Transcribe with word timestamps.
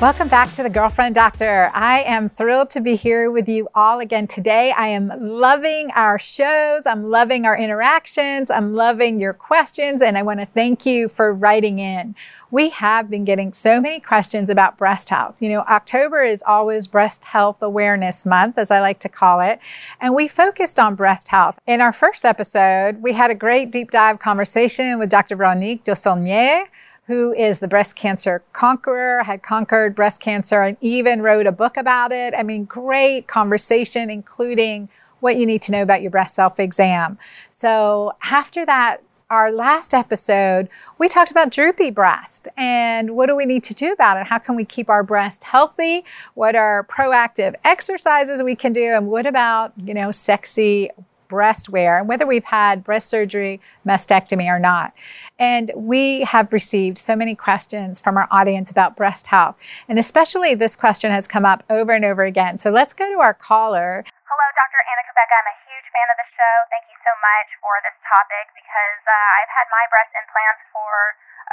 Welcome 0.00 0.28
back 0.28 0.50
to 0.52 0.62
the 0.62 0.70
Girlfriend 0.70 1.14
Doctor. 1.14 1.70
I 1.74 2.00
am 2.04 2.30
thrilled 2.30 2.70
to 2.70 2.80
be 2.80 2.96
here 2.96 3.30
with 3.30 3.50
you 3.50 3.68
all 3.74 4.00
again 4.00 4.26
today. 4.26 4.72
I 4.74 4.86
am 4.86 5.12
loving 5.20 5.90
our 5.94 6.18
shows. 6.18 6.86
I'm 6.86 7.10
loving 7.10 7.44
our 7.44 7.54
interactions. 7.54 8.50
I'm 8.50 8.72
loving 8.72 9.20
your 9.20 9.34
questions. 9.34 10.00
And 10.00 10.16
I 10.16 10.22
want 10.22 10.40
to 10.40 10.46
thank 10.46 10.86
you 10.86 11.10
for 11.10 11.34
writing 11.34 11.78
in. 11.78 12.14
We 12.50 12.70
have 12.70 13.10
been 13.10 13.26
getting 13.26 13.52
so 13.52 13.78
many 13.78 14.00
questions 14.00 14.48
about 14.48 14.78
breast 14.78 15.10
health. 15.10 15.42
You 15.42 15.50
know, 15.50 15.60
October 15.68 16.22
is 16.22 16.42
always 16.46 16.86
Breast 16.86 17.26
Health 17.26 17.58
Awareness 17.60 18.24
Month, 18.24 18.56
as 18.56 18.70
I 18.70 18.80
like 18.80 19.00
to 19.00 19.08
call 19.10 19.42
it. 19.42 19.60
And 20.00 20.14
we 20.14 20.28
focused 20.28 20.80
on 20.80 20.94
breast 20.94 21.28
health. 21.28 21.58
In 21.66 21.82
our 21.82 21.92
first 21.92 22.24
episode, 22.24 23.02
we 23.02 23.12
had 23.12 23.30
a 23.30 23.34
great 23.34 23.70
deep 23.70 23.90
dive 23.90 24.18
conversation 24.18 24.98
with 24.98 25.10
Dr. 25.10 25.36
Veronique 25.36 25.84
Desaulniers 25.84 26.68
who 27.10 27.34
is 27.34 27.58
the 27.58 27.66
breast 27.66 27.96
cancer 27.96 28.40
conqueror, 28.52 29.24
had 29.24 29.42
conquered 29.42 29.96
breast 29.96 30.20
cancer, 30.20 30.62
and 30.62 30.76
even 30.80 31.22
wrote 31.22 31.44
a 31.44 31.50
book 31.50 31.76
about 31.76 32.12
it. 32.12 32.32
I 32.36 32.44
mean, 32.44 32.66
great 32.66 33.26
conversation, 33.26 34.08
including 34.10 34.88
what 35.18 35.36
you 35.36 35.44
need 35.44 35.60
to 35.62 35.72
know 35.72 35.82
about 35.82 36.02
your 36.02 36.12
breast 36.12 36.36
self 36.36 36.60
exam. 36.60 37.18
So, 37.50 38.12
after 38.22 38.64
that, 38.64 38.98
our 39.28 39.50
last 39.50 39.92
episode, 39.92 40.68
we 40.98 41.08
talked 41.08 41.32
about 41.32 41.50
droopy 41.50 41.90
breast 41.90 42.46
and 42.56 43.16
what 43.16 43.26
do 43.26 43.34
we 43.34 43.44
need 43.44 43.64
to 43.64 43.74
do 43.74 43.90
about 43.90 44.16
it? 44.16 44.28
How 44.28 44.38
can 44.38 44.54
we 44.54 44.64
keep 44.64 44.88
our 44.88 45.02
breast 45.02 45.42
healthy? 45.42 46.04
What 46.34 46.54
are 46.54 46.84
proactive 46.84 47.56
exercises 47.64 48.40
we 48.40 48.54
can 48.54 48.72
do? 48.72 48.84
And 48.84 49.08
what 49.08 49.26
about, 49.26 49.72
you 49.76 49.94
know, 49.94 50.12
sexy 50.12 50.90
breast 51.30 51.70
wear 51.70 51.96
and 51.96 52.10
whether 52.10 52.26
we've 52.26 52.50
had 52.50 52.82
breast 52.82 53.08
surgery, 53.08 53.62
mastectomy, 53.86 54.50
or 54.50 54.58
not. 54.58 54.92
And 55.38 55.70
we 55.78 56.26
have 56.26 56.52
received 56.52 56.98
so 56.98 57.14
many 57.14 57.38
questions 57.38 58.02
from 58.02 58.18
our 58.18 58.26
audience 58.34 58.70
about 58.70 58.98
breast 58.98 59.30
health. 59.30 59.54
And 59.88 59.96
especially 59.96 60.58
this 60.58 60.74
question 60.74 61.14
has 61.14 61.30
come 61.30 61.46
up 61.46 61.62
over 61.70 61.94
and 61.94 62.04
over 62.04 62.26
again. 62.26 62.58
So 62.58 62.68
let's 62.74 62.92
go 62.92 63.08
to 63.08 63.22
our 63.22 63.32
caller. 63.32 64.02
Hello, 64.26 64.46
Dr. 64.58 64.80
Anna 64.82 65.06
Cabeca. 65.06 65.34
I'm 65.38 65.48
a 65.54 65.58
huge 65.70 65.86
fan 65.94 66.08
of 66.10 66.18
the 66.18 66.28
show. 66.34 66.54
Thank 66.74 66.90
you 66.90 66.98
so 67.06 67.14
much 67.22 67.48
for 67.62 67.72
this 67.86 67.96
topic 68.02 68.50
because 68.58 69.00
uh, 69.06 69.38
I've 69.38 69.54
had 69.54 69.70
my 69.70 69.86
breast 69.86 70.10
implants 70.18 70.66
for 70.74 70.90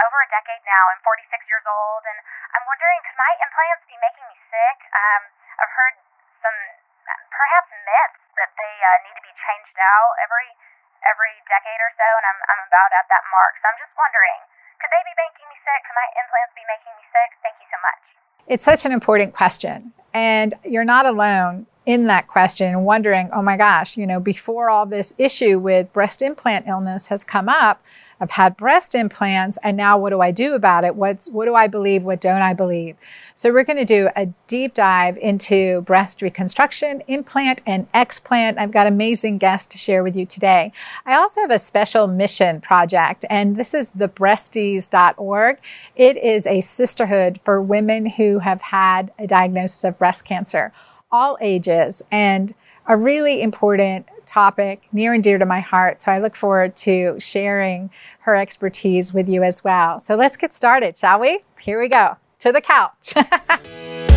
over 0.02 0.18
a 0.26 0.30
decade 0.34 0.62
now. 0.66 0.84
I'm 0.94 1.02
46 1.06 1.30
years 1.50 1.66
old, 1.70 2.04
and 2.06 2.18
I'm 2.58 2.66
wondering 2.66 2.98
could 3.06 3.18
my 3.18 3.34
implants 3.46 3.86
be 3.86 3.98
making 4.02 4.26
me 4.30 4.38
sick? 4.50 4.78
Um, 4.94 5.22
I've 5.58 5.74
heard 5.74 5.96
some 6.42 6.58
perhaps 7.32 7.70
myths 7.72 8.22
that 8.36 8.52
they 8.56 8.74
uh, 8.84 8.90
need 9.08 9.16
to 9.18 9.26
be 9.26 9.34
changed 9.34 9.78
out 9.80 10.12
every 10.22 10.50
every 11.06 11.36
decade 11.48 11.80
or 11.80 11.92
so, 11.96 12.08
and 12.08 12.26
I'm 12.26 12.40
I'm 12.52 12.62
about 12.68 12.92
at 12.96 13.08
that 13.08 13.24
mark. 13.32 13.54
So 13.62 13.66
I'm 13.72 13.80
just 13.80 13.94
wondering, 13.96 14.40
could 14.82 14.92
they 14.92 15.04
be 15.08 15.16
making 15.16 15.46
me 15.48 15.58
sick? 15.64 15.80
Could 15.88 15.98
my 15.98 16.10
implants 16.20 16.54
be 16.58 16.66
making 16.68 16.94
me 16.96 17.04
sick? 17.10 17.30
Thank 17.42 17.56
you 17.62 17.68
so 17.70 17.80
much. 17.82 18.02
It's 18.48 18.66
such 18.66 18.84
an 18.88 18.94
important 18.96 19.32
question, 19.36 19.96
and 20.16 20.54
you're 20.64 20.88
not 20.88 21.06
alone 21.06 21.68
in 21.88 22.04
that 22.08 22.28
question 22.28 22.68
and 22.68 22.84
wondering, 22.84 23.30
oh 23.32 23.42
my 23.42 23.56
gosh, 23.56 23.96
you 23.96 24.06
know, 24.06 24.20
before 24.20 24.70
all 24.70 24.86
this 24.86 25.14
issue 25.18 25.58
with 25.58 25.92
breast 25.94 26.22
implant 26.22 26.68
illness 26.68 27.08
has 27.08 27.24
come 27.24 27.48
up, 27.48 27.82
I've 28.20 28.32
had 28.32 28.58
breast 28.58 28.96
implants 28.96 29.58
and 29.64 29.78
now 29.78 29.98
what 29.98 30.10
do 30.10 30.22
I 30.22 30.32
do 30.32 30.54
about 30.54 30.84
it? 30.84 30.96
What's, 30.96 31.30
what 31.30 31.46
do 31.46 31.56
I 31.56 31.68
believe? 31.68 32.04
What 32.04 32.22
don't 32.22 32.42
I 32.42 32.54
believe? 32.54 32.96
So 33.36 33.52
we're 33.52 33.64
going 33.64 33.78
to 33.78 33.86
do 33.86 34.10
a 34.16 34.28
deep 34.48 34.74
dive 34.74 35.18
into 35.18 35.82
breast 35.82 36.22
reconstruction, 36.22 37.04
implant 37.08 37.62
and 37.66 37.92
explant. 37.92 38.58
I've 38.58 38.72
got 38.72 38.88
amazing 38.88 39.38
guests 39.38 39.68
to 39.68 39.78
share 39.78 40.04
with 40.04 40.16
you 40.16 40.26
today. 40.26 40.72
I 41.06 41.16
also 41.16 41.42
have 41.42 41.52
a 41.52 41.60
special 41.60 42.08
mission 42.08 42.62
project 42.62 43.26
and 43.30 43.56
this 43.56 43.74
is 43.74 43.92
thebreasties.org. 43.92 45.60
It 45.96 46.18
is 46.18 46.48
a 46.48 46.62
sisterhood 46.62 47.40
for 47.44 47.62
women 47.62 48.06
who 48.06 48.40
have 48.40 48.62
had 48.62 49.12
a 49.20 49.28
diagnosis 49.28 49.84
of 49.84 49.98
breast 49.98 50.26
cancer 50.26 50.72
all 51.12 51.38
ages 51.42 52.02
and 52.12 52.54
a 52.88 52.98
really 52.98 53.42
important 53.42 54.08
topic 54.28 54.88
near 54.92 55.14
and 55.14 55.24
dear 55.24 55.38
to 55.38 55.46
my 55.46 55.60
heart. 55.60 56.02
So 56.02 56.12
I 56.12 56.20
look 56.20 56.36
forward 56.36 56.76
to 56.78 57.20
sharing 57.20 57.90
her 58.20 58.36
expertise 58.36 59.14
with 59.14 59.28
you 59.28 59.44
as 59.44 59.64
well. 59.64 60.00
So 60.00 60.16
let's 60.16 60.38
get 60.38 60.54
started, 60.54 60.98
shall 60.98 61.20
we? 61.20 61.40
Here 61.60 61.80
we 61.80 61.90
go 61.90 62.18
to 62.40 62.52
the 62.52 62.62
couch. 62.62 63.14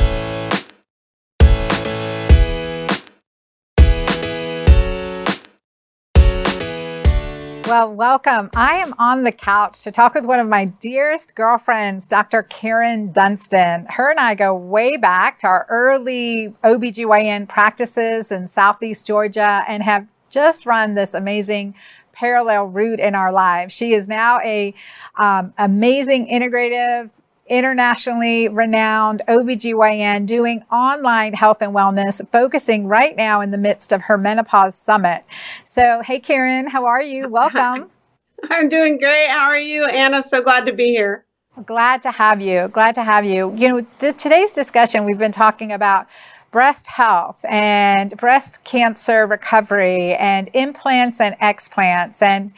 Well, 7.70 7.94
welcome. 7.94 8.50
I 8.56 8.78
am 8.78 8.94
on 8.98 9.22
the 9.22 9.30
couch 9.30 9.84
to 9.84 9.92
talk 9.92 10.14
with 10.14 10.26
one 10.26 10.40
of 10.40 10.48
my 10.48 10.64
dearest 10.64 11.36
girlfriends, 11.36 12.08
Dr. 12.08 12.42
Kyrin 12.42 13.12
Dunston. 13.12 13.86
Her 13.88 14.10
and 14.10 14.18
I 14.18 14.34
go 14.34 14.52
way 14.56 14.96
back 14.96 15.38
to 15.38 15.46
our 15.46 15.66
early 15.70 16.52
OBGYN 16.64 17.48
practices 17.48 18.32
in 18.32 18.48
Southeast 18.48 19.06
Georgia 19.06 19.62
and 19.68 19.84
have 19.84 20.04
just 20.30 20.66
run 20.66 20.96
this 20.96 21.14
amazing 21.14 21.76
parallel 22.12 22.66
route 22.66 22.98
in 22.98 23.14
our 23.14 23.30
lives. 23.30 23.72
She 23.72 23.92
is 23.92 24.08
now 24.08 24.40
a 24.40 24.74
um, 25.16 25.54
amazing 25.56 26.26
integrative 26.26 27.22
internationally 27.50 28.48
renowned 28.48 29.20
OBGYN 29.28 30.24
doing 30.24 30.62
online 30.72 31.34
health 31.34 31.60
and 31.60 31.74
wellness, 31.74 32.26
focusing 32.30 32.86
right 32.86 33.16
now 33.16 33.40
in 33.42 33.50
the 33.50 33.58
midst 33.58 33.92
of 33.92 34.02
her 34.02 34.16
menopause 34.16 34.74
summit. 34.74 35.24
So, 35.66 36.00
hey, 36.02 36.20
Kyrin, 36.20 36.68
how 36.68 36.86
are 36.86 37.02
you? 37.02 37.28
Welcome. 37.28 37.90
I'm 38.50 38.68
doing 38.68 38.96
great. 38.96 39.28
How 39.28 39.44
are 39.44 39.60
you, 39.60 39.84
Anna? 39.84 40.22
So 40.22 40.40
glad 40.40 40.64
to 40.66 40.72
be 40.72 40.88
here. 40.88 41.26
Glad 41.66 42.00
to 42.02 42.10
have 42.10 42.40
you. 42.40 42.68
Glad 42.68 42.94
to 42.94 43.02
have 43.02 43.26
you. 43.26 43.54
You 43.56 43.68
know, 43.68 43.86
the, 43.98 44.12
today's 44.12 44.54
discussion, 44.54 45.04
we've 45.04 45.18
been 45.18 45.32
talking 45.32 45.72
about 45.72 46.06
breast 46.50 46.86
health 46.88 47.44
and 47.48 48.16
breast 48.16 48.64
cancer 48.64 49.26
recovery 49.26 50.14
and 50.14 50.48
implants 50.54 51.20
and 51.20 51.36
explants. 51.40 52.22
And 52.22 52.52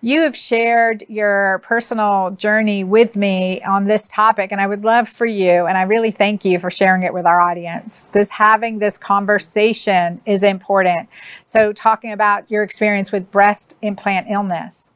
you 0.00 0.22
have 0.22 0.36
shared 0.36 1.04
your 1.08 1.60
personal 1.64 2.30
journey 2.32 2.84
with 2.84 3.16
me 3.16 3.62
on 3.62 3.84
this 3.84 4.06
topic, 4.08 4.52
and 4.52 4.60
I 4.60 4.66
would 4.66 4.84
love 4.84 5.08
for 5.08 5.26
you, 5.26 5.66
and 5.66 5.76
I 5.76 5.82
really 5.82 6.10
thank 6.10 6.44
you 6.44 6.58
for 6.58 6.70
sharing 6.70 7.02
it 7.02 7.12
with 7.14 7.26
our 7.26 7.40
audience. 7.40 8.06
This 8.12 8.28
having 8.28 8.78
this 8.78 8.98
conversation 8.98 10.20
is 10.26 10.42
important. 10.42 11.08
So, 11.44 11.72
talking 11.72 12.12
about 12.12 12.50
your 12.50 12.62
experience 12.62 13.12
with 13.12 13.30
breast 13.30 13.76
implant 13.82 14.28
illness. 14.30 14.90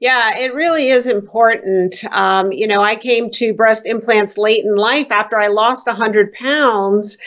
Yeah, 0.00 0.38
it 0.38 0.54
really 0.54 0.88
is 0.88 1.06
important. 1.08 2.04
Um, 2.10 2.52
you 2.52 2.68
know, 2.68 2.80
I 2.80 2.94
came 2.94 3.30
to 3.32 3.52
breast 3.52 3.84
implants 3.84 4.38
late 4.38 4.64
in 4.64 4.76
life 4.76 5.08
after 5.10 5.36
I 5.36 5.48
lost 5.48 5.88
100 5.88 6.32
pounds. 6.34 7.18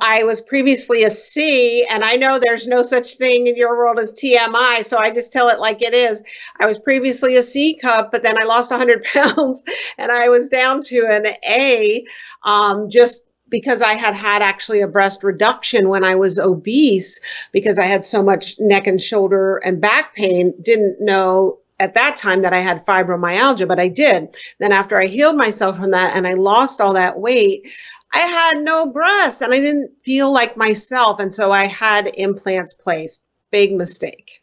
I 0.00 0.24
was 0.24 0.40
previously 0.40 1.04
a 1.04 1.10
C, 1.10 1.84
and 1.84 2.04
I 2.04 2.16
know 2.16 2.38
there's 2.38 2.66
no 2.66 2.82
such 2.82 3.16
thing 3.16 3.46
in 3.46 3.56
your 3.56 3.76
world 3.76 3.98
as 3.98 4.12
TMI, 4.12 4.84
so 4.84 4.98
I 4.98 5.10
just 5.10 5.32
tell 5.32 5.48
it 5.48 5.58
like 5.58 5.82
it 5.82 5.94
is. 5.94 6.22
I 6.58 6.66
was 6.66 6.78
previously 6.78 7.36
a 7.36 7.42
C 7.42 7.74
cup, 7.74 8.12
but 8.12 8.22
then 8.22 8.40
I 8.40 8.44
lost 8.44 8.70
100 8.70 9.04
pounds 9.12 9.62
and 9.98 10.10
I 10.10 10.28
was 10.28 10.48
down 10.48 10.80
to 10.82 11.06
an 11.06 11.26
A 11.48 12.04
um, 12.42 12.90
just 12.90 13.22
because 13.48 13.82
I 13.82 13.94
had 13.94 14.14
had 14.14 14.42
actually 14.42 14.80
a 14.80 14.88
breast 14.88 15.22
reduction 15.22 15.88
when 15.88 16.02
I 16.04 16.14
was 16.14 16.38
obese 16.38 17.20
because 17.52 17.78
I 17.78 17.86
had 17.86 18.04
so 18.04 18.22
much 18.22 18.56
neck 18.58 18.86
and 18.86 19.00
shoulder 19.00 19.58
and 19.58 19.80
back 19.80 20.14
pain. 20.14 20.54
Didn't 20.60 21.00
know 21.00 21.58
at 21.78 21.94
that 21.94 22.16
time 22.16 22.42
that 22.42 22.52
I 22.52 22.60
had 22.60 22.86
fibromyalgia, 22.86 23.66
but 23.66 23.80
I 23.80 23.88
did. 23.88 24.36
Then 24.58 24.72
after 24.72 25.00
I 25.00 25.06
healed 25.06 25.36
myself 25.36 25.76
from 25.76 25.90
that 25.90 26.16
and 26.16 26.26
I 26.26 26.34
lost 26.34 26.80
all 26.80 26.94
that 26.94 27.18
weight, 27.18 27.68
I 28.14 28.20
had 28.20 28.62
no 28.62 28.86
breasts 28.86 29.42
and 29.42 29.52
I 29.52 29.58
didn't 29.58 29.90
feel 30.04 30.32
like 30.32 30.56
myself. 30.56 31.18
And 31.18 31.34
so 31.34 31.50
I 31.50 31.66
had 31.66 32.06
implants 32.06 32.72
placed. 32.72 33.20
Big 33.50 33.72
mistake. 33.72 34.40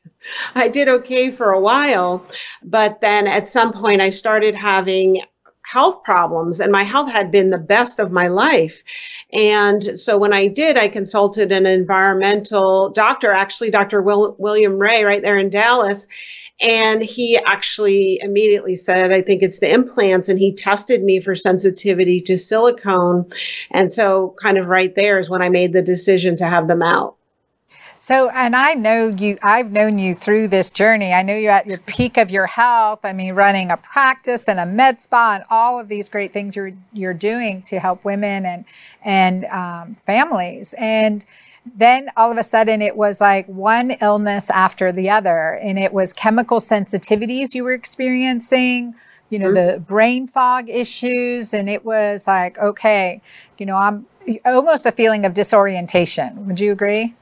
I 0.56 0.68
did 0.68 0.88
okay 0.88 1.32
for 1.32 1.52
a 1.52 1.60
while, 1.60 2.26
but 2.64 3.02
then 3.02 3.28
at 3.28 3.48
some 3.48 3.74
point 3.74 4.02
I 4.02 4.12
started 4.12 4.56
having 4.56 5.22
health 5.72 6.04
problems 6.04 6.60
and 6.60 6.72
my 6.72 6.84
health 6.84 7.10
had 7.10 7.32
been 7.32 7.50
the 7.50 7.58
best 7.58 8.00
of 8.00 8.12
my 8.12 8.28
life. 8.28 8.84
And 9.32 9.82
so 10.00 10.18
when 10.18 10.34
I 10.34 10.48
did, 10.48 10.78
I 10.78 10.90
consulted 10.90 11.54
an 11.54 11.66
environmental 11.66 12.90
doctor, 12.90 13.32
actually 13.32 13.72
Dr. 13.72 14.02
Will, 14.02 14.36
William 14.38 14.78
Rea 14.78 15.04
right 15.04 15.22
there 15.22 15.38
in 15.38 15.50
Dallas. 15.50 16.08
And 16.62 17.02
he 17.02 17.38
actually 17.38 18.20
immediately 18.22 18.76
said, 18.76 19.12
I 19.12 19.22
think 19.22 19.44
it's 19.44 19.60
the 19.60 19.72
implants. 19.72 20.28
And 20.28 20.38
he 20.38 20.54
tested 20.54 21.02
me 21.02 21.22
for 21.22 21.36
sensitivity 21.36 22.20
to 22.22 22.38
silicone. 22.38 23.32
And 23.72 23.90
so 23.90 24.36
kind 24.40 24.58
of 24.58 24.68
right 24.68 24.94
there 24.94 25.20
is 25.20 25.30
when 25.30 25.42
I 25.42 25.50
made 25.50 25.72
the 25.72 25.82
decision 25.82 26.36
to 26.38 26.46
have 26.46 26.68
them 26.68 26.82
out. 26.82 27.16
So, 28.04 28.32
and 28.32 28.56
I 28.56 28.74
know 28.74 29.10
you, 29.10 29.38
I've 29.44 29.72
known 29.72 30.00
you 30.00 30.16
through 30.16 30.48
this 30.48 30.72
journey. 30.72 31.14
I 31.14 31.22
know 31.22 31.36
you're 31.36 31.52
at 31.52 31.68
your 31.68 31.78
peak 31.78 32.18
of 32.18 32.32
your 32.32 32.48
health. 32.48 33.02
I 33.04 33.14
mean, 33.14 33.36
running 33.36 33.70
a 33.70 33.78
practice 33.78 34.48
and 34.48 34.60
a 34.60 34.66
med 34.66 35.00
spa 35.00 35.34
and 35.36 35.44
all 35.52 35.80
of 35.80 35.88
these 35.88 36.10
great 36.10 36.34
things 36.34 36.56
you're, 36.56 36.72
you're 36.94 37.14
doing 37.14 37.62
to 37.62 37.80
help 37.80 38.04
women 38.04 38.44
and, 38.44 38.66
and 39.04 39.46
um, 39.46 39.98
families. 40.08 40.74
And 40.80 41.24
then 41.76 42.10
all 42.18 42.32
of 42.32 42.40
a 42.40 42.44
sudden 42.44 42.82
it 42.82 42.98
was 42.98 43.22
like 43.22 43.46
one 43.46 43.92
illness 44.02 44.50
after 44.50 44.92
the 44.92 45.12
other. 45.12 45.60
And 45.62 45.78
it 45.78 45.94
was 45.94 46.12
chemical 46.12 46.60
sensitivities 46.60 47.54
you 47.54 47.64
were 47.64 47.74
experiencing, 47.74 48.96
you 49.30 49.38
know, 49.38 49.52
mm-hmm. 49.52 49.76
the 49.76 49.80
brain 49.80 50.26
fog 50.26 50.72
issues. 50.72 51.54
And 51.54 51.70
it 51.70 51.86
was 51.86 52.26
like, 52.26 52.58
okay, 52.58 53.22
you 53.60 53.68
know, 53.68 53.76
I'm 53.76 54.08
almost 54.44 54.88
a 54.88 54.92
feeling 54.92 55.24
of 55.24 55.36
disorientation. 55.36 56.48
Would 56.48 56.60
you 56.60 56.72
agree? 56.72 57.14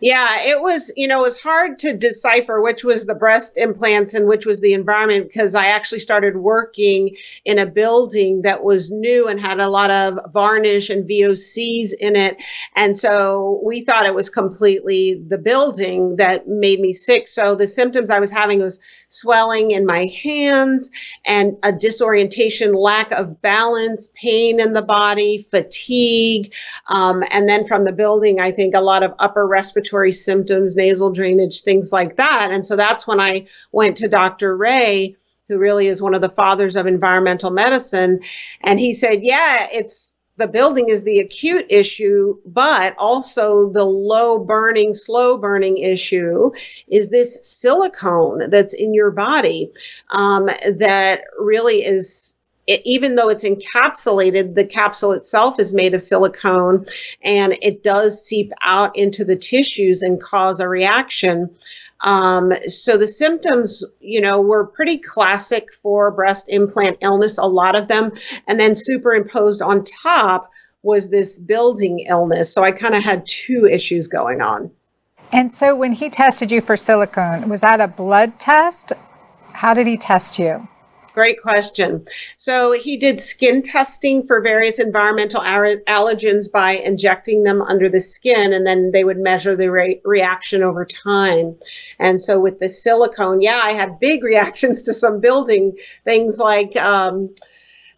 Yeah, 0.00 0.40
it 0.40 0.60
was, 0.60 0.92
you 0.96 1.08
know, 1.08 1.20
it 1.20 1.22
was 1.22 1.40
hard 1.40 1.78
to 1.80 1.96
decipher 1.96 2.60
which 2.60 2.84
was 2.84 3.06
the 3.06 3.14
breast 3.14 3.56
implants 3.56 4.14
and 4.14 4.26
which 4.26 4.46
was 4.46 4.60
the 4.60 4.74
environment 4.74 5.28
because 5.28 5.54
I 5.54 5.66
actually 5.66 6.00
started 6.00 6.36
working 6.36 7.16
in 7.44 7.58
a 7.58 7.66
building 7.66 8.42
that 8.42 8.62
was 8.62 8.90
new 8.90 9.28
and 9.28 9.40
had 9.40 9.60
a 9.60 9.68
lot 9.68 9.90
of 9.90 10.32
varnish 10.32 10.90
and 10.90 11.08
VOCs 11.08 11.92
in 11.98 12.16
it. 12.16 12.36
And 12.74 12.96
so 12.96 13.60
we 13.64 13.82
thought 13.84 14.06
it 14.06 14.14
was 14.14 14.30
completely 14.30 15.14
the 15.14 15.38
building 15.38 16.16
that 16.16 16.46
made 16.48 16.80
me 16.80 16.92
sick. 16.92 17.28
So 17.28 17.54
the 17.54 17.66
symptoms 17.66 18.10
I 18.10 18.20
was 18.20 18.30
having 18.30 18.60
was 18.60 18.80
swelling 19.08 19.72
in 19.72 19.84
my 19.84 20.06
hands 20.22 20.90
and 21.24 21.56
a 21.62 21.72
disorientation, 21.72 22.72
lack 22.74 23.12
of 23.12 23.42
balance, 23.42 24.10
pain 24.14 24.60
in 24.60 24.72
the 24.72 24.82
body, 24.82 25.38
fatigue. 25.38 26.54
Um, 26.86 27.22
and 27.30 27.48
then 27.48 27.66
from 27.66 27.84
the 27.84 27.92
building, 27.92 28.40
I 28.40 28.52
think 28.52 28.74
a 28.74 28.80
lot 28.80 29.02
of 29.02 29.14
upper 29.18 29.46
respiratory 29.46 29.71
respiratory 29.72 30.12
symptoms, 30.12 30.76
nasal 30.76 31.10
drainage, 31.10 31.62
things 31.62 31.92
like 31.92 32.16
that. 32.16 32.50
And 32.50 32.64
so 32.64 32.76
that's 32.76 33.06
when 33.06 33.20
I 33.20 33.46
went 33.70 33.96
to 33.98 34.08
Dr. 34.08 34.54
Rea, 34.54 35.16
who 35.48 35.58
really 35.58 35.86
is 35.86 36.02
one 36.02 36.14
of 36.14 36.20
the 36.20 36.28
fathers 36.28 36.76
of 36.76 36.86
environmental 36.86 37.50
medicine. 37.50 38.20
And 38.60 38.78
he 38.78 38.92
said, 38.92 39.20
yeah, 39.22 39.68
it's 39.72 40.14
the 40.36 40.46
building 40.46 40.90
is 40.90 41.04
the 41.04 41.20
acute 41.20 41.66
issue, 41.70 42.36
but 42.44 42.94
also 42.98 43.70
the 43.70 43.84
low 43.84 44.38
burning, 44.38 44.92
slow 44.92 45.38
burning 45.38 45.78
issue 45.78 46.52
is 46.86 47.08
this 47.08 47.38
silicone 47.42 48.50
that's 48.50 48.74
in 48.74 48.92
your 48.92 49.10
body 49.10 49.72
um, 50.10 50.46
that 50.46 51.22
really 51.38 51.84
is 51.84 52.36
it, 52.66 52.82
even 52.84 53.14
though 53.14 53.28
it's 53.28 53.44
encapsulated, 53.44 54.54
the 54.54 54.64
capsule 54.64 55.12
itself 55.12 55.58
is 55.58 55.72
made 55.72 55.94
of 55.94 56.02
silicone 56.02 56.86
and 57.22 57.56
it 57.60 57.82
does 57.82 58.24
seep 58.24 58.52
out 58.62 58.96
into 58.96 59.24
the 59.24 59.36
tissues 59.36 60.02
and 60.02 60.22
cause 60.22 60.60
a 60.60 60.68
reaction. 60.68 61.54
Um, 62.00 62.52
so 62.66 62.96
the 62.96 63.08
symptoms, 63.08 63.84
you 64.00 64.20
know, 64.20 64.40
were 64.40 64.66
pretty 64.66 64.98
classic 64.98 65.72
for 65.82 66.10
breast 66.10 66.46
implant 66.48 66.98
illness, 67.00 67.38
a 67.38 67.44
lot 67.44 67.78
of 67.78 67.88
them. 67.88 68.12
And 68.46 68.58
then 68.58 68.74
superimposed 68.76 69.62
on 69.62 69.84
top 69.84 70.50
was 70.82 71.08
this 71.08 71.38
building 71.38 72.00
illness. 72.00 72.52
So 72.52 72.64
I 72.64 72.72
kind 72.72 72.94
of 72.94 73.02
had 73.02 73.26
two 73.26 73.66
issues 73.66 74.08
going 74.08 74.40
on. 74.40 74.72
And 75.30 75.54
so 75.54 75.74
when 75.74 75.92
he 75.92 76.10
tested 76.10 76.52
you 76.52 76.60
for 76.60 76.76
silicone, 76.76 77.48
was 77.48 77.62
that 77.62 77.80
a 77.80 77.88
blood 77.88 78.38
test? 78.38 78.92
How 79.52 79.72
did 79.72 79.86
he 79.86 79.96
test 79.96 80.38
you? 80.38 80.68
Great 81.14 81.42
question. 81.42 82.06
So 82.38 82.72
he 82.72 82.96
did 82.96 83.20
skin 83.20 83.60
testing 83.62 84.26
for 84.26 84.40
various 84.40 84.78
environmental 84.78 85.42
allergens 85.42 86.50
by 86.50 86.72
injecting 86.72 87.44
them 87.44 87.60
under 87.60 87.90
the 87.90 88.00
skin, 88.00 88.52
and 88.54 88.66
then 88.66 88.92
they 88.92 89.04
would 89.04 89.18
measure 89.18 89.54
the 89.54 89.70
re- 89.70 90.00
reaction 90.04 90.62
over 90.62 90.86
time. 90.86 91.56
And 91.98 92.20
so 92.20 92.40
with 92.40 92.58
the 92.58 92.68
silicone, 92.68 93.42
yeah, 93.42 93.60
I 93.62 93.72
had 93.72 94.00
big 94.00 94.24
reactions 94.32 94.82
to 94.82 94.94
some 94.94 95.20
building 95.20 95.76
things 96.04 96.38
like. 96.38 96.76
Um, 96.76 97.34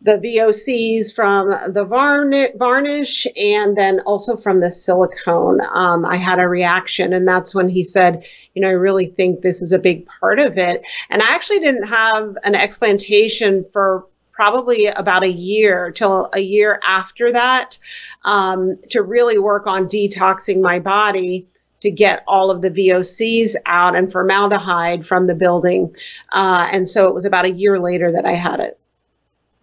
the 0.04 0.18
VOCs 0.18 1.14
from 1.14 1.72
the 1.72 1.84
varnish 1.84 3.26
and 3.34 3.74
then 3.74 4.00
also 4.00 4.36
from 4.36 4.60
the 4.60 4.70
silicone. 4.70 5.60
Um, 5.62 6.04
I 6.04 6.16
had 6.16 6.40
a 6.40 6.46
reaction, 6.46 7.14
and 7.14 7.26
that's 7.26 7.54
when 7.54 7.70
he 7.70 7.84
said, 7.84 8.26
You 8.52 8.62
know, 8.62 8.68
I 8.68 8.72
really 8.72 9.06
think 9.06 9.40
this 9.40 9.62
is 9.62 9.72
a 9.72 9.78
big 9.78 10.06
part 10.06 10.40
of 10.40 10.58
it. 10.58 10.82
And 11.08 11.22
I 11.22 11.34
actually 11.34 11.60
didn't 11.60 11.88
have 11.88 12.36
an 12.44 12.54
explantation 12.54 13.64
for 13.72 14.06
probably 14.30 14.86
about 14.86 15.22
a 15.22 15.32
year 15.32 15.90
till 15.90 16.28
a 16.34 16.40
year 16.40 16.78
after 16.86 17.32
that 17.32 17.78
um, 18.24 18.78
to 18.90 19.00
really 19.00 19.38
work 19.38 19.66
on 19.66 19.88
detoxing 19.88 20.60
my 20.60 20.80
body 20.80 21.46
to 21.80 21.90
get 21.90 22.24
all 22.26 22.50
of 22.50 22.60
the 22.60 22.70
VOCs 22.70 23.56
out 23.64 23.96
and 23.96 24.12
formaldehyde 24.12 25.06
from 25.06 25.26
the 25.26 25.34
building. 25.34 25.94
Uh, 26.30 26.68
and 26.70 26.88
so 26.88 27.08
it 27.08 27.14
was 27.14 27.24
about 27.24 27.46
a 27.46 27.50
year 27.50 27.78
later 27.78 28.12
that 28.12 28.26
I 28.26 28.32
had 28.32 28.60
it. 28.60 28.78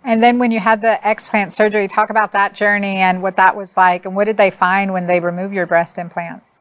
And 0.04 0.24
then 0.24 0.40
when 0.40 0.52
you 0.52 0.60
had 0.60 0.82
the 0.82 1.00
explant 1.04 1.52
surgery, 1.52 1.88
talk 1.88 2.10
about 2.10 2.32
that 2.32 2.56
journey 2.56 2.98
and 2.98 3.22
what 3.22 3.36
that 3.38 3.56
was 3.56 3.78
like 3.78 4.06
and 4.06 4.16
what 4.16 4.26
did 4.26 4.38
they 4.38 4.52
find 4.52 4.94
when 4.94 5.08
they 5.08 5.20
removed 5.20 5.54
your 5.54 5.68
breast 5.68 5.98
implants? 5.98 6.58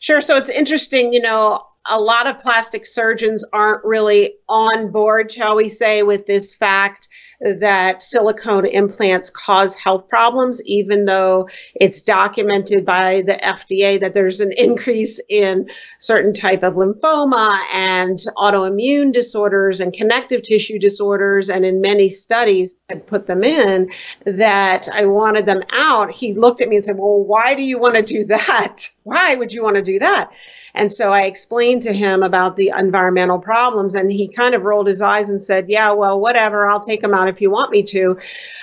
Sure. 0.00 0.20
So 0.20 0.36
it's 0.36 0.50
interesting, 0.50 1.12
you 1.12 1.20
know, 1.20 1.66
a 1.86 2.00
lot 2.00 2.26
of 2.26 2.40
plastic 2.40 2.86
surgeons 2.86 3.44
aren't 3.52 3.84
really 3.84 4.34
on 4.48 4.90
board, 4.90 5.30
shall 5.30 5.56
we 5.56 5.68
say, 5.68 6.02
with 6.02 6.26
this 6.26 6.54
fact 6.54 7.08
that 7.40 8.02
silicone 8.02 8.66
implants 8.66 9.30
cause 9.30 9.74
health 9.74 10.08
problems, 10.08 10.62
even 10.64 11.04
though 11.04 11.48
it's 11.74 12.02
documented 12.02 12.84
by 12.84 13.22
the 13.22 13.34
FDA 13.34 14.00
that 14.00 14.14
there's 14.14 14.40
an 14.40 14.52
increase 14.56 15.20
in 15.28 15.70
certain 15.98 16.32
type 16.32 16.62
of 16.62 16.74
lymphoma 16.74 17.60
and 17.72 18.18
autoimmune 18.36 19.12
disorders 19.12 19.80
and 19.80 19.92
connective 19.92 20.42
tissue 20.42 20.78
disorders. 20.78 21.50
And 21.50 21.64
in 21.64 21.80
many 21.80 22.08
studies 22.08 22.74
that 22.88 23.06
put 23.06 23.26
them 23.26 23.44
in 23.44 23.90
that 24.24 24.88
I 24.92 25.06
wanted 25.06 25.46
them 25.46 25.62
out. 25.72 26.12
He 26.12 26.34
looked 26.34 26.60
at 26.60 26.68
me 26.68 26.76
and 26.76 26.84
said, 26.84 26.96
well, 26.96 27.22
why 27.22 27.54
do 27.54 27.62
you 27.62 27.78
want 27.78 27.94
to 27.96 28.02
do 28.02 28.26
that? 28.26 28.90
Why 29.02 29.34
would 29.34 29.52
you 29.52 29.62
want 29.62 29.76
to 29.76 29.82
do 29.82 29.98
that? 29.98 30.32
And 30.74 30.90
so 30.90 31.12
I 31.12 31.22
explained 31.22 31.82
to 31.82 31.92
him 31.92 32.24
about 32.24 32.56
the 32.56 32.72
environmental 32.76 33.38
problems, 33.38 33.94
and 33.94 34.10
he 34.10 34.26
kind 34.26 34.56
of 34.56 34.62
rolled 34.62 34.88
his 34.88 35.00
eyes 35.00 35.30
and 35.30 35.42
said, 35.42 35.68
Yeah, 35.68 35.92
well, 35.92 36.18
whatever, 36.18 36.66
I'll 36.66 36.80
take 36.80 37.00
them 37.00 37.14
out 37.14 37.28
if 37.28 37.40
you 37.40 37.50
want 37.50 37.70
me 37.70 37.84
to, 37.84 38.18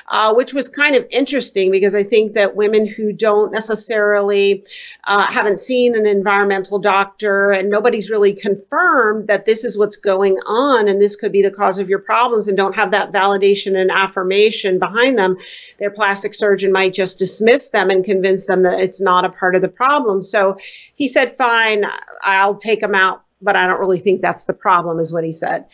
uh, 0.08 0.34
which 0.34 0.54
was 0.54 0.68
kind 0.68 0.96
of 0.96 1.06
interesting 1.10 1.72
because 1.72 1.96
I 1.96 2.04
think 2.04 2.34
that 2.34 2.56
women 2.56 2.86
who 2.86 3.14
don't 3.14 3.54
necessarily 3.54 4.66
uh, 5.06 5.32
haven't 5.32 5.62
seen 5.62 5.96
an 5.96 6.06
environmental 6.06 6.80
doctor 6.80 7.52
and 7.52 7.70
nobody's 7.70 8.10
really 8.10 8.34
confirmed 8.34 9.28
that 9.28 9.46
this 9.46 9.64
is 9.64 9.78
what's 9.78 9.96
going 9.96 10.36
on 10.46 10.90
and 10.90 11.02
this 11.02 11.16
could 11.16 11.32
be 11.32 11.44
the 11.44 11.52
cause 11.52 11.80
of 11.80 11.88
your 11.88 12.00
problems 12.00 12.50
and 12.50 12.58
don't 12.58 12.76
have 12.76 12.92
that 12.92 13.14
validation 13.14 13.80
and 13.80 13.90
affirmation 13.90 14.80
behind 14.80 15.18
them, 15.18 15.38
their 15.80 15.92
plastic 15.92 16.34
surgeon 16.34 16.74
might 16.74 16.94
just 16.94 17.20
dismiss 17.20 17.70
them 17.70 17.90
and 17.90 18.04
convince 18.04 18.46
them 18.48 18.64
that 18.64 18.82
it's 18.82 19.00
not 19.00 19.24
a 19.24 19.30
part 19.30 19.56
of 19.56 19.62
the 19.62 19.70
problem. 19.70 20.22
So 20.22 20.58
he 20.96 21.08
said, 21.08 21.38
Fine 21.38 21.86
I'll 22.24 22.56
take 22.56 22.82
them 22.82 22.96
out, 22.96 23.24
but 23.42 23.56
I 23.56 23.68
don't 23.68 23.80
really 23.80 24.00
think 24.00 24.22
that's 24.22 24.46
the 24.46 24.54
problem, 24.54 25.00
is 25.00 25.12
what 25.12 25.24
he 25.24 25.34
said. 25.34 25.66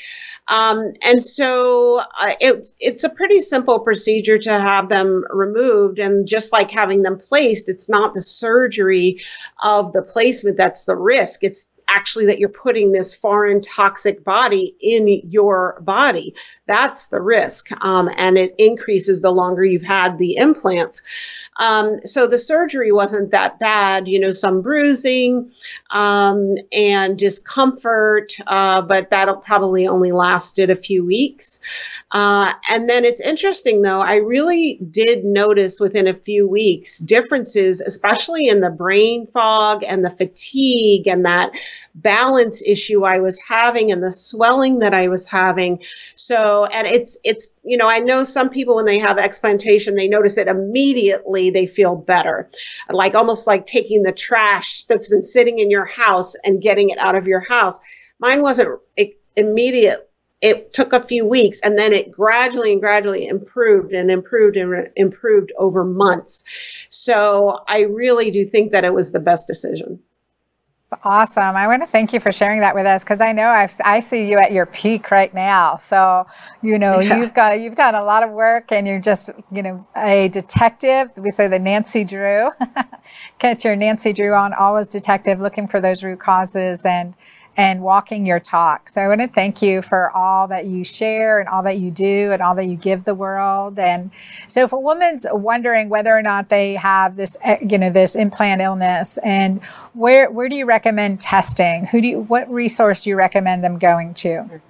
Um, 0.48 0.94
and 1.04 1.24
so 1.24 2.00
uh, 2.00 2.34
it, 2.40 2.72
it's 2.80 3.04
a 3.04 3.10
pretty 3.10 3.42
simple 3.42 3.80
procedure 3.80 4.38
to 4.38 4.52
have 4.52 4.90
them 4.90 5.26
removed. 5.30 6.00
And 6.00 6.28
just 6.28 6.54
like 6.54 6.72
having 6.72 7.02
them 7.02 7.20
placed, 7.20 7.70
it's 7.70 7.90
not 7.90 8.14
the 8.14 8.22
surgery 8.22 9.22
of 9.62 9.92
the 9.94 10.02
placement 10.02 10.58
that's 10.58 10.86
the 10.86 10.96
risk. 10.96 11.44
It's 11.44 11.70
actually 11.88 12.28
that 12.28 12.40
you're 12.40 12.50
putting 12.50 12.92
this 12.92 13.16
foreign 13.16 13.62
toxic 13.62 14.24
body 14.24 14.76
in 14.80 15.08
your 15.08 15.80
body. 15.82 16.36
That's 16.66 17.08
the 17.08 17.22
risk. 17.22 17.70
Um, 17.84 18.10
and 18.16 18.38
it 18.38 18.56
increases 18.58 19.22
the 19.22 19.32
longer 19.32 19.64
you've 19.64 19.84
had 19.84 20.18
the 20.18 20.38
implants. 20.38 21.02
Um, 21.58 22.00
so 22.00 22.28
the 22.28 22.38
surgery 22.38 22.92
wasn't 22.92 23.32
that 23.32 23.60
bad, 23.60 24.08
you 24.08 24.20
know, 24.20 24.32
some 24.32 24.62
bruising 24.62 25.52
um, 25.90 26.56
and 26.72 27.18
discomfort, 27.18 28.34
uh, 28.46 28.82
but 28.82 29.10
that'll 29.10 29.38
probably 29.38 29.88
only 29.88 30.12
lasted 30.12 30.70
a 30.70 30.76
few 30.76 31.06
weeks. 31.06 31.60
Uh, 32.12 32.54
and 32.70 32.90
then 32.90 33.06
it's 33.06 33.22
interesting 33.22 33.82
though, 33.82 34.02
I 34.02 34.16
really 34.16 34.76
did 34.76 35.24
notice 35.24 35.80
within 35.80 36.08
a 36.08 36.14
few 36.14 36.48
weeks 36.48 37.00
differences, 37.00 37.82
especially 37.82 38.48
in 38.48 38.62
the 38.62 38.70
brain 38.70 39.28
fog 39.28 39.84
and 39.84 40.04
the 40.04 40.10
fatigue 40.10 41.08
and 41.08 41.26
that 41.26 41.52
balance 41.96 42.62
issue 42.66 43.04
I 43.04 43.20
was 43.20 43.40
having 43.42 43.92
and 43.92 44.04
the 44.04 44.12
swelling 44.12 44.80
that 44.80 44.94
I 44.94 45.08
was 45.08 45.28
having. 45.28 45.84
So, 46.16 46.66
and 46.66 46.88
it's, 46.88 47.18
it's, 47.24 47.48
you 47.64 47.78
know, 47.78 47.90
I 47.90 48.00
know 48.00 48.24
some 48.24 48.50
people 48.50 48.76
when 48.76 48.86
they 48.86 49.00
have 49.00 49.18
explantation, 49.18 49.96
they 49.96 50.08
notice 50.08 50.38
it 50.38 50.48
immediately, 50.48 51.50
they 51.50 51.68
feel 51.68 51.96
better. 51.96 52.50
Like 52.90 53.16
almost 53.16 53.48
like 53.48 53.66
taking 53.66 54.04
the 54.04 54.12
trash 54.12 54.84
that's 54.84 55.10
been 55.10 55.24
sitting 55.24 55.60
in 55.60 55.72
your 55.72 55.86
house 55.86 56.36
and 56.44 56.62
getting 56.62 56.90
it 56.90 56.98
out 56.98 57.16
of 57.16 57.28
your 57.28 57.42
house. 57.42 57.80
Mine 58.20 58.42
wasn't 58.42 58.80
immediate 59.36 60.08
it 60.42 60.72
took 60.72 60.94
a 60.94 61.04
few 61.04 61.26
weeks 61.26 61.62
and 61.62 61.78
then 61.78 61.94
it 61.94 62.12
gradually 62.12 62.72
and 62.72 62.82
gradually 62.82 63.28
improved 63.28 63.92
and 63.92 64.12
improved 64.12 64.56
and 64.56 64.90
improved 64.96 65.52
over 65.58 65.84
months. 65.84 66.44
So 66.90 67.60
I 67.68 67.82
really 67.82 68.32
do 68.32 68.46
think 68.46 68.74
that 68.74 68.84
it 68.84 68.94
was 68.94 69.12
the 69.12 69.20
best 69.20 69.48
decision. 69.48 70.00
Awesome. 71.04 71.58
I 71.58 71.68
want 71.68 71.84
to 71.84 71.88
thank 71.88 72.14
you 72.14 72.22
for 72.22 72.32
sharing 72.32 72.62
that 72.62 72.74
with 72.74 72.86
us 72.86 73.04
because 73.04 73.20
I 73.20 73.34
know 73.34 73.48
I've, 73.48 73.74
I 73.84 74.00
see 74.00 74.30
you 74.30 74.38
at 74.38 74.54
your 74.54 74.66
peak 74.66 75.12
right 75.12 75.34
now. 75.34 75.76
So, 75.78 76.26
you 76.62 76.80
know, 76.80 77.00
yeah. 77.00 77.18
you've 77.18 77.34
got, 77.34 77.60
you've 77.60 77.76
done 77.76 77.94
a 77.94 78.04
lot 78.06 78.24
of 78.24 78.30
work 78.30 78.72
and 78.72 78.88
you're 78.88 79.02
just, 79.02 79.30
you 79.52 79.62
know, 79.62 79.86
a 79.98 80.30
detective. 80.30 81.10
We 81.18 81.30
say 81.30 81.50
the 81.50 81.60
Nancy 81.60 82.06
Drew. 82.06 82.52
Catch 83.40 83.66
your 83.66 83.76
Nancy 83.76 84.14
Drew 84.14 84.34
on, 84.34 84.54
always 84.54 84.88
detective, 84.88 85.42
looking 85.42 85.68
for 85.68 85.82
those 85.82 86.06
root 86.06 86.22
causes 86.22 86.86
and, 86.86 87.16
and 87.58 87.82
walking 87.82 88.26
your 88.26 88.40
talk. 88.40 88.88
So 88.88 89.02
I 89.02 89.08
want 89.08 89.20
to 89.22 89.28
thank 89.28 89.64
you 89.64 89.82
for 89.82 90.12
all 90.12 90.48
that 90.48 90.68
you 90.68 90.86
share 90.86 91.40
and 91.40 91.50
all 91.50 91.64
that 91.64 91.80
you 91.80 91.90
do 91.90 92.32
and 92.32 92.42
all 92.42 92.54
that 92.56 92.66
you 92.66 92.76
give 92.76 93.04
the 93.04 93.16
world. 93.16 93.80
And 93.80 94.12
so 94.48 94.64
if 94.64 94.72
a 94.72 94.80
woman's 94.80 95.26
wondering 95.32 95.90
whether 95.90 96.16
or 96.16 96.22
not 96.22 96.50
they 96.50 96.76
have 96.76 97.16
this, 97.16 97.36
eh, 97.42 97.58
you 97.68 97.80
know, 97.80 97.90
this 97.90 98.16
implant 98.16 98.62
illness 98.62 99.18
and 99.24 99.64
where, 99.94 100.30
where 100.30 100.48
do 100.48 100.56
you 100.56 100.68
recommend 100.68 101.20
testing? 101.20 101.86
Who 101.86 102.00
do 102.00 102.08
you, 102.08 102.20
what 102.22 102.50
resource 102.52 103.04
do 103.04 103.10
you 103.10 103.16
recommend 103.16 103.64
them 103.64 103.80
going 103.80 104.14
to? 104.16 104.62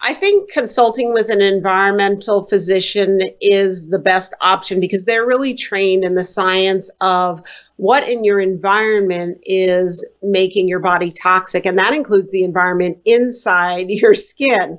I 0.00 0.14
think 0.14 0.50
consulting 0.50 1.12
with 1.12 1.30
an 1.30 1.40
environmental 1.40 2.46
physician 2.46 3.20
is 3.40 3.88
the 3.88 3.98
best 3.98 4.32
option 4.40 4.78
because 4.78 5.04
they're 5.04 5.26
really 5.26 5.54
trained 5.54 6.04
in 6.04 6.14
the 6.14 6.24
science 6.24 6.90
of 7.00 7.42
what 7.76 8.08
in 8.08 8.24
your 8.24 8.40
environment 8.40 9.38
is 9.42 10.08
making 10.22 10.68
your 10.68 10.78
body 10.78 11.12
toxic, 11.12 11.66
and 11.66 11.78
that 11.78 11.94
includes 11.94 12.30
the 12.30 12.44
environment 12.44 12.98
inside 13.04 13.86
your 13.88 14.14
skin. 14.14 14.78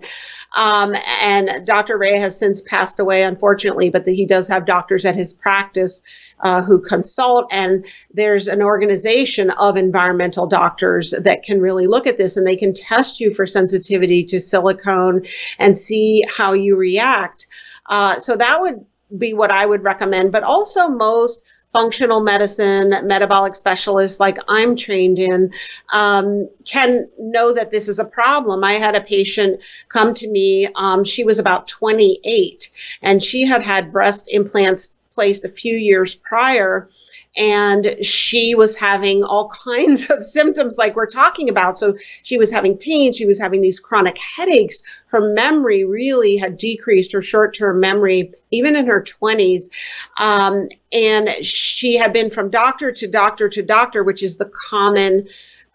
Um, 0.56 0.96
and 1.22 1.66
Dr. 1.66 1.98
Rea 1.98 2.20
has 2.20 2.40
since 2.40 2.62
passed 2.62 3.00
away, 3.00 3.24
unfortunately, 3.24 3.90
but 3.90 4.06
the, 4.06 4.16
he 4.16 4.26
does 4.26 4.48
have 4.48 4.66
doctors 4.66 5.06
at 5.06 5.16
his 5.16 5.34
practice 5.34 6.02
uh, 6.40 6.62
who 6.62 6.82
consult, 6.82 7.48
and 7.52 7.86
there's 8.14 8.48
an 8.48 8.62
organization 8.62 9.50
of 9.50 9.78
environmental 9.78 10.48
doctors 10.48 11.12
that 11.12 11.44
can 11.44 11.62
really 11.62 11.88
look 11.88 12.08
at 12.08 12.18
this 12.18 12.38
and 12.38 12.46
they 12.46 12.56
can 12.56 12.74
test 12.74 13.20
you 13.20 13.34
for 13.34 13.46
sensitivity 13.46 14.24
to 14.24 14.40
silicone 14.40 15.26
and 15.58 15.78
see 15.78 16.24
how 16.28 16.54
you 16.54 16.76
react. 16.76 17.48
Uh, 17.86 18.20
so 18.20 18.36
that 18.36 18.62
would 18.62 18.86
be 19.16 19.34
what 19.34 19.52
I 19.52 19.66
would 19.66 19.84
recommend, 19.84 20.32
but 20.32 20.44
also 20.44 20.88
most 20.88 21.42
functional 21.72 22.20
medicine, 22.20 22.94
metabolic 23.04 23.56
specialists 23.56 24.20
like 24.20 24.38
I'm 24.48 24.76
trained 24.76 25.20
in, 25.20 25.54
um, 25.92 26.50
can 26.66 27.10
know 27.18 27.54
that 27.54 27.72
this 27.72 27.90
is 27.90 28.00
a 28.00 28.06
problem. 28.06 28.64
I 28.64 28.74
had 28.74 28.96
a 28.96 29.02
patient 29.02 29.62
come 29.88 30.14
to 30.16 30.28
me. 30.28 30.68
Um, 30.74 31.04
she 31.04 31.24
was 31.24 31.40
about 31.40 31.68
28 31.68 32.70
and 33.02 33.22
she 33.22 33.46
had 33.46 33.62
had 33.62 33.92
breast 33.92 34.26
implants 34.30 34.90
placed 35.20 35.44
a 35.44 35.50
few 35.50 35.76
years 35.76 36.16
prior 36.16 36.88
and 37.36 38.06
she 38.06 38.56
was 38.56 38.78
having 38.78 39.22
all 39.26 39.50
kinds 39.66 40.10
of 40.10 40.24
symptoms 40.24 40.78
like 40.78 40.96
we're 40.96 41.08
talking 41.08 41.50
about. 41.50 41.78
So 41.78 41.98
she 42.24 42.38
was 42.38 42.54
having 42.54 42.78
pain, 42.78 43.12
she 43.12 43.26
was 43.26 43.38
having 43.38 43.60
these 43.60 43.82
chronic 43.82 44.18
headaches. 44.18 44.82
Her 45.08 45.34
memory 45.34 45.84
really 45.84 46.38
had 46.38 46.58
decreased, 46.58 47.12
her 47.12 47.22
short 47.22 47.54
term 47.54 47.82
memory, 47.82 48.32
even 48.50 48.78
in 48.78 48.88
her 48.88 49.04
20s. 49.04 49.70
Um, 50.16 50.70
and 50.94 51.30
she 51.46 51.98
had 51.98 52.14
been 52.14 52.30
from 52.30 52.50
doctor 52.50 52.94
to 52.94 53.08
doctor 53.08 53.50
to 53.50 53.62
doctor, 53.62 54.06
which 54.06 54.24
is 54.24 54.38
the 54.38 54.50
common 54.70 55.28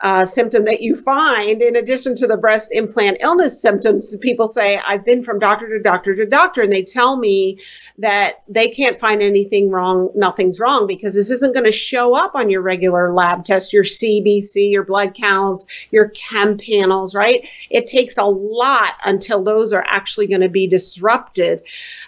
uh, 0.04 0.26
symptom 0.26 0.66
that 0.66 0.82
you 0.82 0.94
find 0.94 1.62
in 1.62 1.76
addition 1.76 2.14
to 2.14 2.26
the 2.26 2.36
breast 2.36 2.68
implant 2.72 3.16
illness 3.20 3.60
symptoms. 3.60 4.16
People 4.18 4.46
say 4.46 4.78
i've 4.78 5.04
been 5.04 5.24
from 5.24 5.38
doctor 5.38 5.66
to 5.66 5.82
doctor 5.82 6.14
to 6.14 6.26
doctor 6.26 6.60
and 6.60 6.72
they 6.72 6.82
tell 6.82 7.16
me 7.16 7.58
that 7.98 8.42
they 8.46 8.68
can't 8.68 9.00
find 9.00 9.22
anything 9.22 9.70
wrong 9.70 10.10
nothing's 10.14 10.60
wrong 10.60 10.86
because 10.86 11.14
this 11.14 11.30
isn't 11.30 11.54
going 11.54 11.64
to 11.64 11.72
show 11.72 12.14
up 12.14 12.34
on 12.34 12.50
your 12.50 12.60
regular 12.60 13.12
lab 13.12 13.44
test 13.44 13.72
your 13.72 13.82
cbc 13.82 14.70
your 14.70 14.84
blood 14.84 15.14
counts 15.14 15.64
your 15.90 16.10
chem 16.10 16.58
panels 16.58 17.14
right? 17.14 17.48
It 17.70 17.86
takes 17.86 18.18
a 18.18 18.24
lot 18.24 18.94
until 19.04 19.42
those 19.42 19.72
are 19.72 19.84
actually 19.86 20.26
going 20.26 20.42
to 20.42 20.48
be 20.48 20.66
disrupted. 20.66 21.62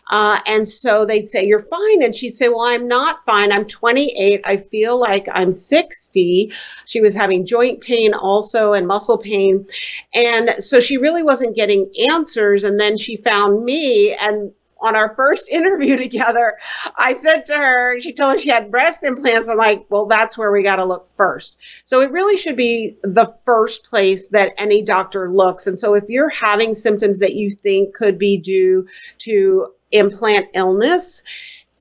Uh, 0.07 0.39
and 0.47 0.69
so 0.69 1.07
they'd 1.07 1.29
say 1.29 1.47
you're 1.47 1.61
fine 1.61 2.03
and 2.03 2.15
she'd 2.15 2.37
say 2.37 2.49
well 2.49 2.67
i'm 2.67 2.89
not 2.89 3.25
fine. 3.25 3.53
I'm 3.53 3.67
28 3.67 4.43
i 4.45 4.57
feel 4.57 4.99
like 4.99 5.27
i'm 5.33 5.53
60 5.53 6.53
she 6.85 7.01
was 7.01 7.15
having 7.15 7.47
joint 7.47 7.81
pain 7.87 8.15
also 8.15 8.73
and 8.73 8.87
muscle 8.87 9.19
pain. 9.19 9.67
And 10.13 10.63
so 10.63 10.81
she 10.81 10.99
really 10.99 11.23
wasn't 11.23 11.57
getting 11.57 11.91
answers. 12.11 12.65
And 12.65 12.79
then 12.79 12.97
she 12.97 13.17
found 13.17 13.65
me 13.65 14.15
and 14.15 14.53
on 14.79 14.95
our 14.95 15.15
first 15.15 15.49
interview 15.51 15.97
together, 15.97 16.59
I 16.97 17.15
said 17.15 17.47
to 17.47 17.55
her, 17.55 18.01
she 18.01 18.13
told 18.13 18.37
me 18.37 18.43
she 18.43 18.51
had 18.51 18.71
breast 18.71 19.03
implants. 19.03 19.49
I'm 19.49 19.57
like, 19.57 19.87
well, 19.89 20.07
that's 20.07 20.37
where 20.37 20.53
we 20.53 20.63
got 20.63 20.77
to 20.77 20.85
look 20.85 21.09
first. 21.17 21.57
So 21.87 22.01
it 22.01 22.11
really 22.11 22.37
should 22.37 22.57
be 22.57 22.99
the 23.03 23.35
first 23.45 23.85
place 23.85 24.29
that 24.29 24.53
any 24.59 24.83
doctor 24.83 25.31
looks. 25.31 25.67
And 25.67 25.79
so 25.79 25.95
if 25.95 26.05
you're 26.09 26.29
having 26.29 26.75
symptoms 26.75 27.21
that 27.21 27.35
you 27.35 27.51
think 27.51 27.95
could 27.95 28.19
be 28.19 28.39
due 28.39 28.89
to 29.19 29.69
implant 29.91 30.49
illness, 30.55 31.23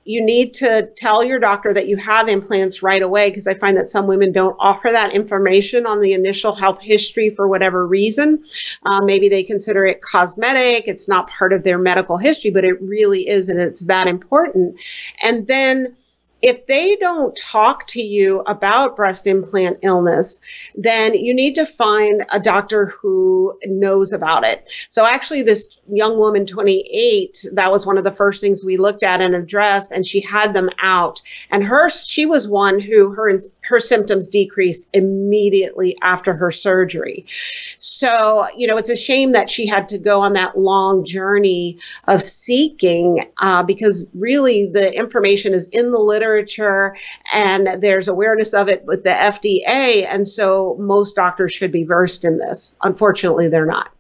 you 0.06 0.24
need 0.24 0.54
to 0.54 0.84
tell 0.96 1.24
your 1.24 1.40
doctor 1.40 1.74
that 1.74 1.88
you 1.88 1.98
have 1.98 2.30
implants 2.30 2.84
right 2.84 3.02
away 3.02 3.30
because 3.30 3.48
I 3.48 3.56
find 3.56 3.78
that 3.78 3.90
some 3.90 4.06
women 4.06 4.32
don't 4.32 4.56
offer 4.60 4.92
that 4.92 5.14
information 5.14 5.88
on 5.88 6.00
the 6.00 6.14
initial 6.14 6.54
health 6.54 6.80
history 6.80 7.32
for 7.32 7.48
whatever 7.48 7.86
reason. 7.86 8.46
Um, 8.84 9.08
maybe 9.08 9.30
they 9.30 9.42
consider 9.42 9.84
it 9.86 10.04
cosmetic, 10.04 10.88
it's 10.88 11.10
not 11.10 11.28
part 11.28 11.54
of 11.54 11.64
their 11.64 11.80
medical 11.80 12.18
history, 12.18 12.52
but 12.52 12.64
it 12.64 12.82
really 12.82 13.28
is, 13.28 13.50
and 13.50 13.60
it's 13.60 13.86
that 13.86 14.06
important. 14.06 14.80
And 15.22 15.48
then 15.48 15.96
if 16.46 16.68
they 16.68 16.96
don't 16.96 17.36
talk 17.36 17.88
to 17.88 18.00
you 18.00 18.42
about 18.42 18.96
breast 18.96 19.26
implant 19.26 19.80
illness, 19.82 20.42
then 20.76 21.16
you 21.16 21.34
need 21.34 21.56
to 21.56 21.66
find 21.66 22.24
a 22.32 22.40
doctor 22.40 22.86
who 22.86 23.58
knows 23.66 24.14
about 24.14 24.44
it. 24.44 24.70
So 24.92 25.08
actually, 25.08 25.42
this 25.42 25.80
young 25.92 26.20
woman, 26.20 26.46
28, 26.46 27.48
that 27.54 27.72
was 27.72 27.88
one 27.88 27.98
of 27.98 28.04
the 28.04 28.12
first 28.12 28.42
things 28.42 28.64
we 28.64 28.78
looked 28.78 29.02
at 29.02 29.22
and 29.22 29.34
addressed, 29.34 29.92
and 29.92 30.06
she 30.06 30.22
had 30.22 30.54
them 30.54 30.70
out. 30.80 31.24
And 31.50 31.64
her, 31.64 31.90
she 31.90 32.28
was 32.28 32.48
one 32.48 32.80
who 32.80 33.10
her 33.14 33.28
her 33.68 33.80
symptoms 33.80 34.28
decreased 34.28 34.88
immediately 34.94 35.98
after 36.02 36.34
her 36.34 36.52
surgery. 36.52 37.26
So 37.80 38.48
you 38.56 38.68
know, 38.68 38.78
it's 38.78 38.90
a 38.90 38.96
shame 38.96 39.34
that 39.34 39.50
she 39.50 39.68
had 39.68 39.90
to 39.90 39.98
go 39.98 40.22
on 40.22 40.34
that 40.34 40.58
long 40.58 41.06
journey 41.06 41.80
of 42.08 42.22
seeking 42.22 43.26
uh, 43.40 43.64
because 43.64 44.10
really 44.14 44.68
the 44.68 44.94
information 44.94 45.54
is 45.54 45.68
in 45.68 45.92
the 45.92 46.00
literature 46.00 46.96
and 47.34 47.82
there's 47.82 48.08
awareness 48.08 48.54
of 48.54 48.70
it 48.70 48.86
with 48.86 49.04
the 49.04 49.10
FDA. 49.10 50.08
And 50.10 50.28
so 50.28 50.76
most 50.80 51.16
doctors 51.16 51.54
should 51.54 51.72
be 51.72 51.84
versed 51.84 52.26
in 52.26 52.38
this. 52.38 52.78
Unfortunately, 52.84 53.48
they're 53.48 53.66
not. 53.66 53.92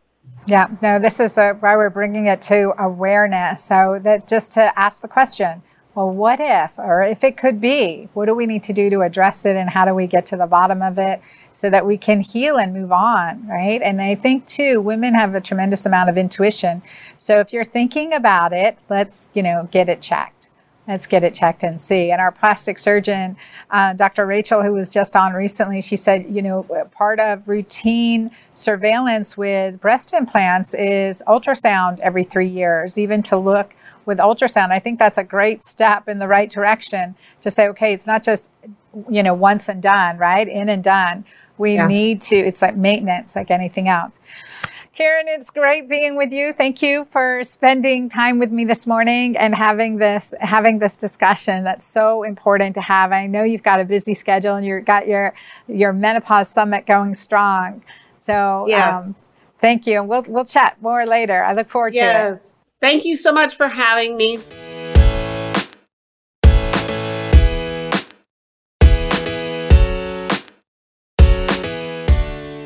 Yeah, 0.47 0.67
no, 0.81 0.99
this 0.99 1.19
is 1.19 1.37
a, 1.37 1.53
why 1.53 1.75
we're 1.75 1.89
bringing 1.89 2.27
it 2.27 2.41
to 2.43 2.73
awareness. 2.77 3.63
So 3.63 3.99
that 4.03 4.27
just 4.27 4.51
to 4.53 4.79
ask 4.79 5.01
the 5.01 5.07
question, 5.07 5.63
well, 5.95 6.11
what 6.11 6.39
if, 6.41 6.77
or 6.77 7.03
if 7.03 7.23
it 7.23 7.37
could 7.37 7.61
be, 7.61 8.09
what 8.13 8.25
do 8.25 8.35
we 8.35 8.45
need 8.45 8.63
to 8.63 8.73
do 8.73 8.89
to 8.89 9.01
address 9.01 9.45
it 9.45 9.55
and 9.55 9.69
how 9.69 9.85
do 9.85 9.95
we 9.95 10.07
get 10.07 10.25
to 10.25 10.35
the 10.35 10.45
bottom 10.45 10.81
of 10.81 10.99
it 10.99 11.21
so 11.53 11.69
that 11.69 11.85
we 11.85 11.97
can 11.97 12.19
heal 12.19 12.57
and 12.57 12.73
move 12.73 12.91
on, 12.91 13.47
right? 13.47 13.81
And 13.81 14.01
I 14.01 14.13
think 14.15 14.45
too, 14.45 14.81
women 14.81 15.13
have 15.13 15.33
a 15.33 15.41
tremendous 15.41 15.85
amount 15.85 16.09
of 16.09 16.17
intuition. 16.17 16.83
So 17.17 17.39
if 17.39 17.53
you're 17.53 17.63
thinking 17.63 18.11
about 18.11 18.51
it, 18.51 18.77
let's, 18.89 19.31
you 19.33 19.41
know, 19.41 19.69
get 19.71 19.87
it 19.87 20.01
checked. 20.01 20.49
Let's 20.85 21.07
get 21.07 21.23
it 21.23 21.33
checked 21.33 21.63
and 21.63 21.79
see. 21.81 22.11
And 22.11 22.21
our 22.21 22.31
plastic 22.31 22.77
surgeon, 22.77 23.37
uh, 23.71 23.93
Dr. 23.93 24.25
Rachel, 24.25 24.61
who 24.61 24.73
was 24.73 24.89
just 24.89 25.15
on 25.15 25.33
recently, 25.33 25.81
she 25.81 25.95
said, 25.95 26.25
you 26.29 26.43
know, 26.43 26.63
part 26.91 27.19
of 27.19 27.47
routine 27.47 28.29
surveillance 28.53 29.35
with 29.35 29.81
breast 29.81 30.13
implants 30.13 30.75
is 30.75 31.23
ultrasound 31.25 31.99
every 32.01 32.23
three 32.23 32.47
years, 32.47 32.97
even 32.99 33.23
to 33.23 33.37
look 33.37 33.75
with 34.05 34.17
ultrasound. 34.19 34.71
I 34.71 34.79
think 34.79 34.99
that's 34.99 35.17
a 35.17 35.23
great 35.23 35.63
step 35.63 36.07
in 36.07 36.19
the 36.19 36.27
right 36.27 36.49
direction 36.49 37.15
to 37.41 37.51
say, 37.51 37.67
okay, 37.69 37.93
it's 37.93 38.07
not 38.07 38.23
just, 38.23 38.49
you 39.09 39.23
know, 39.23 39.33
once 39.33 39.69
and 39.69 39.81
done, 39.81 40.17
right? 40.17 40.47
In 40.47 40.69
and 40.69 40.83
done. 40.83 41.25
We 41.57 41.75
yeah. 41.75 41.87
need 41.87 42.21
to, 42.21 42.35
it's 42.35 42.61
like 42.61 42.75
maintenance, 42.75 43.35
like 43.35 43.51
anything 43.51 43.87
else. 43.87 44.19
Kyrin, 44.95 45.23
it's 45.27 45.49
great 45.49 45.89
being 45.89 46.15
with 46.15 46.31
you. 46.31 46.53
Thank 46.53 46.81
you 46.81 47.03
for 47.09 47.43
spending 47.43 48.07
time 48.07 48.39
with 48.39 48.49
me 48.49 48.63
this 48.63 48.87
morning 48.87 49.35
and 49.35 49.53
having 49.53 49.97
this 49.97 50.33
having 50.39 50.79
this 50.79 50.95
discussion. 50.95 51.65
That's 51.65 51.83
so 51.83 52.23
important 52.23 52.75
to 52.75 52.81
have. 52.81 53.11
I 53.11 53.27
know 53.27 53.43
you've 53.43 53.63
got 53.63 53.81
a 53.81 53.83
busy 53.83 54.13
schedule 54.13 54.55
and 54.55 54.65
you've 54.65 54.85
got 54.85 55.05
your 55.05 55.33
your 55.67 55.91
menopause 55.91 56.47
summit 56.47 56.85
going 56.85 57.13
strong. 57.13 57.83
So 58.19 58.61
um, 58.61 58.69
yes. 58.69 59.25
Um, 59.25 59.29
thank 59.59 59.85
you. 59.85 59.99
And 59.99 60.07
we'll 60.07 60.23
we'll 60.29 60.45
chat 60.45 60.77
more 60.81 61.05
later. 61.05 61.43
I 61.43 61.51
look 61.51 61.67
forward 61.67 61.93
yes. 61.93 62.13
to 62.13 62.27
it. 62.27 62.31
Yes. 62.31 62.64
Thank 62.85 63.03
you 63.03 63.17
so 63.17 63.33
much 63.33 63.55
for 63.55 63.67
having 63.67 64.15
me. 64.15 64.37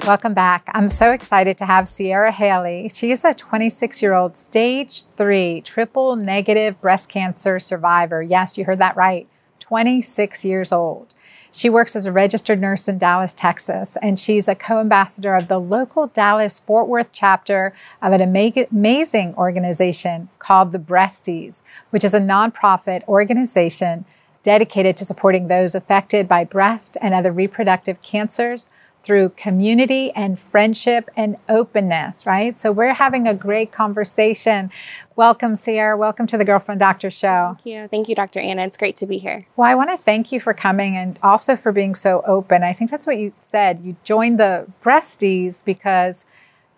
Welcome 0.06 0.34
back. 0.34 0.68
I'm 0.74 0.90
so 0.90 1.14
excited 1.14 1.58
to 1.60 1.66
have 1.66 1.88
Sierra 1.88 2.34
Haley. 2.34 2.92
She 2.94 3.12
is 3.12 3.24
a 3.24 3.34
26 3.34 4.02
year 4.02 4.14
old 4.14 4.36
stage 4.36 5.04
three 5.16 5.62
triple 5.62 6.18
negative 6.18 6.82
breast 6.82 7.08
cancer 7.08 7.58
survivor. 7.58 8.22
Yes, 8.22 8.58
you 8.58 8.66
heard 8.66 8.80
that 8.80 8.98
right. 8.98 9.26
26 9.60 10.44
years 10.44 10.74
old. 10.74 11.14
She 11.52 11.70
works 11.70 11.96
as 11.96 12.06
a 12.06 12.12
registered 12.12 12.62
nurse 12.62 12.88
in 12.88 13.00
Dallas, 13.00 13.34
Texas, 13.34 13.98
and 14.02 14.20
she's 14.20 14.48
a 14.48 14.56
co 14.56 14.80
ambassador 14.80 15.36
of 15.36 15.48
the 15.48 15.60
local 15.60 16.06
Dallas 16.08 16.60
Fort 16.60 16.88
Worth 16.88 17.12
chapter 17.12 17.74
of 18.02 18.14
an 18.14 18.22
amazing 18.22 19.34
organization 19.36 20.30
called 20.38 20.72
the 20.72 20.80
Breasties, 20.80 21.64
which 21.90 22.04
is 22.04 22.14
a 22.14 22.20
nonprofit 22.20 23.08
organization 23.08 24.06
dedicated 24.44 24.96
to 24.98 25.06
supporting 25.06 25.48
those 25.48 25.76
affected 25.76 26.28
by 26.28 26.44
breast 26.44 26.98
and 27.02 27.14
other 27.14 27.32
reproductive 27.32 28.02
cancers 28.02 28.70
through 29.04 29.30
community 29.30 30.12
and 30.12 30.40
friendship 30.40 31.10
and 31.16 31.38
openness, 31.48 32.26
right? 32.26 32.60
So 32.60 32.72
we're 32.72 32.94
having 32.94 33.28
a 33.28 33.34
great 33.34 33.72
conversation. 33.72 34.72
Welcome, 35.16 35.56
Sierra. 35.56 35.98
Welcome 35.98 36.28
to 36.28 36.38
the 36.38 36.46
Girlfriend 36.46 36.80
Doctor 36.80 37.10
Show. 37.10 37.58
Thank 37.64 37.66
you. 37.66 37.88
Thank 37.88 38.10
you, 38.10 38.16
Dr. 38.16 38.40
Anna. 38.40 38.64
It's 38.66 38.78
great 38.78 38.96
to 38.98 39.06
be 39.06 39.18
here. 39.18 39.48
Well, 39.56 39.70
I 39.70 39.76
want 39.76 39.90
to 39.90 39.98
thank 39.98 40.32
you 40.32 40.40
for 40.40 40.54
coming 40.54 40.98
and 40.98 41.18
also 41.24 41.56
for 41.56 41.72
being 41.72 41.96
so 41.96 42.22
open. 42.26 42.64
I 42.64 42.74
think 42.74 42.92
that's 42.92 43.08
what 43.08 43.18
you 43.18 43.34
said. 43.40 43.82
You 43.84 43.96
joined 44.04 44.40
the 44.40 44.68
Breasties 44.84 45.64
because 45.64 46.26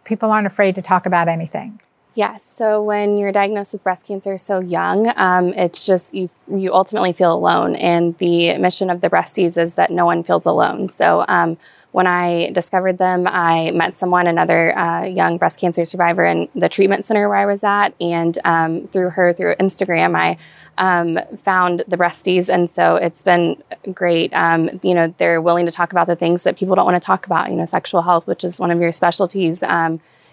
people 0.03 0.31
aren't 0.31 0.47
afraid 0.47 0.75
to 0.75 0.81
talk 0.81 1.05
about 1.05 1.27
anything. 1.27 1.81
Yes. 2.13 2.43
So 2.43 2.83
when 2.83 3.17
you're 3.17 3.31
diagnosed 3.31 3.71
with 3.71 3.83
breast 3.83 4.05
cancer 4.05 4.37
so 4.37 4.59
young, 4.59 5.11
um, 5.15 5.53
it's 5.53 5.85
just 5.85 6.13
you 6.13 6.29
you 6.53 6.73
ultimately 6.73 7.13
feel 7.13 7.33
alone, 7.33 7.75
and 7.75 8.17
the 8.17 8.57
mission 8.57 8.89
of 8.89 8.99
the 8.99 9.09
Breasties 9.09 9.57
is 9.57 9.75
that 9.75 9.91
no 9.91 10.05
one 10.05 10.23
feels 10.23 10.45
alone. 10.45 10.89
So 10.89 11.23
um, 11.29 11.57
when 11.91 12.07
I 12.07 12.51
discovered 12.51 12.97
them, 12.97 13.27
I 13.27 13.71
met 13.71 13.93
someone, 13.93 14.27
another 14.27 14.77
uh, 14.77 15.03
young 15.03 15.37
breast 15.37 15.59
cancer 15.59 15.85
survivor 15.85 16.25
in 16.25 16.49
the 16.53 16.67
treatment 16.67 17.05
center 17.05 17.29
where 17.29 17.37
I 17.37 17.45
was 17.45 17.63
at. 17.63 17.93
And 18.01 18.37
um, 18.43 18.87
through 18.87 19.11
her, 19.11 19.33
through 19.33 19.55
Instagram, 19.55 20.15
I 20.15 20.37
um, 20.77 21.19
found 21.37 21.83
the 21.87 21.97
breasties. 21.97 22.53
And 22.53 22.69
so 22.69 22.95
it's 22.95 23.21
been 23.23 23.61
great. 23.93 24.33
Um, 24.33 24.79
you 24.83 24.93
know, 24.93 25.13
they're 25.17 25.41
willing 25.41 25.65
to 25.65 25.71
talk 25.71 25.91
about 25.91 26.07
the 26.07 26.15
things 26.15 26.43
that 26.43 26.57
people 26.57 26.75
don't 26.75 26.85
want 26.85 27.01
to 27.01 27.05
talk 27.05 27.25
about, 27.25 27.49
you 27.49 27.55
know, 27.55 27.65
sexual 27.65 28.01
health, 28.01 28.25
which 28.25 28.43
is 28.43 28.59
one 28.59 28.71
of 28.71 28.79
your 28.79 28.91
specialties. 28.93 29.61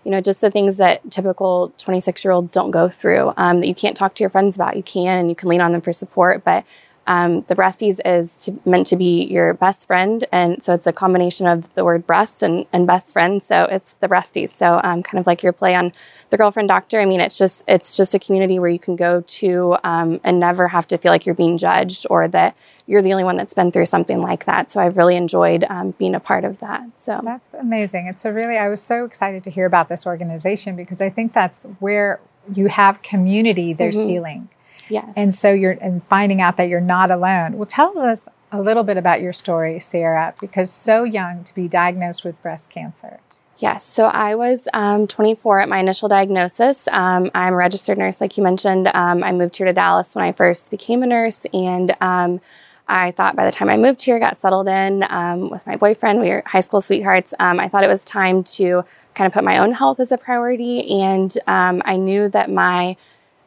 You 0.08 0.12
know, 0.12 0.22
just 0.22 0.40
the 0.40 0.50
things 0.50 0.78
that 0.78 1.10
typical 1.10 1.74
26 1.76 2.24
year 2.24 2.32
olds 2.32 2.54
don't 2.54 2.70
go 2.70 2.88
through 2.88 3.34
um, 3.36 3.60
that 3.60 3.66
you 3.66 3.74
can't 3.74 3.94
talk 3.94 4.14
to 4.14 4.22
your 4.22 4.30
friends 4.30 4.56
about. 4.56 4.74
You 4.74 4.82
can 4.82 5.18
and 5.18 5.28
you 5.28 5.36
can 5.36 5.50
lean 5.50 5.60
on 5.60 5.72
them 5.72 5.82
for 5.82 5.92
support, 5.92 6.44
but 6.44 6.64
um, 7.06 7.42
the 7.48 7.54
breasties 7.54 8.00
is 8.06 8.44
to, 8.44 8.58
meant 8.64 8.86
to 8.86 8.96
be 8.96 9.24
your 9.24 9.52
best 9.52 9.86
friend, 9.86 10.24
and 10.32 10.62
so 10.62 10.72
it's 10.72 10.86
a 10.86 10.94
combination 10.94 11.46
of 11.46 11.74
the 11.74 11.84
word 11.84 12.06
breast 12.06 12.42
and, 12.42 12.64
and 12.72 12.86
best 12.86 13.12
friend. 13.12 13.42
So 13.42 13.64
it's 13.64 13.92
the 14.00 14.08
breasties. 14.08 14.48
So 14.48 14.80
um, 14.82 15.02
kind 15.02 15.20
of 15.20 15.26
like 15.26 15.42
your 15.42 15.52
play 15.52 15.74
on 15.74 15.92
the 16.30 16.36
girlfriend 16.36 16.68
doctor. 16.68 17.00
I 17.00 17.04
mean, 17.04 17.20
it's 17.20 17.38
just 17.38 17.64
it's 17.66 17.96
just 17.96 18.14
a 18.14 18.18
community 18.18 18.58
where 18.58 18.68
you 18.68 18.78
can 18.78 18.96
go 18.96 19.22
to 19.22 19.76
um, 19.84 20.20
and 20.24 20.40
never 20.40 20.68
have 20.68 20.86
to 20.88 20.98
feel 20.98 21.12
like 21.12 21.26
you're 21.26 21.34
being 21.34 21.58
judged 21.58 22.06
or 22.10 22.28
that 22.28 22.56
you're 22.86 23.02
the 23.02 23.12
only 23.12 23.24
one 23.24 23.36
that's 23.36 23.54
been 23.54 23.70
through 23.70 23.86
something 23.86 24.20
like 24.20 24.44
that. 24.46 24.70
So 24.70 24.80
I've 24.80 24.96
really 24.96 25.16
enjoyed 25.16 25.64
um, 25.68 25.92
being 25.92 26.14
a 26.14 26.20
part 26.20 26.44
of 26.44 26.60
that. 26.60 26.96
So 26.96 27.20
that's 27.24 27.54
amazing. 27.54 28.06
It's 28.06 28.24
a 28.24 28.32
really 28.32 28.56
I 28.56 28.68
was 28.68 28.82
so 28.82 29.04
excited 29.04 29.44
to 29.44 29.50
hear 29.50 29.66
about 29.66 29.88
this 29.88 30.06
organization 30.06 30.76
because 30.76 31.00
I 31.00 31.10
think 31.10 31.32
that's 31.32 31.64
where 31.78 32.20
you 32.52 32.68
have 32.68 33.02
community. 33.02 33.72
There's 33.72 33.96
mm-hmm. 33.96 34.08
healing 34.08 34.48
Yes. 34.90 35.12
And 35.16 35.34
so 35.34 35.52
you're 35.52 35.76
and 35.80 36.04
finding 36.04 36.40
out 36.40 36.56
that 36.56 36.68
you're 36.68 36.80
not 36.80 37.10
alone. 37.10 37.56
Well, 37.56 37.66
tell 37.66 37.98
us 37.98 38.28
a 38.50 38.60
little 38.60 38.82
bit 38.82 38.96
about 38.96 39.20
your 39.20 39.32
story, 39.32 39.78
Sarah, 39.80 40.34
because 40.40 40.72
so 40.72 41.04
young 41.04 41.44
to 41.44 41.54
be 41.54 41.68
diagnosed 41.68 42.24
with 42.24 42.40
breast 42.42 42.70
cancer. 42.70 43.20
Yes. 43.58 43.84
So 43.84 44.06
I 44.06 44.36
was 44.36 44.68
um, 44.72 45.08
24 45.08 45.60
at 45.62 45.68
my 45.68 45.78
initial 45.78 46.08
diagnosis. 46.08 46.86
Um, 46.88 47.28
I'm 47.34 47.54
a 47.54 47.56
registered 47.56 47.98
nurse, 47.98 48.20
like 48.20 48.36
you 48.36 48.44
mentioned. 48.44 48.88
Um, 48.94 49.24
I 49.24 49.32
moved 49.32 49.56
here 49.56 49.66
to 49.66 49.72
Dallas 49.72 50.14
when 50.14 50.24
I 50.24 50.30
first 50.30 50.70
became 50.70 51.02
a 51.02 51.06
nurse, 51.06 51.44
and 51.52 51.96
um, 52.00 52.40
I 52.86 53.10
thought 53.10 53.34
by 53.34 53.44
the 53.44 53.50
time 53.50 53.68
I 53.68 53.76
moved 53.76 54.02
here, 54.02 54.20
got 54.20 54.36
settled 54.36 54.68
in 54.68 55.04
um, 55.10 55.50
with 55.50 55.66
my 55.66 55.74
boyfriend, 55.74 56.20
we 56.20 56.28
were 56.28 56.44
high 56.46 56.60
school 56.60 56.80
sweethearts. 56.80 57.34
Um, 57.40 57.58
I 57.58 57.68
thought 57.68 57.82
it 57.82 57.88
was 57.88 58.04
time 58.04 58.44
to 58.44 58.84
kind 59.14 59.26
of 59.26 59.32
put 59.32 59.42
my 59.42 59.58
own 59.58 59.72
health 59.72 59.98
as 59.98 60.12
a 60.12 60.18
priority, 60.18 61.00
and 61.02 61.36
I 61.48 61.96
knew 61.96 62.28
that 62.28 62.50
my 62.50 62.96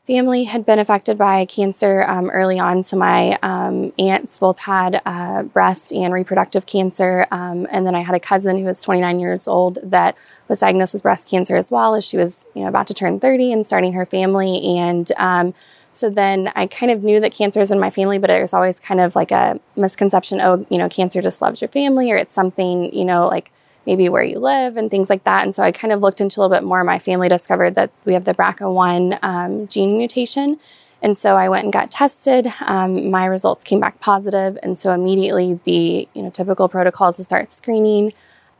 family 0.08 0.46
had 0.46 0.66
been 0.66 0.80
affected 0.80 1.18
by 1.18 1.46
cancer 1.46 2.04
um, 2.08 2.30
early 2.32 2.58
on. 2.60 2.82
So 2.82 2.98
my 2.98 3.38
um, 3.44 3.94
aunts 4.00 4.40
both 4.40 4.60
had 4.60 5.02
uh, 5.06 5.44
breast 5.44 5.94
and 5.94 6.14
reproductive 6.14 6.66
cancer. 6.66 7.28
Um, 7.32 7.68
and 7.70 7.86
then 7.86 7.94
I 7.94 8.02
had 8.02 8.16
a 8.16 8.20
cousin 8.20 8.58
who 8.58 8.66
was 8.66 8.82
29 8.82 9.20
years 9.20 9.48
old 9.48 9.78
that 9.84 10.18
was 10.48 10.60
diagnosed 10.60 10.96
with 10.96 11.04
breast 11.04 11.30
cancer 11.30 11.56
as 11.56 11.70
well 11.70 11.94
as 11.96 12.04
she 12.04 12.18
was 12.18 12.48
you 12.56 12.64
know, 12.64 12.68
about 12.68 12.88
to 12.88 12.94
turn 12.94 13.20
30 13.20 13.54
and 13.54 13.66
starting 13.66 13.94
her 13.94 14.06
family. 14.06 14.78
And 14.78 15.12
um, 15.18 15.54
so 15.92 16.10
then 16.10 16.52
I 16.56 16.66
kind 16.66 16.92
of 16.92 17.04
knew 17.04 17.20
that 17.20 17.34
cancer 17.34 17.62
is 17.62 17.72
in 17.72 17.80
my 17.80 17.92
family, 17.92 18.18
but 18.18 18.28
there's 18.28 18.54
always 18.54 18.80
kind 18.80 19.00
of 19.00 19.16
like 19.16 19.32
a 19.32 19.60
misconception 19.76 20.42
oh, 20.42 20.66
you 20.70 20.80
know, 20.80 20.90
cancer 20.90 21.22
just 21.22 21.42
loves 21.42 21.62
your 21.62 21.68
family 21.68 22.12
or 22.12 22.18
it's 22.18 22.34
something, 22.34 22.94
you 22.94 23.06
know, 23.06 23.28
like 23.28 23.52
maybe 23.86 24.10
where 24.10 24.24
you 24.24 24.40
live 24.40 24.78
and 24.78 24.90
things 24.90 25.10
like 25.10 25.24
that. 25.24 25.44
And 25.44 25.54
so 25.54 25.64
I 25.64 25.72
kind 25.72 25.92
of 25.92 26.02
looked 26.02 26.22
into 26.22 26.40
a 26.40 26.42
little 26.42 26.56
bit 26.56 26.64
more. 26.64 26.84
My 26.84 27.00
family 27.00 27.30
discovered 27.30 27.76
that 27.76 27.92
we 28.06 28.14
have 28.14 28.26
the 28.26 28.34
BRCA1 28.34 29.20
um, 29.22 29.68
gene 29.68 29.98
mutation. 29.98 30.60
And 31.02 31.18
so 31.18 31.36
I 31.36 31.50
went 31.50 31.64
and 31.64 31.74
got 31.74 31.92
tested. 31.92 32.52
Um, 32.62 33.10
my 33.10 33.26
results 33.26 33.64
came 33.64 33.80
back 33.80 34.00
positive, 34.00 34.58
and 34.62 34.78
so 34.78 34.92
immediately 34.92 35.60
the 35.64 36.08
you 36.14 36.22
know 36.22 36.30
typical 36.30 36.70
protocols 36.70 37.18
to 37.18 37.24
start 37.24 37.52
screening. 37.52 38.14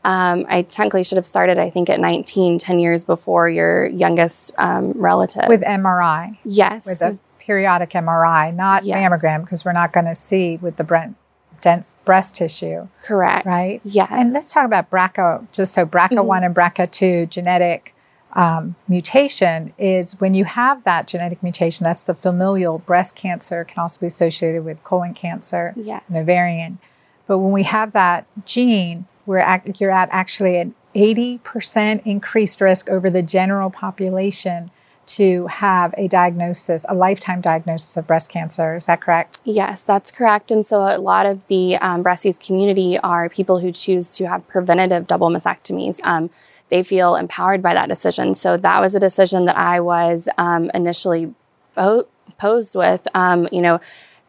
Um, 0.04 0.46
I 0.48 0.62
technically 0.62 1.04
should 1.04 1.16
have 1.16 1.26
started, 1.26 1.58
I 1.58 1.70
think, 1.70 1.88
at 1.88 2.00
19, 2.00 2.58
10 2.58 2.80
years 2.80 3.04
before 3.04 3.48
your 3.48 3.86
youngest 3.86 4.52
um, 4.58 4.92
relative. 4.92 5.44
With 5.46 5.62
MRI. 5.62 6.38
Yes. 6.44 6.86
With 6.86 7.00
a 7.02 7.16
periodic 7.38 7.90
MRI, 7.90 8.52
not 8.54 8.84
yes. 8.84 8.98
mammogram, 8.98 9.42
because 9.42 9.64
we're 9.64 9.72
not 9.72 9.92
going 9.92 10.06
to 10.06 10.16
see 10.16 10.56
with 10.56 10.76
the 10.76 10.82
Brent 10.82 11.16
dense 11.62 11.96
breast 12.04 12.34
tissue. 12.34 12.88
Correct. 13.02 13.46
Right? 13.46 13.80
Yes. 13.84 14.10
And 14.12 14.34
let's 14.34 14.52
talk 14.52 14.66
about 14.66 14.90
BRCA, 14.90 15.50
just 15.52 15.72
so 15.72 15.86
BRCA1 15.86 16.10
mm-hmm. 16.10 16.44
and 16.44 16.54
BRCA2 16.54 17.30
genetic 17.30 17.94
um, 18.34 18.76
mutation 18.88 19.72
is 19.78 20.18
when 20.20 20.34
you 20.34 20.44
have 20.44 20.84
that 20.84 21.06
genetic 21.06 21.42
mutation, 21.42 21.84
that's 21.84 22.02
the 22.02 22.14
familial 22.14 22.78
breast 22.78 23.14
cancer, 23.14 23.64
can 23.64 23.80
also 23.80 24.00
be 24.00 24.06
associated 24.06 24.64
with 24.64 24.82
colon 24.84 25.14
cancer 25.14 25.74
yes. 25.76 26.02
and 26.08 26.16
ovarian. 26.16 26.78
But 27.26 27.38
when 27.38 27.52
we 27.52 27.62
have 27.64 27.92
that 27.92 28.26
gene, 28.44 29.06
we're 29.26 29.38
at, 29.38 29.80
you're 29.80 29.90
at 29.90 30.08
actually 30.12 30.58
an 30.58 30.74
80% 30.94 32.04
increased 32.06 32.60
risk 32.60 32.88
over 32.90 33.08
the 33.08 33.22
general 33.22 33.70
population 33.70 34.70
to 35.06 35.46
have 35.48 35.94
a 35.98 36.08
diagnosis, 36.08 36.86
a 36.88 36.94
lifetime 36.94 37.40
diagnosis 37.40 37.96
of 37.96 38.06
breast 38.06 38.30
cancer. 38.30 38.76
Is 38.76 38.86
that 38.86 39.00
correct? 39.00 39.40
Yes, 39.44 39.82
that's 39.82 40.10
correct. 40.10 40.50
And 40.50 40.64
so 40.64 40.82
a 40.82 40.98
lot 40.98 41.26
of 41.26 41.46
the 41.48 41.76
um, 41.76 42.02
breasties 42.02 42.44
community 42.44 42.98
are 42.98 43.28
people 43.28 43.58
who 43.58 43.72
choose 43.72 44.16
to 44.16 44.28
have 44.28 44.46
preventative 44.48 45.06
double 45.06 45.28
mastectomies. 45.28 46.00
Um, 46.04 46.30
they 46.68 46.82
feel 46.82 47.16
empowered 47.16 47.62
by 47.62 47.74
that 47.74 47.88
decision. 47.88 48.34
So 48.34 48.56
that 48.56 48.80
was 48.80 48.94
a 48.94 49.00
decision 49.00 49.44
that 49.44 49.56
I 49.56 49.80
was 49.80 50.28
um, 50.38 50.70
initially 50.74 51.34
posed 51.74 52.74
with. 52.74 53.06
Um, 53.14 53.48
you 53.52 53.60
know, 53.60 53.80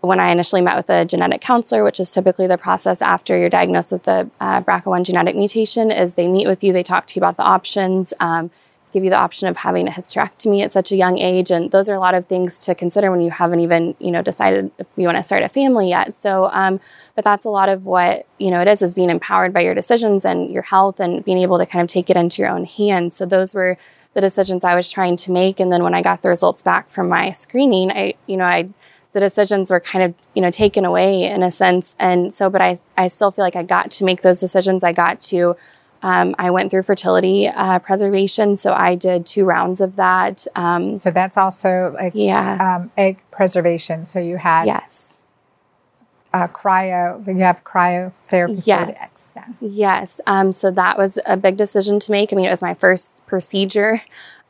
when 0.01 0.19
I 0.19 0.31
initially 0.31 0.61
met 0.61 0.75
with 0.75 0.89
a 0.89 1.05
genetic 1.05 1.39
counselor, 1.39 1.85
which 1.85 1.99
is 2.01 2.11
typically 2.11 2.45
the 2.45 2.57
process 2.57 3.01
after 3.01 3.37
you're 3.37 3.49
diagnosed 3.49 3.93
with 3.93 4.03
the 4.03 4.29
uh, 4.41 4.59
BRCA1 4.61 5.05
genetic 5.05 5.37
mutation, 5.37 5.91
is 5.91 6.15
they 6.15 6.27
meet 6.27 6.45
with 6.45 6.61
you, 6.61 6.73
they 6.73 6.83
talk 6.83 7.07
to 7.07 7.15
you 7.15 7.21
about 7.21 7.37
the 7.37 7.43
options. 7.43 8.13
Um, 8.19 8.51
give 8.93 9.03
you 9.03 9.09
the 9.09 9.17
option 9.17 9.47
of 9.47 9.57
having 9.57 9.87
a 9.87 9.91
hysterectomy 9.91 10.63
at 10.63 10.71
such 10.71 10.91
a 10.91 10.95
young 10.95 11.17
age. 11.17 11.51
And 11.51 11.71
those 11.71 11.89
are 11.89 11.95
a 11.95 11.99
lot 11.99 12.13
of 12.13 12.27
things 12.27 12.59
to 12.59 12.75
consider 12.75 13.11
when 13.11 13.19
you 13.21 13.31
haven't 13.31 13.59
even 13.59 13.95
you 13.99 14.11
know 14.11 14.21
decided 14.21 14.71
if 14.77 14.87
you 14.95 15.05
want 15.05 15.17
to 15.17 15.23
start 15.23 15.43
a 15.43 15.49
family 15.49 15.89
yet. 15.89 16.15
So 16.15 16.49
um, 16.51 16.79
but 17.15 17.25
that's 17.25 17.45
a 17.45 17.49
lot 17.49 17.69
of 17.69 17.85
what 17.85 18.27
you 18.37 18.51
know 18.51 18.61
it 18.61 18.67
is 18.67 18.81
is 18.81 18.93
being 18.93 19.09
empowered 19.09 19.51
by 19.51 19.61
your 19.61 19.73
decisions 19.73 20.23
and 20.23 20.51
your 20.51 20.63
health 20.63 20.99
and 20.99 21.25
being 21.25 21.39
able 21.39 21.57
to 21.57 21.65
kind 21.65 21.83
of 21.83 21.89
take 21.89 22.09
it 22.09 22.15
into 22.15 22.41
your 22.41 22.51
own 22.51 22.65
hands. 22.65 23.15
So 23.15 23.25
those 23.25 23.53
were 23.53 23.77
the 24.13 24.21
decisions 24.21 24.63
i 24.63 24.75
was 24.75 24.91
trying 24.91 25.17
to 25.17 25.31
make. 25.31 25.59
And 25.59 25.71
then 25.71 25.83
when 25.83 25.95
i 25.95 26.01
got 26.01 26.21
the 26.21 26.29
results 26.29 26.61
back 26.61 26.87
from 26.87 27.09
my 27.09 27.31
screening 27.31 27.91
i 27.91 28.13
you 28.27 28.37
know 28.37 28.45
i 28.45 28.69
the 29.13 29.19
decisions 29.19 29.69
were 29.71 29.79
kind 29.79 30.03
of 30.03 30.13
you 30.35 30.41
know 30.41 30.51
taken 30.51 30.85
away 30.85 31.23
in 31.23 31.43
a 31.43 31.51
sense. 31.51 31.95
And 31.99 32.33
so 32.33 32.49
but 32.49 32.61
i 32.61 32.77
i 32.97 33.07
still 33.07 33.31
feel 33.31 33.43
like 33.43 33.55
i 33.55 33.63
got 33.63 33.89
to 33.91 34.05
make 34.05 34.21
those 34.21 34.39
decisions. 34.39 34.83
I 34.83 34.93
got 34.93 35.19
to 35.33 35.55
Um, 36.03 36.35
I 36.37 36.51
went 36.51 36.69
through 36.69 36.83
fertility 36.83 37.47
uh, 37.47 37.79
preservation, 37.79 38.55
so 38.55 38.73
I 38.73 38.93
did 38.95 39.25
two 39.25 39.45
rounds 39.45 39.81
of 39.81 39.95
that. 39.95 40.45
Um, 40.55 40.97
so 40.97 41.09
that's 41.11 41.37
also 41.37 41.95
like 41.97 42.13
yeah, 42.13 42.75
um, 42.77 42.91
egg 42.97 43.21
preservation. 43.31 44.05
So 44.05 44.19
you 44.19 44.37
had 44.37 44.65
yes, 44.65 45.19
uh, 46.33 46.47
cryo. 46.49 47.25
You 47.25 47.37
have 47.43 47.63
cryotherapy 47.63 48.61
Yes. 48.65 48.85
for 48.85 48.91
the 48.91 49.01
eggs. 49.01 49.33
Yeah. 49.35 49.45
yes. 49.61 50.21
Um, 50.27 50.51
so 50.51 50.69
that 50.71 50.97
was 50.97 51.17
a 51.25 51.37
big 51.37 51.57
decision 51.57 51.99
to 52.01 52.11
make. 52.11 52.33
I 52.33 52.35
mean, 52.35 52.45
it 52.45 52.49
was 52.51 52.61
my 52.61 52.73
first 52.73 53.25
procedure 53.25 54.01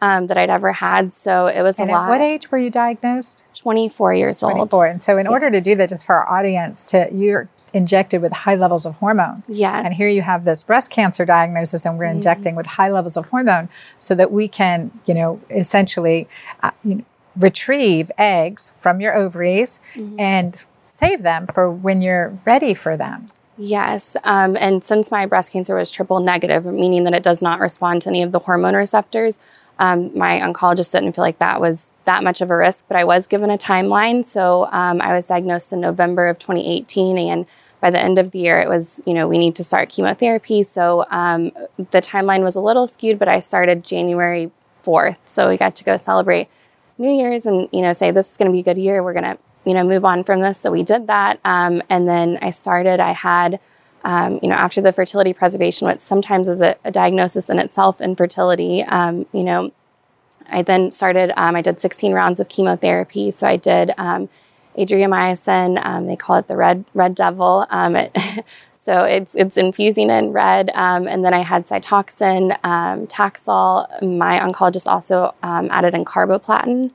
um, 0.02 0.28
that 0.28 0.38
I'd 0.38 0.50
ever 0.50 0.74
had, 0.74 1.13
so 1.13 1.48
it 1.48 1.62
was 1.62 1.80
And 1.80 1.89
a 1.89 1.94
at 1.94 1.98
lot. 2.00 2.10
what 2.10 2.20
age 2.20 2.52
were 2.52 2.58
you 2.58 2.70
diagnosed? 2.70 3.46
24 3.56 4.13
years 4.16 4.44
old. 4.44 4.54
24. 4.72 4.86
And 4.88 5.02
so, 5.04 5.18
in 5.18 5.28
order 5.28 5.50
to 5.52 5.62
do 5.62 5.76
that, 5.76 5.89
just 5.89 6.06
for 6.06 6.16
our 6.16 6.30
audience, 6.39 6.88
to 6.88 7.10
you're 7.13 7.48
injected 7.74 8.22
with 8.22 8.32
high 8.32 8.56
levels 8.56 8.86
of 8.86 8.96
hormone. 8.96 9.44
Yes. 9.48 9.84
And 9.86 9.94
here 9.94 10.08
you 10.08 10.22
have 10.22 10.44
this 10.46 10.64
breast 10.64 10.92
cancer 10.92 11.26
diagnosis, 11.26 11.86
and 11.86 11.98
we're 11.98 12.06
Mm-hmm. 12.06 12.16
injecting 12.18 12.56
with 12.56 12.66
high 12.68 12.90
levels 12.90 13.18
of 13.18 13.30
hormone 13.30 13.70
so 14.00 14.14
that 14.16 14.32
we 14.32 14.48
can, 14.48 14.92
you 15.06 15.14
know, 15.14 15.40
essentially 15.50 16.28
uh, 16.62 16.72
you 16.84 16.96
know, 16.96 17.04
retrieve 17.36 18.12
eggs 18.18 18.74
from 18.78 19.02
your 19.02 19.16
ovaries 19.16 19.80
Mm-hmm. 19.96 20.20
and 20.20 20.64
save 20.86 21.24
them 21.24 21.48
for 21.48 21.70
when 21.72 22.02
you're 22.04 22.38
ready 22.46 22.74
for 22.76 22.96
them. 22.96 23.26
Yes. 23.58 24.16
Um, 24.24 24.56
and 24.60 24.84
since 24.84 25.10
my 25.12 25.26
breast 25.26 25.52
cancer 25.52 25.76
was 25.76 25.90
triple 25.92 26.20
negative, 26.20 26.66
meaning 26.66 27.04
that 27.06 27.14
it 27.14 27.24
does 27.24 27.42
not 27.42 27.60
respond 27.60 28.04
to 28.04 28.10
any 28.10 28.22
of 28.24 28.32
the 28.32 28.40
hormone 28.40 28.76
receptors, 28.76 29.40
um, 29.80 30.16
my 30.16 30.40
oncologist 30.40 30.92
didn't 30.92 31.14
feel 31.14 31.24
like 31.24 31.40
that 31.40 31.60
was 31.60 31.90
that 32.06 32.24
much 32.24 32.42
of 32.42 32.52
a 32.52 32.56
risk, 32.58 32.86
but 32.88 32.96
I 32.96 33.04
was 33.04 33.26
given 33.26 33.50
a 33.50 33.58
timeline. 33.58 34.24
So 34.24 34.66
um, 34.72 35.02
I 35.02 35.14
was 35.16 35.26
diagnosed 35.28 35.74
in 35.74 35.82
November 35.82 36.28
of 36.28 36.38
2018. 36.38 37.18
And 37.18 37.46
by 37.84 37.91
the 37.91 38.00
end 38.00 38.17
of 38.17 38.32
the 38.32 38.39
year, 38.39 38.62
it 38.62 38.69
was, 38.69 39.02
you 39.06 39.13
know, 39.13 39.28
we 39.28 39.38
need 39.38 39.58
to 39.58 39.63
start 39.63 39.89
chemotherapy. 39.89 40.63
So 40.63 41.06
um, 41.10 41.52
the 41.91 42.02
timeline 42.02 42.41
was 42.41 42.56
a 42.56 42.62
little 42.62 42.88
skewed, 42.88 43.19
but 43.19 43.28
I 43.28 43.41
started 43.41 43.84
January 43.84 44.52
4th. 44.86 45.17
So 45.26 45.50
we 45.50 45.58
got 45.58 45.76
to 45.76 45.84
go 45.84 45.98
celebrate 45.98 46.48
New 46.98 47.12
Year's 47.12 47.46
and, 47.46 47.67
you 47.74 47.82
know, 47.82 47.91
say 47.91 48.10
this 48.10 48.32
is 48.32 48.38
going 48.38 48.50
to 48.50 48.54
be 48.54 48.62
a 48.62 48.63
good 48.63 48.78
year. 48.78 49.04
We're 49.04 49.12
going 49.12 49.26
to, 49.26 49.38
you 49.65 49.74
know, 49.74 49.84
move 49.84 50.06
on 50.06 50.24
from 50.24 50.39
this. 50.39 50.60
So 50.60 50.72
we 50.72 50.82
did 50.82 51.08
that. 51.08 51.41
Um, 51.43 51.84
and 51.89 52.08
then 52.08 52.39
I 52.41 52.52
started, 52.52 53.02
I 53.02 53.12
had, 53.12 53.60
um, 54.06 54.39
you 54.41 54.48
know, 54.48 54.56
after 54.56 54.80
the 54.80 54.93
fertility 54.93 55.34
preservation, 55.34 55.86
which 55.86 56.00
sometimes 56.00 56.48
is 56.48 56.62
a, 56.62 56.78
a 56.86 56.91
diagnosis 56.91 57.50
in 57.50 57.60
itself, 57.60 58.00
infertility, 58.00 58.84
um, 58.84 59.26
you 59.34 59.43
know, 59.43 59.74
I 60.48 60.62
then 60.62 60.89
started, 60.89 61.34
um, 61.36 61.58
I 61.58 61.62
did 61.62 61.82
16 61.82 62.13
rounds 62.13 62.39
of 62.39 62.48
chemotherapy. 62.48 63.30
So 63.32 63.46
I 63.46 63.58
did 63.58 63.91
um, 63.98 64.30
adriamycin, 64.78 65.84
um, 65.86 66.08
they 66.08 66.16
call 66.16 66.38
it 66.38 66.48
the 66.48 66.56
red, 66.56 66.86
red 66.94 67.16
devil. 67.16 67.66
Um, 67.70 67.96
it, 67.96 68.16
so 68.76 69.04
it's, 69.04 69.36
it's 69.36 69.58
infusing 69.58 70.10
in 70.10 70.32
red. 70.32 70.72
Um, 70.74 71.08
and 71.08 71.24
then 71.24 71.34
I 71.34 71.44
had 71.44 71.64
Cytoxan, 71.64 72.58
um, 72.64 73.08
Taxol. 73.08 73.88
My 74.02 74.40
oncologist 74.40 74.88
also 74.88 75.34
um, 75.44 75.70
added 75.72 75.94
in 75.94 76.06
carboplatin. 76.06 76.92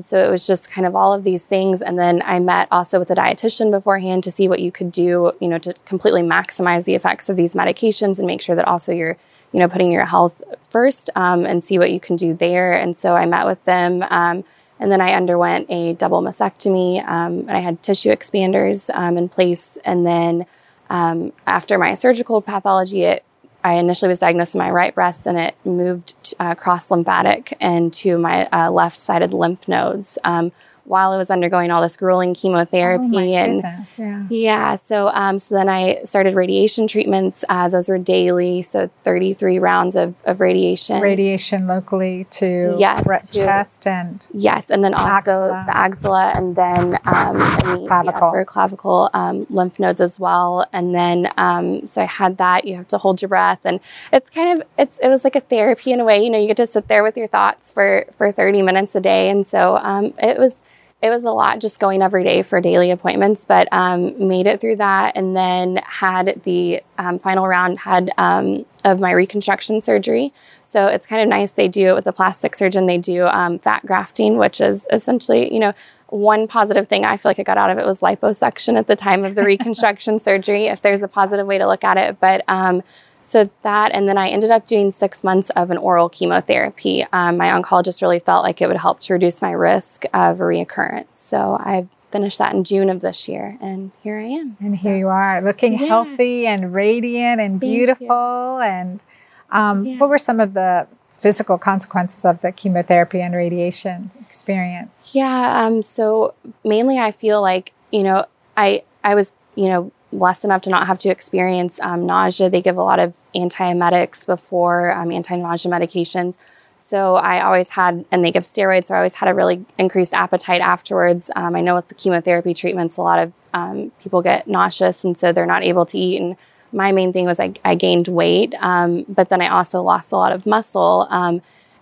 So 0.00 0.24
it 0.24 0.30
was 0.30 0.46
just 0.46 0.70
kind 0.70 0.86
of 0.86 0.94
all 0.94 1.12
of 1.12 1.24
these 1.24 1.44
things. 1.44 1.82
And 1.82 1.98
then 1.98 2.22
I 2.24 2.38
met 2.38 2.68
also 2.70 2.98
with 2.98 3.10
a 3.10 3.14
dietitian 3.14 3.70
beforehand 3.70 4.24
to 4.24 4.30
see 4.30 4.48
what 4.48 4.60
you 4.60 4.70
could 4.70 4.92
do, 4.92 5.32
you 5.40 5.48
know, 5.48 5.58
to 5.58 5.74
completely 5.84 6.22
maximize 6.22 6.84
the 6.84 6.94
effects 6.94 7.28
of 7.28 7.36
these 7.36 7.54
medications 7.54 8.18
and 8.18 8.26
make 8.26 8.40
sure 8.40 8.56
that 8.56 8.68
also 8.68 8.92
you're, 8.92 9.16
you 9.52 9.60
know, 9.60 9.68
putting 9.68 9.90
your 9.90 10.04
health 10.04 10.42
first 10.68 11.10
um, 11.16 11.44
and 11.44 11.62
see 11.62 11.78
what 11.78 11.90
you 11.90 12.00
can 12.00 12.16
do 12.16 12.34
there. 12.34 12.72
And 12.72 12.96
so 12.96 13.14
I 13.16 13.26
met 13.26 13.46
with 13.46 13.64
them. 13.64 14.04
Um, 14.10 14.44
and 14.84 14.92
then 14.92 15.00
I 15.00 15.14
underwent 15.14 15.70
a 15.70 15.94
double 15.94 16.20
mastectomy 16.20 17.02
um, 17.08 17.38
and 17.48 17.52
I 17.52 17.60
had 17.60 17.82
tissue 17.82 18.10
expanders 18.10 18.90
um, 18.92 19.16
in 19.16 19.30
place. 19.30 19.78
And 19.82 20.04
then 20.04 20.44
um, 20.90 21.32
after 21.46 21.78
my 21.78 21.94
surgical 21.94 22.42
pathology, 22.42 23.04
it 23.04 23.24
I 23.64 23.76
initially 23.76 24.10
was 24.10 24.18
diagnosed 24.18 24.54
in 24.54 24.58
my 24.58 24.70
right 24.70 24.94
breast 24.94 25.26
and 25.26 25.38
it 25.38 25.54
moved 25.64 26.34
uh, 26.38 26.54
cross 26.54 26.90
lymphatic 26.90 27.56
and 27.62 27.94
to 27.94 28.18
my 28.18 28.44
uh, 28.48 28.70
left 28.70 29.00
sided 29.00 29.32
lymph 29.32 29.68
nodes 29.68 30.18
um, 30.22 30.52
while 30.84 31.12
I 31.12 31.16
was 31.16 31.30
undergoing 31.30 31.70
all 31.70 31.80
this 31.82 31.96
grueling 31.96 32.34
chemotherapy. 32.34 33.04
Oh 33.16 33.18
and 33.34 33.62
goodness, 33.62 33.98
yeah. 33.98 34.26
yeah, 34.30 34.74
so 34.76 35.08
um, 35.08 35.38
so 35.38 35.54
then 35.54 35.68
I 35.68 36.02
started 36.04 36.34
radiation 36.34 36.86
treatments. 36.86 37.44
Uh, 37.48 37.68
those 37.68 37.88
were 37.88 37.98
daily, 37.98 38.62
so 38.62 38.90
33 39.02 39.58
rounds 39.58 39.96
of, 39.96 40.14
of 40.24 40.40
radiation. 40.40 41.00
Radiation 41.00 41.66
locally 41.66 42.24
to 42.32 42.76
Yes, 42.78 43.30
to- 43.32 43.38
chest 43.40 43.86
and 43.86 44.26
Yes, 44.32 44.70
and 44.70 44.84
then 44.84 44.94
also 44.94 45.08
Axilla. 45.08 45.64
the 45.66 45.76
axilla, 45.76 46.32
and 46.34 46.56
then 46.56 46.98
um, 47.04 47.40
and 47.40 47.82
the, 47.84 47.86
Clavicle. 47.88 48.04
the 48.04 48.26
upper 48.26 48.44
clavicle 48.44 49.10
um, 49.14 49.46
lymph 49.50 49.78
nodes 49.80 50.00
as 50.00 50.20
well. 50.20 50.66
And 50.72 50.94
then 50.94 51.30
um, 51.36 51.86
so 51.86 52.02
I 52.02 52.06
had 52.06 52.36
that. 52.38 52.66
You 52.66 52.76
have 52.76 52.88
to 52.88 52.98
hold 52.98 53.22
your 53.22 53.28
breath, 53.30 53.60
and 53.64 53.80
it's 54.12 54.28
kind 54.30 54.60
of 54.60 54.66
it's 54.78 54.98
it 55.00 55.08
was 55.08 55.24
like 55.24 55.36
a 55.36 55.40
therapy 55.40 55.92
in 55.92 56.00
a 56.00 56.04
way. 56.04 56.22
You 56.22 56.30
know, 56.30 56.38
you 56.38 56.46
get 56.46 56.56
to 56.58 56.66
sit 56.66 56.88
there 56.88 57.02
with 57.02 57.16
your 57.16 57.28
thoughts 57.28 57.72
for 57.72 58.04
for 58.18 58.30
thirty 58.32 58.60
minutes 58.62 58.94
a 58.94 59.00
day, 59.00 59.30
and 59.30 59.46
so 59.46 59.76
um, 59.78 60.12
it 60.18 60.38
was 60.38 60.58
it 61.04 61.10
was 61.10 61.24
a 61.24 61.30
lot 61.30 61.60
just 61.60 61.80
going 61.80 62.00
every 62.00 62.24
day 62.24 62.40
for 62.40 62.62
daily 62.62 62.90
appointments, 62.90 63.44
but 63.44 63.68
um, 63.72 64.26
made 64.26 64.46
it 64.46 64.58
through 64.58 64.76
that, 64.76 65.14
and 65.14 65.36
then 65.36 65.78
had 65.84 66.40
the 66.44 66.82
um, 66.96 67.18
final 67.18 67.46
round 67.46 67.78
had 67.78 68.10
um, 68.16 68.64
of 68.86 69.00
my 69.00 69.10
reconstruction 69.10 69.82
surgery. 69.82 70.32
So 70.62 70.86
it's 70.86 71.04
kind 71.04 71.20
of 71.20 71.28
nice. 71.28 71.50
They 71.50 71.68
do 71.68 71.88
it 71.88 71.94
with 71.94 72.06
a 72.06 72.12
plastic 72.12 72.54
surgeon. 72.54 72.86
They 72.86 72.96
do 72.96 73.26
um, 73.26 73.58
fat 73.58 73.84
grafting, 73.84 74.38
which 74.38 74.62
is 74.62 74.86
essentially, 74.90 75.52
you 75.52 75.60
know, 75.60 75.74
one 76.06 76.48
positive 76.48 76.88
thing 76.88 77.04
I 77.04 77.18
feel 77.18 77.28
like 77.28 77.38
I 77.38 77.42
got 77.42 77.58
out 77.58 77.68
of 77.68 77.76
it 77.76 77.84
was 77.84 78.00
liposuction 78.00 78.78
at 78.78 78.86
the 78.86 78.96
time 78.96 79.24
of 79.24 79.34
the 79.34 79.44
reconstruction 79.44 80.18
surgery, 80.18 80.68
if 80.68 80.80
there's 80.80 81.02
a 81.02 81.08
positive 81.08 81.46
way 81.46 81.58
to 81.58 81.66
look 81.66 81.84
at 81.84 81.98
it. 81.98 82.18
But 82.18 82.44
um, 82.48 82.82
so 83.24 83.48
that, 83.62 83.90
and 83.92 84.08
then 84.08 84.18
I 84.18 84.28
ended 84.28 84.50
up 84.50 84.66
doing 84.66 84.92
six 84.92 85.24
months 85.24 85.50
of 85.50 85.70
an 85.70 85.78
oral 85.78 86.08
chemotherapy. 86.08 87.04
Um, 87.12 87.36
my 87.38 87.46
oncologist 87.48 88.02
really 88.02 88.18
felt 88.18 88.44
like 88.44 88.60
it 88.60 88.68
would 88.68 88.76
help 88.76 89.00
to 89.00 89.14
reduce 89.14 89.40
my 89.42 89.50
risk 89.52 90.04
of 90.12 90.40
a 90.40 90.44
reoccurrence. 90.44 91.06
So 91.14 91.56
I 91.58 91.88
finished 92.12 92.38
that 92.38 92.54
in 92.54 92.62
June 92.64 92.90
of 92.90 93.00
this 93.00 93.26
year, 93.28 93.58
and 93.60 93.90
here 94.02 94.18
I 94.18 94.24
am. 94.24 94.56
And 94.60 94.76
here 94.76 94.96
you 94.96 95.08
are, 95.08 95.40
looking 95.40 95.72
Yeah. 95.72 95.86
healthy 95.86 96.46
and 96.46 96.72
radiant 96.74 97.40
and 97.40 97.58
beautiful. 97.58 98.60
And 98.60 99.02
um, 99.50 99.86
Yeah. 99.86 99.96
what 99.98 100.10
were 100.10 100.18
some 100.18 100.38
of 100.38 100.54
the 100.54 100.86
physical 101.12 101.56
consequences 101.58 102.24
of 102.24 102.40
the 102.40 102.52
chemotherapy 102.52 103.20
and 103.22 103.34
radiation 103.34 104.10
experience? 104.20 105.10
Yeah. 105.14 105.64
Um, 105.64 105.82
so 105.82 106.34
mainly, 106.64 106.98
I 106.98 107.10
feel 107.10 107.40
like 107.40 107.72
you 107.90 108.02
know, 108.02 108.26
I 108.56 108.82
I 109.02 109.14
was 109.14 109.32
you 109.54 109.68
know 109.68 109.92
blessed 110.18 110.44
enough 110.44 110.62
to 110.62 110.70
not 110.70 110.86
have 110.86 110.98
to 110.98 111.10
experience 111.10 111.80
um, 111.80 112.06
nausea. 112.06 112.48
They 112.48 112.62
give 112.62 112.76
a 112.76 112.82
lot 112.82 112.98
of 112.98 113.14
antiemetics 113.34 114.24
before 114.24 114.92
um, 114.92 115.12
anti-nausea 115.12 115.70
medications. 115.70 116.38
So 116.78 117.16
I 117.16 117.42
always 117.42 117.70
had, 117.70 118.04
and 118.10 118.24
they 118.24 118.30
give 118.30 118.42
steroids. 118.42 118.86
So 118.86 118.94
I 118.94 118.98
always 118.98 119.14
had 119.14 119.28
a 119.28 119.34
really 119.34 119.64
increased 119.78 120.12
appetite 120.12 120.60
afterwards. 120.60 121.30
Um, 121.34 121.56
I 121.56 121.60
know 121.60 121.74
with 121.74 121.88
the 121.88 121.94
chemotherapy 121.94 122.52
treatments, 122.52 122.98
a 122.98 123.02
lot 123.02 123.18
of 123.18 123.32
um, 123.54 123.90
people 124.00 124.20
get 124.20 124.46
nauseous, 124.46 125.04
and 125.04 125.16
so 125.16 125.32
they're 125.32 125.46
not 125.46 125.62
able 125.62 125.86
to 125.86 125.98
eat. 125.98 126.20
And 126.20 126.36
my 126.72 126.92
main 126.92 127.12
thing 127.12 127.24
was 127.24 127.40
I, 127.40 127.54
I 127.64 127.74
gained 127.74 128.08
weight, 128.08 128.54
um, 128.60 129.04
but 129.08 129.28
then 129.30 129.40
I 129.40 129.48
also 129.48 129.80
lost 129.82 130.12
a 130.12 130.16
lot 130.16 130.32
of 130.32 130.44
muscle. 130.44 131.06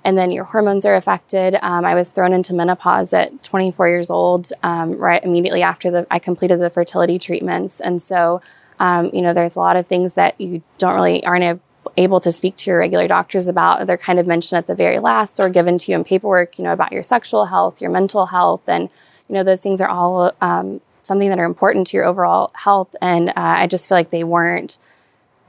And 0.05 0.19
then 0.19 0.33
your 0.33 0.45
hormones 0.45 0.85
are 0.85 0.97
affected. 0.97 1.57
Um, 1.62 1.85
I 1.85 1.95
was 1.95 2.11
thrown 2.11 2.33
into 2.33 2.55
menopause 2.55 3.12
at 3.12 3.43
24 3.43 3.88
years 3.88 4.11
old, 4.11 4.53
um, 4.62 4.97
right 4.97 5.23
immediately 5.23 5.62
after 5.62 5.91
the 5.91 6.07
I 6.11 6.19
completed 6.19 6.61
the 6.61 6.71
fertility 6.71 7.19
treatments, 7.19 7.81
and 7.81 8.03
so 8.03 8.43
um, 8.81 9.11
you 9.12 9.23
know 9.23 9.33
there's 9.33 9.55
a 9.55 9.61
lot 9.61 9.77
of 9.77 9.87
things 9.87 10.15
that 10.15 10.41
you 10.41 10.62
don't 10.79 10.95
really 10.95 11.25
aren't 11.25 11.61
able 11.97 12.21
to 12.21 12.33
speak 12.33 12.57
to 12.57 12.71
your 12.71 12.79
regular 12.79 13.07
doctors 13.07 13.49
about. 13.49 13.87
They're 13.87 13.97
kind 13.97 14.19
of 14.19 14.27
mentioned 14.27 14.59
at 14.59 14.67
the 14.67 14.75
very 14.75 14.99
last 14.99 15.38
or 15.41 15.49
given 15.49 15.79
to 15.79 15.93
you 15.93 15.99
in 15.99 16.05
paperwork, 16.05 16.59
you 16.59 16.65
know, 16.65 16.73
about 16.73 16.93
your 16.93 17.03
sexual 17.03 17.47
health, 17.47 17.81
your 17.81 17.91
mental 17.91 18.27
health, 18.27 18.69
and 18.69 18.88
you 19.29 19.35
know 19.35 19.45
those 19.45 19.61
things 19.61 19.81
are 19.81 19.88
all 19.88 20.33
um, 20.41 20.81
something 21.03 21.29
that 21.29 21.38
are 21.38 21.45
important 21.45 21.87
to 21.88 21.97
your 21.97 22.07
overall 22.07 22.51
health. 22.55 22.95
And 23.01 23.31
uh, 23.31 23.33
I 23.37 23.67
just 23.67 23.88
feel 23.88 23.97
like 23.97 24.11
they 24.11 24.25
weren't 24.25 24.79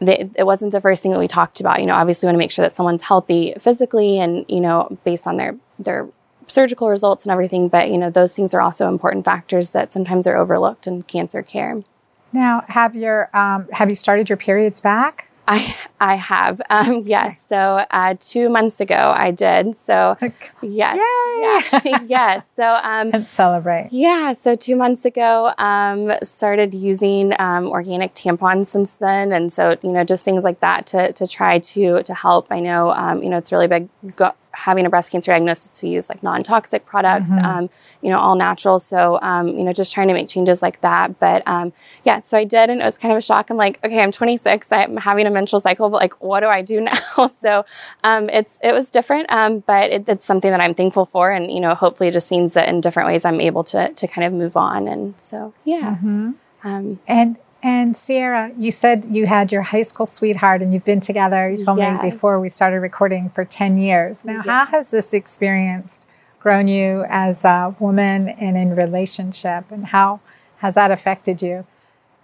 they, 0.08 0.30
it 0.36 0.46
wasn't 0.46 0.72
the 0.72 0.82
first 0.82 1.02
thing 1.02 1.12
that 1.12 1.20
we 1.20 1.28
talked 1.28 1.60
about. 1.60 1.80
You 1.80 1.86
know, 1.86 1.96
obviously, 1.96 2.26
we 2.26 2.30
want 2.30 2.36
to 2.36 2.40
make 2.40 2.52
sure 2.52 2.64
that 2.64 2.76
someone's 2.76 3.02
healthy 3.02 3.54
physically 3.60 4.20
and 4.20 4.46
you 4.48 4.62
know 4.62 4.98
based 5.04 5.28
on 5.28 5.38
their 5.38 5.56
their 5.80 6.08
surgical 6.48 6.90
results 6.90 7.26
and 7.26 7.32
everything. 7.32 7.68
But 7.68 7.90
you 7.90 7.98
know, 7.98 8.10
those 8.10 8.34
things 8.34 8.54
are 8.54 8.62
also 8.62 8.88
important 8.88 9.26
factors 9.26 9.72
that 9.72 9.92
sometimes 9.92 10.28
are 10.28 10.36
overlooked 10.36 10.88
in 10.88 11.04
cancer 11.04 11.42
care. 11.42 11.84
Now, 12.32 12.64
have 12.68 12.96
your 12.96 13.30
um, 13.34 13.68
have 13.72 13.90
you 13.90 13.96
started 13.96 14.30
your 14.30 14.38
periods 14.38 14.82
back? 14.82 15.30
I 15.48 15.76
I 16.00 16.16
have 16.16 16.62
um, 16.70 17.04
yes. 17.06 17.46
So 17.48 17.86
uh, 17.90 18.16
two 18.20 18.50
months 18.50 18.80
ago, 18.80 19.14
I 19.16 19.32
did. 19.32 19.76
So 19.76 20.18
yes, 20.62 20.98
Yay! 20.98 21.90
yeah, 21.92 22.00
yes. 22.08 22.48
So 22.56 22.64
um, 22.64 23.12
And 23.14 23.28
celebrate. 23.28 23.90
Yeah, 23.92 24.34
so 24.34 24.56
two 24.56 24.76
months 24.76 25.06
ago, 25.06 25.54
um, 25.58 26.12
started 26.24 26.74
using 26.74 27.34
um, 27.40 27.68
organic 27.68 28.14
tampons 28.14 28.68
since 28.68 28.96
then, 28.96 29.32
and 29.32 29.52
so 29.52 29.78
you 29.84 29.92
know 29.92 30.04
just 30.04 30.24
things 30.24 30.44
like 30.44 30.60
that 30.62 30.86
to 30.88 31.12
to 31.14 31.28
try 31.28 31.60
to 31.60 32.04
to 32.04 32.14
help. 32.14 32.48
I 32.50 32.60
know 32.60 32.92
um, 32.92 33.22
you 33.24 33.30
know 33.30 33.38
it's 33.38 33.52
really 33.52 33.68
big 33.68 33.90
go- 34.16 34.34
having 34.54 34.86
a 34.86 34.90
breast 34.90 35.12
cancer 35.12 35.32
diagnosis 35.32 35.80
to 35.80 35.88
use 35.88 36.10
like 36.10 36.24
non-toxic 36.24 36.86
products, 36.86 37.30
mm-hmm. 37.30 37.46
um, 37.46 37.70
you 38.02 38.10
know, 38.10 38.20
all 38.20 38.36
natural. 38.36 38.80
So, 38.80 39.20
um, 39.22 39.48
you 39.48 39.64
know, 39.64 39.74
just 39.74 39.94
trying 39.94 40.08
to 40.08 40.14
make 40.14 40.28
changes 40.28 40.62
like 40.62 40.82
that. 40.82 41.20
But 41.20 41.48
um, 41.48 41.74
yeah, 42.04 42.20
so 42.20 42.38
I 42.38 42.44
did, 42.44 42.70
and 42.70 42.82
it 42.82 42.86
was 42.86 42.98
kind 42.98 43.12
of 43.12 43.18
a 43.18 43.22
shock. 43.22 43.50
I'm 43.50 43.58
like, 43.58 43.80
okay, 43.84 44.02
I'm 44.02 44.12
26, 44.12 44.72
I'm 44.72 44.98
having 44.98 45.28
a 45.28 45.32
menstrual 45.32 45.60
cycle, 45.60 45.90
but 45.90 45.98
like, 45.98 46.22
what 46.22 46.42
do 46.42 46.48
I 46.48 46.62
do 46.62 46.82
now? 47.18 47.28
so, 47.28 47.66
um, 48.04 48.30
it's 48.30 48.60
it 48.64 48.74
was 48.74 48.92
different, 48.92 49.32
um, 49.32 49.60
but 49.60 49.92
it, 49.92 50.08
it's 50.08 50.26
something 50.26 50.52
that 50.52 50.62
I'm 50.62 50.74
thankful 50.74 51.06
for, 51.06 51.32
and 51.32 51.52
you 51.52 51.60
know, 51.60 51.76
hopefully, 51.76 52.10
it 52.10 52.14
just 52.14 52.32
means 52.32 52.54
that 52.54 52.68
in 52.68 52.82
different 52.82 53.08
ways 53.08 53.26
I'm 53.26 53.42
able 53.42 53.64
to 53.66 53.94
to 53.94 54.08
kind 54.08 54.26
of 54.26 54.34
move 54.34 54.58
on. 54.58 54.88
And 54.88 55.16
so, 55.18 55.54
yeah. 55.64 55.96
Mm-hmm. 55.96 56.32
Um, 56.66 57.00
and 57.08 57.38
and 57.64 57.96
Sierra, 57.96 58.52
you 58.58 58.72
said 58.72 59.06
you 59.10 59.26
had 59.26 59.52
your 59.52 59.62
high 59.62 59.84
school 59.84 60.06
sweetheart 60.06 60.62
and 60.62 60.74
you've 60.74 60.84
been 60.84 61.00
together, 61.00 61.50
you 61.50 61.64
told 61.64 61.78
yes. 61.78 62.04
me 62.04 62.10
before 62.10 62.40
we 62.42 62.50
started 62.50 62.82
recording 62.82 63.30
for 63.30 63.46
10 63.46 63.78
years. 63.78 64.26
Now, 64.26 64.34
yes. 64.34 64.46
how 64.46 64.66
has 64.66 64.92
this 64.92 65.14
experience 65.14 66.06
grown 66.42 66.68
you 66.68 67.06
as 67.08 67.46
a 67.46 67.74
woman 67.80 68.28
and 68.28 68.58
in 68.58 68.76
relationship 68.76 69.72
and 69.72 69.88
how 69.88 70.20
has 70.58 70.76
that 70.76 70.92
affected 70.92 71.42
you? 71.42 71.66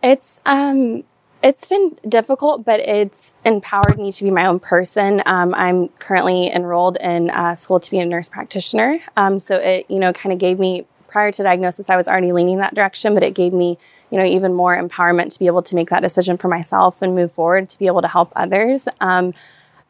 It's 0.03 0.41
um 0.45 1.05
it's 1.41 1.65
been 1.65 1.97
difficult, 2.07 2.65
but 2.65 2.81
it's 2.81 3.33
empowered 3.45 3.97
me 3.97 4.11
to 4.11 4.23
be 4.25 4.31
my 4.31 4.45
own 4.45 4.59
person. 4.59 5.21
Um, 5.25 5.53
I'm 5.55 5.87
currently 5.99 6.51
enrolled 6.51 6.97
in 6.97 7.29
uh, 7.29 7.55
school 7.55 7.79
to 7.79 7.89
be 7.89 7.97
a 7.99 8.05
nurse 8.05 8.27
practitioner. 8.27 8.99
Um, 9.15 9.39
so 9.39 9.55
it, 9.55 9.85
you 9.89 9.99
know, 9.99 10.11
kind 10.11 10.33
of 10.33 10.39
gave 10.39 10.59
me 10.59 10.85
prior 11.07 11.31
to 11.31 11.43
diagnosis, 11.43 11.89
I 11.89 11.95
was 11.95 12.07
already 12.07 12.31
leaning 12.31 12.57
that 12.57 12.75
direction, 12.75 13.13
but 13.13 13.23
it 13.23 13.33
gave 13.33 13.53
me 13.53 13.77
you 14.11 14.17
know, 14.17 14.25
even 14.25 14.53
more 14.53 14.75
empowerment 14.75 15.31
to 15.33 15.39
be 15.39 15.47
able 15.47 15.61
to 15.61 15.75
make 15.75 15.89
that 15.89 16.01
decision 16.01 16.37
for 16.37 16.47
myself 16.47 17.01
and 17.01 17.15
move 17.15 17.31
forward 17.31 17.69
to 17.69 17.79
be 17.79 17.87
able 17.87 18.01
to 18.01 18.07
help 18.07 18.31
others. 18.35 18.87
Um, 18.99 19.33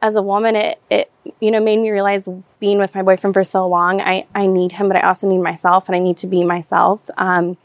as 0.02 0.16
a 0.16 0.22
woman, 0.22 0.56
it, 0.56 0.80
it, 0.90 1.10
you 1.40 1.50
know, 1.50 1.60
made 1.60 1.78
me 1.78 1.90
realize 1.90 2.28
being 2.58 2.78
with 2.78 2.94
my 2.94 3.02
boyfriend 3.02 3.34
for 3.34 3.44
so 3.44 3.66
long, 3.66 4.00
I, 4.00 4.26
I 4.34 4.46
need 4.46 4.72
him, 4.72 4.88
but 4.88 4.96
I 4.96 5.02
also 5.02 5.28
need 5.28 5.38
myself 5.38 5.88
and 5.88 5.96
I 5.96 5.98
need 5.98 6.16
to 6.18 6.26
be 6.26 6.44
myself. 6.44 7.10
Um, 7.18 7.56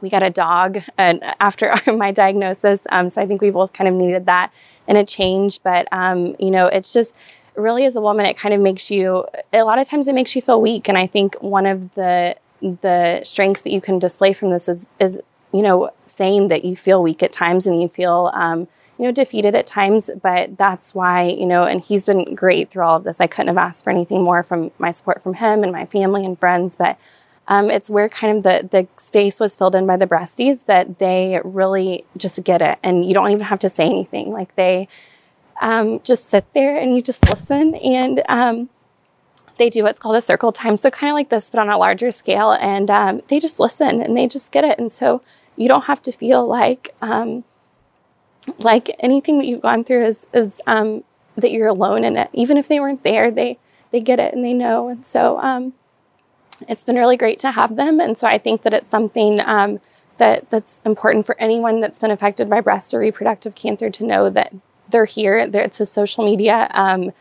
we 0.00 0.10
got 0.10 0.22
a 0.22 0.30
dog 0.30 0.82
and 0.98 1.22
after 1.40 1.74
my 1.86 2.12
diagnosis. 2.12 2.86
Um, 2.90 3.08
so 3.08 3.22
I 3.22 3.26
think 3.26 3.40
we 3.40 3.50
both 3.50 3.72
kind 3.72 3.88
of 3.88 3.94
needed 3.94 4.26
that 4.26 4.52
and 4.86 4.98
a 4.98 5.04
change. 5.04 5.62
But, 5.62 5.88
um, 5.92 6.36
you 6.38 6.50
know, 6.50 6.66
it's 6.66 6.92
just 6.92 7.14
really 7.56 7.86
as 7.86 7.96
a 7.96 8.00
woman, 8.00 8.26
it 8.26 8.36
kind 8.36 8.54
of 8.54 8.60
makes 8.60 8.90
you, 8.90 9.24
a 9.52 9.62
lot 9.62 9.78
of 9.78 9.88
times 9.88 10.06
it 10.06 10.14
makes 10.14 10.36
you 10.36 10.42
feel 10.42 10.60
weak. 10.60 10.88
And 10.88 10.98
I 10.98 11.06
think 11.06 11.36
one 11.36 11.64
of 11.64 11.94
the, 11.94 12.36
the 12.60 13.20
strengths 13.24 13.62
that 13.62 13.70
you 13.70 13.80
can 13.80 13.98
display 13.98 14.34
from 14.34 14.50
this 14.50 14.68
is, 14.68 14.88
is 15.00 15.18
you 15.54 15.62
know, 15.62 15.88
saying 16.04 16.48
that 16.48 16.64
you 16.64 16.74
feel 16.74 17.00
weak 17.00 17.22
at 17.22 17.30
times 17.30 17.64
and 17.64 17.80
you 17.80 17.86
feel, 17.86 18.32
um, 18.34 18.66
you 18.98 19.04
know, 19.04 19.12
defeated 19.12 19.54
at 19.54 19.68
times. 19.68 20.10
But 20.20 20.58
that's 20.58 20.96
why, 20.96 21.28
you 21.28 21.46
know, 21.46 21.62
and 21.62 21.80
he's 21.80 22.04
been 22.04 22.34
great 22.34 22.70
through 22.70 22.84
all 22.84 22.96
of 22.96 23.04
this. 23.04 23.20
I 23.20 23.28
couldn't 23.28 23.46
have 23.46 23.56
asked 23.56 23.84
for 23.84 23.90
anything 23.90 24.24
more 24.24 24.42
from 24.42 24.72
my 24.78 24.90
support 24.90 25.22
from 25.22 25.34
him 25.34 25.62
and 25.62 25.70
my 25.70 25.86
family 25.86 26.24
and 26.24 26.36
friends. 26.36 26.74
But 26.74 26.98
um, 27.46 27.70
it's 27.70 27.88
where 27.88 28.08
kind 28.08 28.36
of 28.36 28.42
the 28.42 28.68
the 28.68 28.88
space 29.00 29.38
was 29.38 29.54
filled 29.54 29.76
in 29.76 29.86
by 29.86 29.96
the 29.96 30.08
breasties 30.08 30.66
that 30.66 30.98
they 30.98 31.40
really 31.44 32.04
just 32.16 32.42
get 32.42 32.60
it, 32.60 32.78
and 32.82 33.04
you 33.04 33.14
don't 33.14 33.30
even 33.30 33.42
have 33.42 33.60
to 33.60 33.68
say 33.68 33.84
anything. 33.84 34.32
Like 34.32 34.56
they 34.56 34.88
um, 35.62 36.00
just 36.02 36.30
sit 36.30 36.52
there 36.52 36.76
and 36.76 36.96
you 36.96 37.00
just 37.00 37.24
listen 37.30 37.76
and. 37.76 38.22
Um, 38.28 38.70
they 39.56 39.70
do 39.70 39.84
what's 39.84 39.98
called 39.98 40.16
a 40.16 40.20
circle 40.20 40.52
time. 40.52 40.76
So, 40.76 40.90
kind 40.90 41.10
of 41.10 41.14
like 41.14 41.28
this, 41.28 41.50
but 41.50 41.60
on 41.60 41.70
a 41.70 41.78
larger 41.78 42.10
scale. 42.10 42.52
And 42.52 42.90
um, 42.90 43.22
they 43.28 43.38
just 43.38 43.60
listen 43.60 44.02
and 44.02 44.16
they 44.16 44.26
just 44.26 44.50
get 44.52 44.64
it. 44.64 44.78
And 44.78 44.92
so, 44.92 45.22
you 45.56 45.68
don't 45.68 45.84
have 45.84 46.02
to 46.02 46.12
feel 46.12 46.46
like 46.46 46.94
um, 47.00 47.44
like 48.58 48.94
anything 48.98 49.38
that 49.38 49.46
you've 49.46 49.62
gone 49.62 49.84
through 49.84 50.06
is 50.06 50.26
is 50.32 50.60
um, 50.66 51.04
that 51.36 51.52
you're 51.52 51.68
alone 51.68 52.04
in 52.04 52.16
it. 52.16 52.30
Even 52.32 52.56
if 52.56 52.68
they 52.68 52.80
weren't 52.80 53.02
there, 53.02 53.30
they 53.30 53.58
they 53.90 54.00
get 54.00 54.18
it 54.18 54.34
and 54.34 54.44
they 54.44 54.52
know. 54.52 54.88
And 54.88 55.04
so 55.06 55.38
um, 55.40 55.74
it's 56.68 56.84
been 56.84 56.96
really 56.96 57.16
great 57.16 57.38
to 57.40 57.52
have 57.52 57.76
them. 57.76 58.00
And 58.00 58.16
so 58.18 58.26
I 58.26 58.38
think 58.38 58.62
that 58.62 58.74
it's 58.74 58.88
something 58.88 59.40
um, 59.40 59.80
that 60.18 60.50
that's 60.50 60.80
important 60.84 61.26
for 61.26 61.40
anyone 61.40 61.80
that's 61.80 61.98
been 61.98 62.10
affected 62.10 62.48
by 62.50 62.60
breast 62.60 62.94
or 62.94 62.98
reproductive 62.98 63.54
cancer 63.54 63.90
to 63.90 64.04
know 64.04 64.30
that 64.30 64.52
they're 64.88 65.04
here. 65.04 65.38
It's 65.38 65.80
a 65.80 65.86
social 65.86 66.24
media 66.24 66.68
um, 66.72 67.12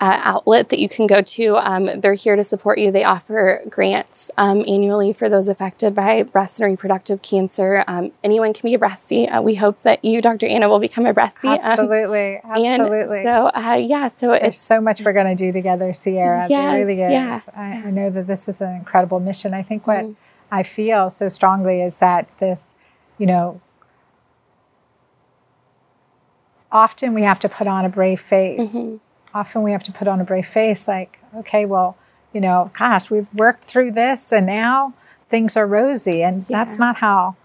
uh, 0.00 0.18
outlet 0.22 0.70
that 0.70 0.78
you 0.78 0.88
can 0.88 1.06
go 1.06 1.20
to. 1.20 1.56
Um, 1.56 2.00
they're 2.00 2.14
here 2.14 2.34
to 2.34 2.42
support 2.42 2.78
you. 2.78 2.90
They 2.90 3.04
offer 3.04 3.62
grants 3.68 4.30
um, 4.38 4.60
annually 4.60 5.12
for 5.12 5.28
those 5.28 5.46
affected 5.46 5.94
by 5.94 6.22
breast 6.22 6.58
and 6.58 6.70
reproductive 6.70 7.20
cancer. 7.20 7.84
Um, 7.86 8.12
anyone 8.24 8.54
can 8.54 8.68
be 8.68 8.74
a 8.74 8.78
breastie. 8.78 9.30
Uh, 9.32 9.42
we 9.42 9.56
hope 9.56 9.82
that 9.82 10.02
you, 10.02 10.22
Dr. 10.22 10.46
Anna, 10.46 10.70
will 10.70 10.78
become 10.78 11.04
a 11.04 11.12
breastie. 11.12 11.52
Um, 11.52 11.60
absolutely, 11.62 12.40
absolutely. 12.42 13.22
so 13.22 13.50
uh, 13.54 13.74
yeah, 13.74 14.08
so 14.08 14.28
there's 14.28 14.42
it's, 14.42 14.58
so 14.58 14.80
much 14.80 15.02
we're 15.02 15.12
going 15.12 15.36
to 15.36 15.44
do 15.44 15.52
together, 15.52 15.92
Sierra. 15.92 16.46
Yes, 16.48 16.72
there 16.72 16.78
really 16.78 17.02
is. 17.02 17.10
Yeah. 17.10 17.40
I, 17.54 17.62
I, 17.62 17.90
know 17.90 18.08
that 18.08 18.26
this 18.26 18.48
is 18.48 18.62
an 18.62 18.74
incredible 18.74 19.20
mission. 19.20 19.52
I 19.52 19.62
think 19.62 19.86
what 19.86 20.04
mm. 20.04 20.16
I 20.50 20.62
feel 20.62 21.10
so 21.10 21.28
strongly 21.28 21.82
is 21.82 21.98
that 21.98 22.26
this, 22.38 22.74
you 23.18 23.26
know. 23.26 23.60
Often 26.72 27.14
we 27.14 27.22
have 27.22 27.40
to 27.40 27.48
put 27.48 27.66
on 27.66 27.84
a 27.84 27.88
brave 27.88 28.20
face 28.20 28.76
mm-hmm 28.76 28.96
often 29.34 29.62
we 29.62 29.72
have 29.72 29.82
to 29.84 29.92
put 29.92 30.08
on 30.08 30.20
a 30.20 30.24
brave 30.24 30.46
face 30.46 30.88
like, 30.88 31.20
okay, 31.34 31.64
well, 31.66 31.96
you 32.32 32.40
know, 32.40 32.70
gosh, 32.78 33.10
we've 33.10 33.32
worked 33.34 33.64
through 33.64 33.92
this 33.92 34.32
and 34.32 34.46
now 34.46 34.94
things 35.28 35.56
are 35.56 35.66
rosy. 35.66 36.22
And 36.22 36.46
yeah. 36.48 36.64
that's 36.64 36.78
not 36.78 36.96
how 36.96 37.36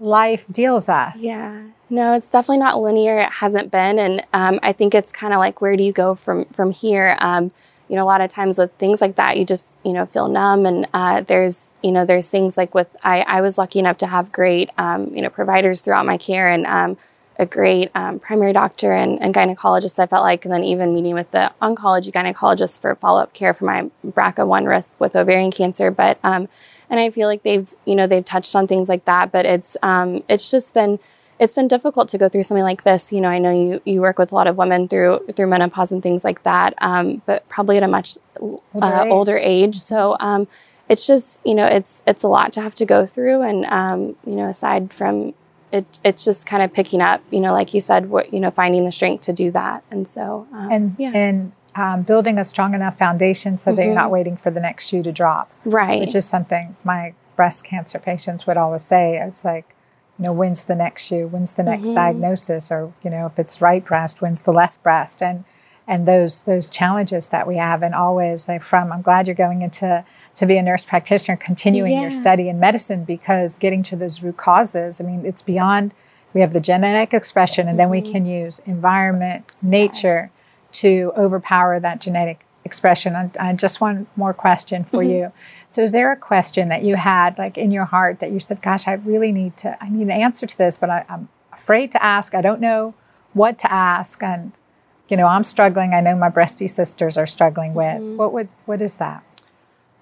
life 0.00 0.46
deals 0.50 0.88
us. 0.88 1.22
Yeah. 1.22 1.62
No, 1.90 2.14
it's 2.14 2.30
definitely 2.30 2.58
not 2.58 2.80
linear. 2.80 3.18
It 3.18 3.32
hasn't 3.32 3.70
been. 3.70 3.98
And 3.98 4.24
um, 4.32 4.58
I 4.62 4.72
think 4.72 4.94
it's 4.94 5.12
kind 5.12 5.34
of 5.34 5.38
like, 5.38 5.60
where 5.60 5.76
do 5.76 5.82
you 5.82 5.92
go 5.92 6.14
from, 6.14 6.46
from 6.46 6.70
here? 6.72 7.16
Um, 7.20 7.52
you 7.88 7.96
know, 7.96 8.04
a 8.04 8.06
lot 8.06 8.22
of 8.22 8.30
times 8.30 8.56
with 8.56 8.72
things 8.78 9.02
like 9.02 9.16
that, 9.16 9.36
you 9.36 9.44
just, 9.44 9.76
you 9.84 9.92
know, 9.92 10.06
feel 10.06 10.28
numb. 10.28 10.64
And 10.64 10.88
uh, 10.94 11.20
there's, 11.20 11.74
you 11.82 11.92
know, 11.92 12.06
there's 12.06 12.28
things 12.28 12.56
like 12.56 12.74
with, 12.74 12.88
I, 13.04 13.20
I 13.20 13.42
was 13.42 13.58
lucky 13.58 13.78
enough 13.78 13.98
to 13.98 14.06
have 14.06 14.32
great, 14.32 14.70
um, 14.78 15.14
you 15.14 15.20
know, 15.20 15.28
providers 15.28 15.82
throughout 15.82 16.06
my 16.06 16.16
care. 16.16 16.48
And 16.48 16.66
um, 16.66 16.96
a 17.38 17.46
great 17.46 17.90
um, 17.94 18.18
primary 18.18 18.52
doctor 18.52 18.92
and, 18.92 19.20
and, 19.22 19.34
gynecologist, 19.34 19.98
I 19.98 20.06
felt 20.06 20.22
like, 20.22 20.44
and 20.44 20.54
then 20.54 20.64
even 20.64 20.94
meeting 20.94 21.14
with 21.14 21.30
the 21.30 21.52
oncology 21.62 22.10
gynecologist 22.12 22.80
for 22.80 22.94
follow 22.96 23.22
up 23.22 23.32
care 23.32 23.54
for 23.54 23.64
my 23.64 23.90
BRCA1 24.06 24.66
risk 24.66 25.00
with 25.00 25.16
ovarian 25.16 25.50
cancer. 25.50 25.90
But, 25.90 26.18
um, 26.22 26.48
and 26.90 27.00
I 27.00 27.10
feel 27.10 27.28
like 27.28 27.42
they've, 27.42 27.72
you 27.86 27.94
know, 27.94 28.06
they've 28.06 28.24
touched 28.24 28.54
on 28.54 28.66
things 28.66 28.88
like 28.88 29.06
that, 29.06 29.32
but 29.32 29.46
it's, 29.46 29.76
um, 29.82 30.22
it's 30.28 30.50
just 30.50 30.74
been, 30.74 30.98
it's 31.38 31.54
been 31.54 31.68
difficult 31.68 32.08
to 32.10 32.18
go 32.18 32.28
through 32.28 32.42
something 32.42 32.64
like 32.64 32.84
this. 32.84 33.12
You 33.12 33.20
know, 33.20 33.28
I 33.28 33.38
know 33.38 33.50
you, 33.50 33.80
you 33.84 34.00
work 34.00 34.18
with 34.18 34.30
a 34.30 34.34
lot 34.34 34.46
of 34.46 34.56
women 34.56 34.86
through, 34.86 35.26
through 35.34 35.46
menopause 35.46 35.90
and 35.90 36.02
things 36.02 36.24
like 36.24 36.42
that, 36.42 36.74
um, 36.78 37.22
but 37.24 37.48
probably 37.48 37.78
at 37.78 37.82
a 37.82 37.88
much 37.88 38.18
uh, 38.40 39.06
older 39.08 39.38
age. 39.38 39.80
So, 39.80 40.16
um, 40.20 40.46
it's 40.88 41.06
just, 41.06 41.40
you 41.46 41.54
know, 41.54 41.64
it's, 41.64 42.02
it's 42.06 42.22
a 42.22 42.28
lot 42.28 42.52
to 42.52 42.60
have 42.60 42.74
to 42.74 42.84
go 42.84 43.06
through. 43.06 43.40
And, 43.40 43.64
um, 43.66 44.16
you 44.26 44.34
know, 44.34 44.48
aside 44.48 44.92
from, 44.92 45.32
it, 45.72 45.98
it's 46.04 46.24
just 46.24 46.46
kind 46.46 46.62
of 46.62 46.72
picking 46.72 47.00
up, 47.00 47.22
you 47.30 47.40
know, 47.40 47.52
like 47.52 47.72
you 47.72 47.80
said, 47.80 48.10
what, 48.10 48.32
you 48.32 48.38
know, 48.38 48.50
finding 48.50 48.84
the 48.84 48.92
strength 48.92 49.22
to 49.22 49.32
do 49.32 49.50
that. 49.52 49.82
And 49.90 50.06
so, 50.06 50.46
um, 50.52 50.70
and, 50.70 50.96
yeah. 50.98 51.12
and, 51.14 51.52
um, 51.74 52.02
building 52.02 52.38
a 52.38 52.44
strong 52.44 52.74
enough 52.74 52.98
foundation 52.98 53.56
so 53.56 53.70
mm-hmm. 53.70 53.76
that 53.76 53.86
you're 53.86 53.94
not 53.94 54.04
mm-hmm. 54.04 54.12
waiting 54.12 54.36
for 54.36 54.50
the 54.50 54.60
next 54.60 54.88
shoe 54.88 55.02
to 55.02 55.10
drop. 55.10 55.50
Right. 55.64 56.00
Which 56.00 56.14
is 56.14 56.28
something 56.28 56.76
my 56.84 57.14
breast 57.34 57.64
cancer 57.64 57.98
patients 57.98 58.46
would 58.46 58.58
always 58.58 58.82
say. 58.82 59.16
It's 59.16 59.44
like, 59.44 59.74
you 60.18 60.24
know, 60.24 60.32
when's 60.34 60.64
the 60.64 60.74
next 60.74 61.06
shoe? 61.06 61.26
When's 61.26 61.54
the 61.54 61.62
next 61.62 61.88
mm-hmm. 61.88 61.94
diagnosis? 61.94 62.70
Or, 62.70 62.92
you 63.02 63.08
know, 63.08 63.24
if 63.24 63.38
it's 63.38 63.62
right 63.62 63.82
breast, 63.82 64.20
when's 64.20 64.42
the 64.42 64.52
left 64.52 64.82
breast? 64.82 65.22
And, 65.22 65.44
and 65.88 66.06
those, 66.06 66.42
those 66.42 66.68
challenges 66.68 67.30
that 67.30 67.46
we 67.48 67.56
have. 67.56 67.82
And 67.82 67.94
always 67.94 68.46
like 68.48 68.62
from, 68.62 68.92
I'm 68.92 69.00
glad 69.00 69.26
you're 69.26 69.34
going 69.34 69.62
into 69.62 70.04
to 70.34 70.46
be 70.46 70.56
a 70.56 70.62
nurse 70.62 70.84
practitioner, 70.84 71.36
continuing 71.36 71.92
yeah. 71.92 72.02
your 72.02 72.10
study 72.10 72.48
in 72.48 72.58
medicine 72.58 73.04
because 73.04 73.58
getting 73.58 73.82
to 73.84 73.96
those 73.96 74.22
root 74.22 74.36
causes, 74.36 75.00
I 75.00 75.04
mean, 75.04 75.26
it's 75.26 75.42
beyond, 75.42 75.92
we 76.32 76.40
have 76.40 76.52
the 76.52 76.60
genetic 76.60 77.12
expression, 77.12 77.68
and 77.68 77.78
then 77.78 77.90
we 77.90 78.00
mm-hmm. 78.00 78.12
can 78.12 78.26
use 78.26 78.58
environment, 78.60 79.52
nature 79.60 80.30
yes. 80.30 80.38
to 80.72 81.12
overpower 81.16 81.78
that 81.80 82.00
genetic 82.00 82.46
expression. 82.64 83.14
And, 83.14 83.36
and 83.36 83.58
just 83.58 83.80
one 83.80 84.06
more 84.16 84.32
question 84.32 84.84
for 84.84 85.02
mm-hmm. 85.02 85.10
you. 85.10 85.32
So, 85.68 85.82
is 85.82 85.92
there 85.92 86.10
a 86.12 86.16
question 86.16 86.68
that 86.68 86.82
you 86.82 86.96
had, 86.96 87.36
like 87.36 87.58
in 87.58 87.70
your 87.70 87.84
heart, 87.84 88.20
that 88.20 88.30
you 88.30 88.40
said, 88.40 88.62
"Gosh, 88.62 88.88
I 88.88 88.94
really 88.94 89.32
need 89.32 89.56
to, 89.58 89.82
I 89.82 89.90
need 89.90 90.02
an 90.02 90.10
answer 90.10 90.46
to 90.46 90.58
this, 90.58 90.78
but 90.78 90.88
I, 90.88 91.04
I'm 91.08 91.28
afraid 91.52 91.92
to 91.92 92.02
ask. 92.02 92.34
I 92.34 92.40
don't 92.40 92.60
know 92.60 92.94
what 93.34 93.58
to 93.60 93.72
ask, 93.72 94.22
and 94.22 94.52
you 95.08 95.16
know, 95.16 95.26
I'm 95.26 95.44
struggling. 95.44 95.92
I 95.92 96.00
know 96.00 96.16
my 96.16 96.30
breasty 96.30 96.68
sisters 96.70 97.18
are 97.18 97.26
struggling 97.26 97.74
with. 97.74 98.00
Mm-hmm. 98.00 98.16
What 98.16 98.32
would, 98.32 98.48
what 98.64 98.80
is 98.80 98.96
that?" 98.98 99.22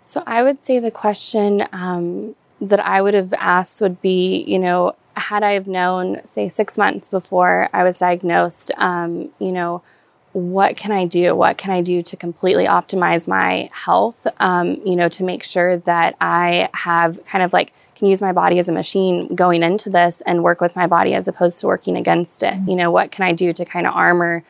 So 0.03 0.23
I 0.27 0.43
would 0.43 0.63
say 0.63 0.79
the 0.79 0.91
question 0.91 1.67
um, 1.73 2.35
that 2.61 2.81
I 2.81 3.03
would 3.03 3.15
have 3.15 3.33
asked 3.35 3.81
would 3.81 4.01
be, 4.01 4.45
you 4.47 4.59
know, 4.59 4.95
had 5.17 5.43
I 5.43 5.53
have 5.53 5.67
known, 5.67 6.25
say, 6.25 6.49
six 6.49 6.79
months 6.79 7.09
before 7.09 7.69
I 7.73 7.85
was 7.85 7.99
diagnosed, 7.99 8.71
um, 8.77 9.31
you 9.39 9.53
know, 9.53 9.83
what 10.33 10.77
can 10.77 10.93
I 10.93 11.07
do? 11.07 11.35
What 11.35 11.59
can 11.59 11.73
I 11.73 11.83
do 11.83 12.03
to 12.03 12.17
completely 12.17 12.65
optimize 12.65 13.27
my 13.27 13.69
health? 13.73 14.27
Um, 14.39 14.81
you 14.85 14.95
know, 14.95 15.09
to 15.09 15.25
make 15.25 15.43
sure 15.43 15.79
that 15.79 16.17
I 16.21 16.69
have 16.73 17.25
kind 17.25 17.43
of 17.43 17.53
like 17.53 17.73
can 17.97 18.09
use 18.09 18.23
my 18.23 18.33
body 18.33 18.59
as 18.59 18.69
a 18.69 18.73
machine 18.73 19.35
going 19.35 19.63
into 19.63 19.91
this 19.91 20.23
and 20.23 20.43
work 20.43 20.61
with 20.61 20.75
my 20.77 20.87
body 20.87 21.15
as 21.15 21.29
opposed 21.29 21.61
to 21.61 21.67
working 21.67 21.97
against 21.97 22.43
it. 22.43 22.55
You 22.67 22.77
know, 22.77 22.91
what 22.91 23.11
can 23.11 23.25
I 23.25 23.33
do 23.33 23.53
to 23.53 23.65
kind 23.65 23.87
of 23.87 23.95
armor 23.95 24.43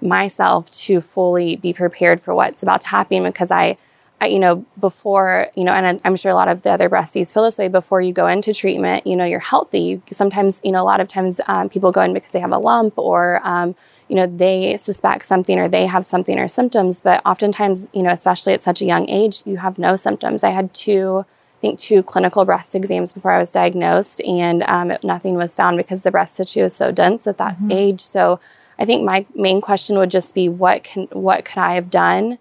myself 0.00 0.70
to 0.70 1.00
fully 1.00 1.56
be 1.56 1.72
prepared 1.72 2.20
for 2.20 2.34
what's 2.34 2.62
about 2.62 2.80
to 2.82 2.88
happen 2.88 3.22
because 3.22 3.50
I 3.50 3.76
you 4.22 4.38
know, 4.38 4.64
before, 4.80 5.48
you 5.54 5.64
know, 5.64 5.72
and 5.72 6.00
I'm 6.04 6.16
sure 6.16 6.30
a 6.30 6.34
lot 6.34 6.48
of 6.48 6.62
the 6.62 6.70
other 6.70 6.88
breasties 6.88 7.34
feel 7.34 7.44
this 7.44 7.58
way 7.58 7.68
before 7.68 8.00
you 8.00 8.12
go 8.12 8.26
into 8.26 8.54
treatment, 8.54 9.06
you 9.06 9.14
know, 9.14 9.24
you're 9.24 9.40
healthy. 9.40 9.80
You, 9.80 10.02
sometimes, 10.10 10.60
you 10.64 10.72
know, 10.72 10.82
a 10.82 10.84
lot 10.84 11.00
of 11.00 11.08
times 11.08 11.40
um, 11.48 11.68
people 11.68 11.92
go 11.92 12.00
in 12.00 12.14
because 12.14 12.32
they 12.32 12.40
have 12.40 12.52
a 12.52 12.58
lump 12.58 12.96
or, 12.96 13.40
um, 13.44 13.74
you 14.08 14.16
know, 14.16 14.26
they 14.26 14.76
suspect 14.78 15.26
something 15.26 15.58
or 15.58 15.68
they 15.68 15.86
have 15.86 16.06
something 16.06 16.38
or 16.38 16.48
symptoms, 16.48 17.00
but 17.00 17.20
oftentimes, 17.26 17.88
you 17.92 18.02
know, 18.02 18.10
especially 18.10 18.54
at 18.54 18.62
such 18.62 18.80
a 18.80 18.86
young 18.86 19.08
age, 19.10 19.42
you 19.44 19.58
have 19.58 19.78
no 19.78 19.96
symptoms. 19.96 20.44
I 20.44 20.50
had 20.50 20.72
two, 20.72 21.26
I 21.58 21.60
think, 21.60 21.78
two 21.78 22.02
clinical 22.02 22.44
breast 22.46 22.74
exams 22.74 23.12
before 23.12 23.32
I 23.32 23.38
was 23.38 23.50
diagnosed, 23.50 24.22
and 24.22 24.62
um, 24.62 24.92
it, 24.92 25.04
nothing 25.04 25.34
was 25.34 25.54
found 25.54 25.76
because 25.76 26.02
the 26.02 26.10
breast 26.10 26.36
tissue 26.36 26.64
is 26.64 26.74
so 26.74 26.90
dense 26.90 27.26
at 27.26 27.38
that 27.38 27.56
mm-hmm. 27.56 27.72
age. 27.72 28.00
So, 28.00 28.40
I 28.78 28.84
think 28.84 29.04
my 29.04 29.24
main 29.34 29.62
question 29.62 29.96
would 29.96 30.10
just 30.10 30.34
be 30.34 30.50
what 30.50 30.84
can 30.84 31.04
what 31.10 31.46
could 31.46 31.58
I 31.58 31.74
have 31.74 31.88
done 31.88 32.38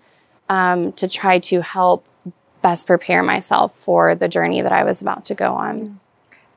um, 0.49 0.91
to 0.93 1.07
try 1.07 1.39
to 1.39 1.61
help 1.61 2.07
best 2.61 2.87
prepare 2.87 3.21
myself 3.21 3.75
for 3.75 4.15
the 4.15 4.27
journey 4.27 4.61
that 4.61 4.71
I 4.71 4.83
was 4.83 5.01
about 5.01 5.25
to 5.25 5.35
go 5.35 5.53
on. 5.53 5.99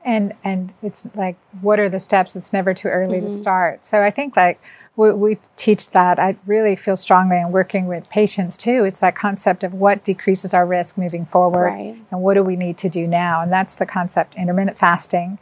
And 0.03 0.33
and 0.43 0.73
it's 0.81 1.07
like 1.13 1.37
what 1.61 1.79
are 1.79 1.89
the 1.89 1.99
steps? 1.99 2.35
It's 2.35 2.53
never 2.53 2.73
too 2.73 2.87
early 2.87 3.17
mm-hmm. 3.17 3.27
to 3.27 3.33
start. 3.33 3.85
So 3.85 4.01
I 4.01 4.09
think 4.09 4.35
like 4.35 4.59
we, 4.95 5.11
we 5.11 5.37
teach 5.55 5.89
that. 5.91 6.17
I 6.17 6.37
really 6.45 6.75
feel 6.75 6.95
strongly 6.95 7.37
in 7.39 7.51
working 7.51 7.85
with 7.85 8.09
patients 8.09 8.57
too. 8.57 8.85
It's 8.85 9.01
that 9.01 9.13
concept 9.15 9.63
of 9.63 9.73
what 9.73 10.03
decreases 10.03 10.53
our 10.53 10.65
risk 10.65 10.97
moving 10.97 11.25
forward, 11.25 11.65
right. 11.65 11.97
and 12.11 12.21
what 12.21 12.35
do 12.35 12.43
we 12.43 12.55
need 12.55 12.77
to 12.79 12.89
do 12.89 13.07
now. 13.07 13.41
And 13.41 13.51
that's 13.51 13.75
the 13.75 13.85
concept 13.85 14.35
intermittent 14.35 14.77
fasting. 14.77 15.37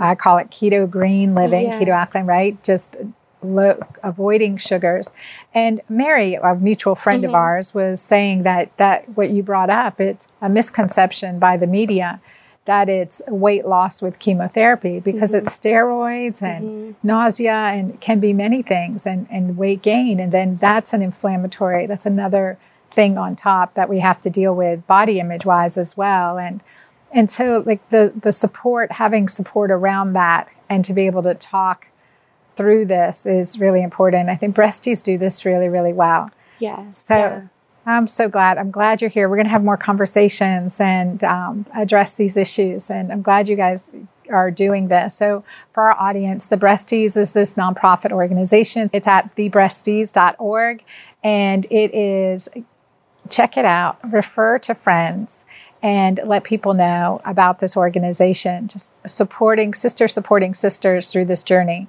I 0.00 0.14
call 0.14 0.38
it 0.38 0.50
keto 0.50 0.90
green 0.90 1.34
living, 1.34 1.66
yeah. 1.66 1.80
keto 1.80 1.90
alkaline, 1.90 2.26
right? 2.26 2.62
Just 2.64 2.96
Lo- 3.42 3.80
avoiding 4.02 4.56
sugars. 4.56 5.10
And 5.54 5.80
Mary, 5.88 6.34
a 6.34 6.54
mutual 6.56 6.94
friend 6.94 7.22
mm-hmm. 7.22 7.30
of 7.30 7.34
ours, 7.34 7.74
was 7.74 8.00
saying 8.00 8.42
that 8.42 8.76
that 8.78 9.08
what 9.16 9.30
you 9.30 9.42
brought 9.42 9.70
up, 9.70 10.00
it's 10.00 10.28
a 10.40 10.48
misconception 10.48 11.38
by 11.38 11.56
the 11.56 11.66
media 11.66 12.20
that 12.68 12.90
it's 12.90 13.22
weight 13.28 13.64
loss 13.64 14.02
with 14.02 14.18
chemotherapy 14.18 15.00
because 15.00 15.32
mm-hmm. 15.32 15.46
it's 15.46 15.58
steroids 15.58 16.42
and 16.42 16.68
mm-hmm. 16.68 17.06
nausea 17.06 17.50
and 17.50 17.98
can 18.02 18.20
be 18.20 18.34
many 18.34 18.60
things 18.60 19.06
and, 19.06 19.26
and 19.30 19.56
weight 19.56 19.80
gain. 19.80 20.20
And 20.20 20.32
then 20.32 20.56
that's 20.56 20.92
an 20.92 21.00
inflammatory, 21.00 21.86
that's 21.86 22.04
another 22.04 22.58
thing 22.90 23.16
on 23.16 23.36
top 23.36 23.72
that 23.72 23.88
we 23.88 24.00
have 24.00 24.20
to 24.20 24.28
deal 24.28 24.54
with 24.54 24.86
body 24.86 25.18
image 25.18 25.46
wise 25.46 25.78
as 25.78 25.96
well. 25.96 26.38
And 26.38 26.62
and 27.10 27.30
so 27.30 27.62
like 27.64 27.88
the 27.88 28.12
the 28.14 28.32
support, 28.32 28.92
having 28.92 29.28
support 29.28 29.70
around 29.70 30.12
that 30.12 30.48
and 30.68 30.84
to 30.84 30.92
be 30.92 31.06
able 31.06 31.22
to 31.22 31.34
talk 31.34 31.86
through 32.58 32.84
this 32.84 33.24
is 33.24 33.58
really 33.58 33.82
important. 33.82 34.28
I 34.28 34.34
think 34.34 34.54
breasties 34.54 35.02
do 35.02 35.16
this 35.16 35.44
really, 35.46 35.68
really 35.68 35.92
well. 35.94 36.28
Yes. 36.58 37.06
So 37.06 37.16
yeah. 37.16 37.42
I'm 37.86 38.06
so 38.06 38.28
glad. 38.28 38.58
I'm 38.58 38.70
glad 38.70 39.00
you're 39.00 39.08
here. 39.08 39.28
We're 39.30 39.36
going 39.36 39.46
to 39.46 39.52
have 39.52 39.64
more 39.64 39.78
conversations 39.78 40.78
and 40.80 41.24
um, 41.24 41.64
address 41.74 42.14
these 42.14 42.36
issues. 42.36 42.90
And 42.90 43.10
I'm 43.10 43.22
glad 43.22 43.48
you 43.48 43.56
guys 43.56 43.92
are 44.28 44.50
doing 44.50 44.88
this. 44.88 45.14
So, 45.16 45.42
for 45.72 45.84
our 45.84 45.98
audience, 45.98 46.48
the 46.48 46.56
Breasties 46.56 47.16
is 47.16 47.32
this 47.32 47.54
nonprofit 47.54 48.12
organization. 48.12 48.90
It's 48.92 49.06
at 49.06 49.34
thebreasties.org. 49.36 50.82
And 51.24 51.66
it 51.70 51.94
is, 51.94 52.48
check 53.30 53.56
it 53.56 53.64
out, 53.64 53.98
refer 54.12 54.58
to 54.58 54.74
friends 54.74 55.46
and 55.82 56.20
let 56.24 56.44
people 56.44 56.74
know 56.74 57.20
about 57.24 57.60
this 57.60 57.76
organization, 57.76 58.68
just 58.68 58.96
supporting 59.08 59.72
sisters, 59.72 60.12
supporting 60.12 60.52
sisters 60.52 61.12
through 61.12 61.24
this 61.24 61.42
journey. 61.42 61.86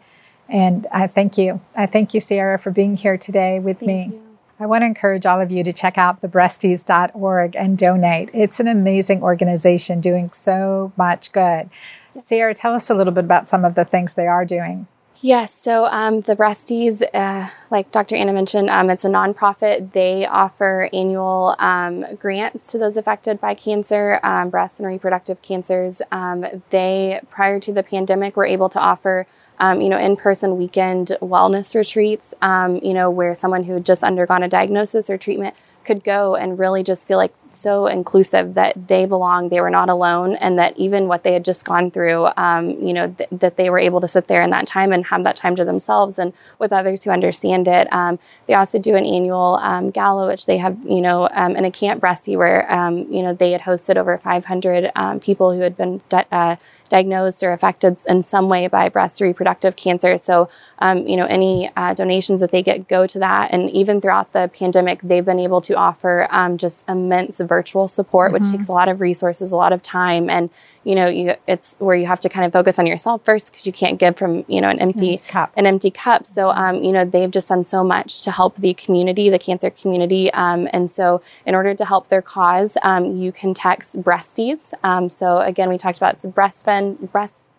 And 0.50 0.88
I 0.92 1.08
thank 1.08 1.38
you. 1.38 1.62
I 1.76 1.86
thank 1.86 2.14
you, 2.14 2.20
Sierra, 2.20 2.58
for 2.58 2.72
being 2.72 2.98
here 2.98 3.18
today 3.18 3.60
with 3.60 3.80
thank 3.80 3.88
me. 3.88 4.16
You. 4.16 4.26
I 4.60 4.66
want 4.66 4.82
to 4.82 4.88
encourage 4.88 5.26
all 5.26 5.40
of 5.40 5.52
you 5.52 5.64
to 5.64 5.72
check 5.72 5.98
out 5.98 6.22
thebreasties.org 6.22 7.56
and 7.56 7.78
donate. 7.78 8.30
It's 8.34 8.60
an 8.60 8.68
amazing 8.68 9.24
organization 9.24 10.02
doing 10.02 10.32
so 10.32 10.92
much 10.98 11.32
good. 11.32 11.70
Sierra, 12.18 12.54
tell 12.54 12.74
us 12.74 12.90
a 12.90 12.94
little 12.94 13.14
bit 13.14 13.24
about 13.24 13.48
some 13.48 13.64
of 13.64 13.76
the 13.76 13.86
things 13.86 14.16
they 14.16 14.28
are 14.28 14.44
doing. 14.44 14.88
Yes, 15.22 15.54
so 15.54 15.86
um, 15.86 16.22
the 16.22 16.36
Breasties, 16.36 17.04
uh, 17.14 17.50
like 17.70 17.92
Dr. 17.92 18.16
Anna 18.16 18.32
mentioned, 18.32 18.70
um, 18.70 18.90
it's 18.90 19.04
a 19.04 19.10
nonprofit. 19.10 19.92
They 19.92 20.26
offer 20.26 20.90
annual 20.94 21.58
um, 21.60 22.16
grants 22.16 22.72
to 22.72 22.78
those 22.78 22.96
affected 22.96 23.42
by 23.42 23.54
cancer, 23.54 24.22
um, 24.24 24.50
breast 24.50 24.80
and 24.80 24.88
reproductive 24.88 25.42
cancers. 25.42 26.02
Um, 26.14 26.46
they, 26.70 27.20
prior 27.30 27.60
to 27.60 27.74
the 27.74 27.84
pandemic, 27.84 28.38
were 28.38 28.46
able 28.46 28.70
to 28.70 28.80
offer 28.80 29.28
um, 29.60 29.82
you 29.82 29.89
know, 29.89 29.98
in-person 29.98 30.58
weekend 30.58 31.15
wellness 31.22 31.76
retreats, 31.76 32.34
um, 32.41 32.78
you 32.78 32.93
know, 32.93 33.10
where 33.10 33.36
someone 33.36 33.63
who 33.63 33.74
had 33.74 33.86
just 33.86 34.04
undergone 34.04 34.43
a 34.43 34.48
diagnosis 34.48 35.10
or 35.10 35.17
treatment 35.17 35.56
could 35.86 36.04
go 36.04 36.36
and 36.36 36.60
really 36.60 36.84
just 36.84 37.08
feel 37.08 37.17
like 37.17 37.34
so 37.52 37.88
inclusive 37.88 38.54
that 38.54 38.88
they 38.88 39.06
belong, 39.08 39.50
they 39.50 39.60
were 39.60 39.72
not 39.72 39.89
alone, 39.89 40.36
and 40.36 40.60
that 40.60 40.78
even 40.78 41.08
what 41.08 41.24
they 41.24 41.34
had 41.34 41.43
just 41.43 41.65
gone 41.65 41.89
through, 41.89 42.28
um, 42.38 42.69
you 42.69 42.93
know, 42.93 43.08
th- 43.17 43.30
that 43.32 43.58
they 43.58 43.69
were 43.72 43.80
able 43.80 44.00
to 44.00 44.08
sit 44.08 44.28
there 44.28 44.41
in 44.41 44.52
that 44.52 44.67
time 44.67 44.91
and 44.91 45.06
have 45.06 45.24
that 45.24 45.36
time 45.36 45.56
to 45.56 45.65
themselves 45.65 46.19
and 46.19 46.32
with 46.60 46.72
others 46.72 47.04
who 47.04 47.10
understand 47.10 47.67
it. 47.67 47.91
Um, 47.91 48.19
they 48.45 48.54
also 48.54 48.78
do 48.78 48.95
an 48.95 49.06
annual 49.06 49.56
um, 49.63 49.89
gala, 49.89 50.28
which 50.28 50.45
they 50.45 50.58
have, 50.58 50.78
you 50.88 51.02
know, 51.02 51.28
um, 51.32 51.56
in 51.56 51.65
a 51.65 51.72
camp 51.72 52.02
breastie 52.02 52.38
where, 52.38 52.72
um, 52.72 53.12
you 53.12 53.24
know, 53.24 53.34
they 53.34 53.52
had 53.52 53.62
hosted 53.62 53.98
over 53.98 54.15
500 54.17 54.91
um, 54.95 55.19
people 55.19 55.54
who 55.54 55.62
had 55.62 55.76
been. 55.76 56.02
De- 56.10 56.26
uh, 56.32 56.56
diagnosed 56.89 57.43
or 57.43 57.54
affected 57.54 57.97
in 58.08 58.23
some 58.23 58.49
way 58.49 58.67
by 58.67 58.89
breast 58.89 59.21
reproductive 59.21 59.75
cancer. 59.75 60.17
So, 60.17 60.49
um, 60.80 61.08
you 61.08 61.15
know, 61.15 61.25
any 61.25 61.71
uh, 61.75 61.93
donations 61.93 62.41
that 62.41 62.52
they 62.52 62.62
get 62.62 62.88
go 62.88 63.08
to 63.08 63.19
that. 63.19 63.52
And 63.52 63.69
even 63.71 64.02
throughout 64.02 64.34
the 64.34 64.49
pandemic, 64.54 65.02
they've 65.02 65.25
been 65.25 65.39
able 65.39 65.62
to 65.62 65.75
offer 65.75 66.28
um, 66.32 66.58
just 66.58 66.88
immense 66.89 67.39
virtual 67.39 67.88
support, 67.88 68.32
mm-hmm. 68.32 68.43
which 68.43 68.52
takes 68.52 68.67
a 68.67 68.73
lot 68.73 68.89
of 68.89 69.02
resources, 69.02 69.52
a 69.52 69.56
lot 69.56 69.71
of 69.71 69.82
time, 69.82 70.30
and 70.30 70.49
you 70.84 70.96
know, 70.96 71.08
you, 71.08 71.36
it's 71.48 71.76
where 71.80 71.96
you 71.96 72.06
have 72.08 72.20
to 72.22 72.30
kind 72.30 72.46
of 72.46 72.54
focus 72.54 72.80
on 72.80 72.88
yourself 72.88 73.24
first 73.26 73.52
because 73.52 73.65
you 73.65 73.74
can't 73.74 74.00
give 74.00 74.18
from, 74.18 74.46
you 74.48 74.62
know, 74.62 74.70
an 74.70 74.80
empty 74.80 75.18
cup. 75.28 75.52
an 75.56 75.65
empty 75.65 75.92
cup. 75.92 76.26
So, 76.26 76.50
um, 76.52 76.84
you 76.84 76.92
know, 76.92 77.06
they've 77.06 77.32
just 77.32 77.50
done 77.50 77.63
so 77.63 77.84
much 77.84 78.22
to 78.24 78.32
help 78.32 78.58
the 78.58 78.74
community, 78.74 79.30
the 79.30 79.39
cancer 79.39 79.70
community. 79.70 80.32
Um, 80.34 80.68
and 80.72 80.89
so, 80.89 81.22
in 81.46 81.56
order 81.56 81.74
to 81.74 81.86
help 81.86 82.08
their 82.08 82.22
cause, 82.22 82.78
um, 82.82 83.18
you 83.18 83.32
can 83.32 83.54
text 83.54 84.02
breasties. 84.02 84.74
Um, 84.84 85.10
so, 85.10 85.39
again, 85.39 85.70
we 85.70 85.78
talked 85.78 85.98
about 85.98 86.15
it's 86.15 86.26
breast 86.26 86.63
friend, 86.63 87.12
breast 87.12 87.52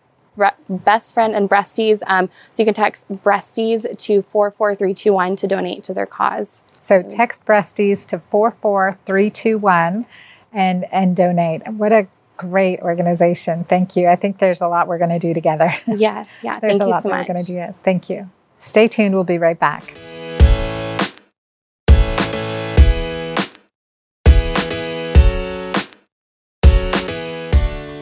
best 0.69 1.13
friend 1.13 1.35
and 1.35 1.49
breasties. 1.49 2.01
Um, 2.07 2.29
so 2.53 2.63
you 2.63 2.65
can 2.65 2.73
text 2.73 3.07
breasties 3.11 3.83
to 3.83 4.21
44321 4.21 5.35
to 5.37 5.47
donate 5.47 5.83
to 5.83 5.93
their 5.93 6.05
cause. 6.05 6.63
So 6.79 7.03
text 7.03 7.45
breasties 7.45 8.05
to 8.07 8.19
44321 8.19 10.05
and 10.53 10.85
and 10.91 11.15
donate. 11.15 11.67
What 11.67 11.91
a 11.91 12.07
great 12.41 12.79
organization. 12.81 13.63
Thank 13.65 13.95
you. 13.95 14.07
I 14.07 14.15
think 14.15 14.39
there's 14.39 14.61
a 14.61 14.67
lot 14.67 14.87
we're 14.87 14.97
going 14.97 15.11
to 15.11 15.19
do 15.19 15.33
together. 15.33 15.71
Yes, 15.87 16.27
yeah. 16.41 16.59
there's 16.59 16.79
Thank 16.79 16.87
a 16.87 16.91
lot 16.91 17.03
so 17.03 17.09
we're 17.09 17.25
going 17.25 17.43
to 17.43 17.67
do. 17.67 17.75
Thank 17.83 18.09
you. 18.09 18.29
Stay 18.57 18.87
tuned. 18.87 19.13
We'll 19.13 19.23
be 19.23 19.37
right 19.37 19.59
back. 19.59 19.93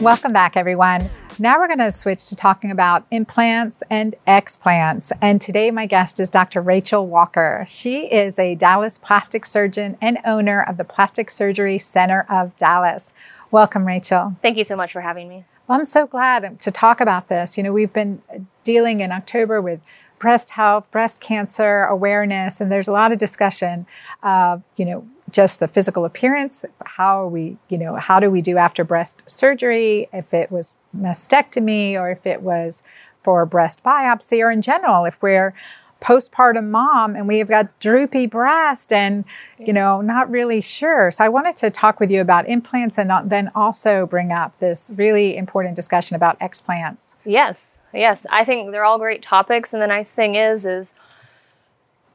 Welcome 0.00 0.32
back, 0.32 0.56
everyone. 0.56 1.10
Now 1.38 1.58
we're 1.58 1.68
going 1.68 1.78
to 1.78 1.90
switch 1.90 2.26
to 2.26 2.36
talking 2.36 2.70
about 2.70 3.06
implants 3.10 3.82
and 3.88 4.14
explants. 4.26 5.12
And 5.22 5.40
today, 5.40 5.70
my 5.70 5.86
guest 5.86 6.20
is 6.20 6.28
Dr. 6.28 6.60
Rachel 6.60 7.06
Walker. 7.06 7.64
She 7.66 8.06
is 8.06 8.38
a 8.38 8.54
Dallas 8.56 8.98
plastic 8.98 9.46
surgeon 9.46 9.96
and 10.00 10.18
owner 10.26 10.62
of 10.62 10.76
the 10.76 10.84
Plastic 10.84 11.30
Surgery 11.30 11.78
Center 11.78 12.26
of 12.28 12.56
Dallas. 12.58 13.12
Welcome, 13.50 13.86
Rachel. 13.86 14.36
Thank 14.42 14.58
you 14.58 14.64
so 14.64 14.76
much 14.76 14.92
for 14.92 15.00
having 15.00 15.28
me. 15.28 15.44
Well, 15.66 15.78
I'm 15.78 15.84
so 15.84 16.06
glad 16.06 16.60
to 16.60 16.70
talk 16.70 17.00
about 17.00 17.28
this. 17.28 17.56
You 17.56 17.62
know, 17.62 17.72
we've 17.72 17.92
been 17.92 18.22
dealing 18.64 19.00
in 19.00 19.12
October 19.12 19.62
with 19.62 19.80
breast 20.20 20.50
health, 20.50 20.88
breast 20.92 21.20
cancer 21.20 21.82
awareness, 21.82 22.60
and 22.60 22.70
there's 22.70 22.86
a 22.86 22.92
lot 22.92 23.10
of 23.10 23.18
discussion 23.18 23.86
of, 24.22 24.64
you 24.76 24.84
know, 24.84 25.04
just 25.32 25.58
the 25.58 25.66
physical 25.66 26.04
appearance. 26.04 26.64
How 26.84 27.22
are 27.22 27.28
we, 27.28 27.56
you 27.68 27.78
know, 27.78 27.96
how 27.96 28.20
do 28.20 28.30
we 28.30 28.42
do 28.42 28.56
after 28.56 28.84
breast 28.84 29.28
surgery? 29.28 30.08
If 30.12 30.32
it 30.32 30.52
was 30.52 30.76
mastectomy 30.96 31.94
or 31.94 32.10
if 32.10 32.26
it 32.26 32.42
was 32.42 32.84
for 33.24 33.44
breast 33.46 33.82
biopsy 33.82 34.40
or 34.40 34.50
in 34.50 34.62
general, 34.62 35.04
if 35.06 35.20
we're 35.22 35.54
postpartum 36.00 36.70
mom 36.70 37.14
and 37.14 37.28
we've 37.28 37.48
got 37.48 37.78
droopy 37.78 38.26
breast 38.26 38.92
and 38.92 39.24
you 39.58 39.72
know 39.72 40.00
not 40.00 40.30
really 40.30 40.60
sure. 40.60 41.10
So 41.10 41.24
i 41.24 41.28
wanted 41.28 41.56
to 41.58 41.70
talk 41.70 42.00
with 42.00 42.10
you 42.10 42.20
about 42.20 42.48
implants 42.48 42.98
and 42.98 43.10
then 43.30 43.50
also 43.54 44.06
bring 44.06 44.32
up 44.32 44.58
this 44.60 44.92
really 44.96 45.36
important 45.36 45.76
discussion 45.76 46.16
about 46.16 46.38
explants. 46.40 47.16
Yes 47.24 47.78
yes. 47.92 48.26
I 48.30 48.44
think 48.44 48.70
they're 48.70 48.84
all 48.84 48.98
great 48.98 49.22
topics 49.22 49.72
and 49.72 49.82
the 49.82 49.86
nice 49.86 50.10
thing 50.10 50.34
is 50.34 50.66
is 50.66 50.94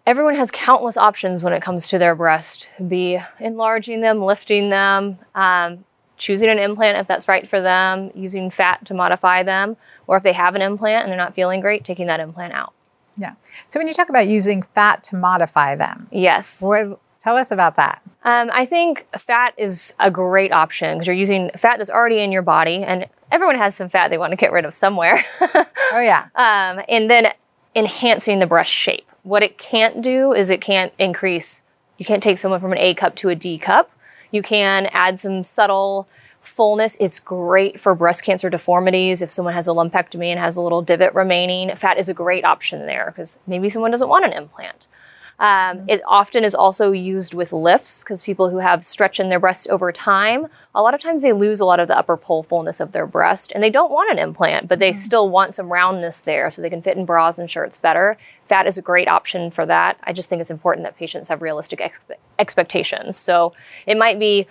everyone 0.06 0.36
has 0.36 0.52
countless 0.52 0.98
options 0.98 1.44
when 1.44 1.54
it 1.54 1.62
comes 1.62 1.88
to 1.90 1.98
their 1.98 2.16
breast 2.16 2.70
be 2.88 3.20
enlarging 3.40 4.02
them 4.02 4.22
lifting 4.24 4.70
them 4.70 5.18
um, 5.34 5.84
choosing 6.18 6.50
an 6.50 6.60
implant 6.60 6.98
if 6.98 7.08
that's 7.08 7.28
right 7.28 7.48
for 7.48 7.60
them 7.60 8.12
using 8.16 8.50
fat 8.50 8.86
to 8.86 8.94
modify 8.94 9.44
them 9.44 9.76
or 10.08 10.16
if 10.18 10.24
they 10.24 10.34
have 10.34 10.56
an 10.56 10.62
implant 10.62 11.04
and 11.04 11.12
they're 11.12 11.18
not 11.18 11.36
feeling 11.36 11.60
great 11.60 11.84
taking 11.84 12.08
that 12.08 12.20
implant 12.20 12.54
out 12.54 12.74
Yeah. 13.18 13.34
So 13.68 13.80
when 13.80 13.88
you 13.88 13.94
talk 13.94 14.10
about 14.10 14.28
using 14.28 14.62
fat 14.62 15.04
to 15.06 15.16
modify 15.16 15.76
them, 15.76 16.08
Yes. 16.12 16.62
what, 16.62 17.00
tell 17.20 17.38
us 17.38 17.52
about 17.52 17.76
that. 17.78 18.02
Um, 18.24 18.50
I 18.54 18.66
think 18.66 19.08
fat 19.18 19.54
is 19.58 19.94
a 20.00 20.10
great 20.12 20.52
option 20.52 20.96
because 20.98 21.08
you're 21.08 21.16
using 21.16 21.50
fat 21.56 21.78
that's 21.78 21.90
already 21.90 22.20
in 22.20 22.32
your 22.32 22.42
body, 22.42 22.84
and 22.84 23.08
everyone 23.32 23.58
has 23.58 23.76
some 23.76 23.90
fat 23.90 24.10
they 24.10 24.18
want 24.18 24.32
to 24.32 24.38
get 24.38 24.52
rid 24.52 24.66
of 24.66 24.74
somewhere. 24.76 25.24
Oh 25.94 26.02
yeah. 26.02 26.26
um, 26.36 26.84
and 26.90 27.10
then 27.10 27.32
enhancing 27.76 28.40
the 28.40 28.48
breast 28.48 28.72
shape. 28.72 29.06
What 29.24 29.44
it 29.44 29.58
can't 29.58 30.02
do 30.02 30.34
is 30.34 30.50
it 30.50 30.60
can't 30.60 30.92
increase. 30.98 31.62
You 31.98 32.06
can't 32.06 32.22
take 32.24 32.38
someone 32.38 32.60
from 32.60 32.72
an 32.72 32.80
A 32.80 32.94
cup 32.96 33.16
to 33.18 33.30
a 33.30 33.36
D 33.36 33.58
cup. 33.58 33.92
You 34.32 34.42
can 34.42 34.88
add 34.88 35.20
some 35.20 35.44
subtle 35.44 36.08
fullness. 36.48 36.98
It's 37.00 37.20
great 37.20 37.80
for 37.80 37.96
breast 37.96 38.24
cancer 38.24 38.50
deformities. 38.50 39.22
If 39.22 39.32
someone 39.32 39.54
has 39.54 39.68
a 39.68 39.72
lumpectomy 39.72 40.28
and 40.28 40.40
has 40.40 40.58
a 40.58 40.62
little 40.62 40.82
divot 40.82 41.14
remaining, 41.16 41.76
fat 41.76 41.98
is 41.98 42.10
a 42.10 42.14
great 42.14 42.46
option 42.46 42.86
there 42.86 43.06
because 43.08 43.40
maybe 43.48 43.70
someone 43.70 43.92
doesn't 43.92 44.10
want 44.10 44.26
an 44.26 44.34
implant. 44.34 44.88
Um, 45.38 45.84
it 45.90 46.02
often 46.08 46.44
is 46.44 46.56
also 46.56 46.92
used 46.92 47.34
with 47.34 47.52
lifts 47.52 48.04
because 48.04 48.22
people 48.22 48.50
who 48.50 48.58
have 48.58 48.84
stretch 48.84 49.20
in 49.20 49.30
their 49.30 49.40
breast 49.40 49.68
over 49.70 49.92
time, 49.92 50.48
a 50.74 50.82
lot 50.82 50.94
of 50.94 51.02
times 51.02 51.24
they 51.24 51.34
lose 51.34 51.60
a 51.60 51.66
lot 51.66 51.80
of 51.80 51.88
the 51.88 51.98
upper 51.98 52.16
pole 52.16 52.42
fullness 52.42 52.80
of 52.80 52.94
their 52.94 53.06
breast 53.06 53.52
and 53.54 53.62
they 53.62 53.70
don't 53.70 53.92
want 53.92 54.12
an 54.12 54.20
implant, 54.20 54.68
but 54.68 54.80
they 54.80 54.94
still 54.94 55.30
want 55.30 55.54
some 55.54 55.72
roundness 55.72 56.20
there 56.20 56.50
so 56.50 56.62
they 56.62 56.70
can 56.70 56.82
fit 56.82 56.98
in 56.98 57.06
bras 57.06 57.38
and 57.38 57.50
shirts 57.50 57.78
better. 57.78 58.18
Fat 58.46 58.66
is 58.66 58.78
a 58.78 58.82
great 58.82 59.08
option 59.08 59.52
for 59.52 59.66
that. 59.66 59.98
I 60.04 60.14
just 60.14 60.30
think 60.30 60.40
it's 60.40 60.52
important 60.52 60.86
that 60.86 60.98
patients 60.98 61.28
have 61.28 61.42
realistic 61.42 61.80
expe- 61.80 62.16
expectations. 62.40 63.18
So 63.18 63.54
it 63.86 63.98
might 63.98 64.20
be 64.20 64.48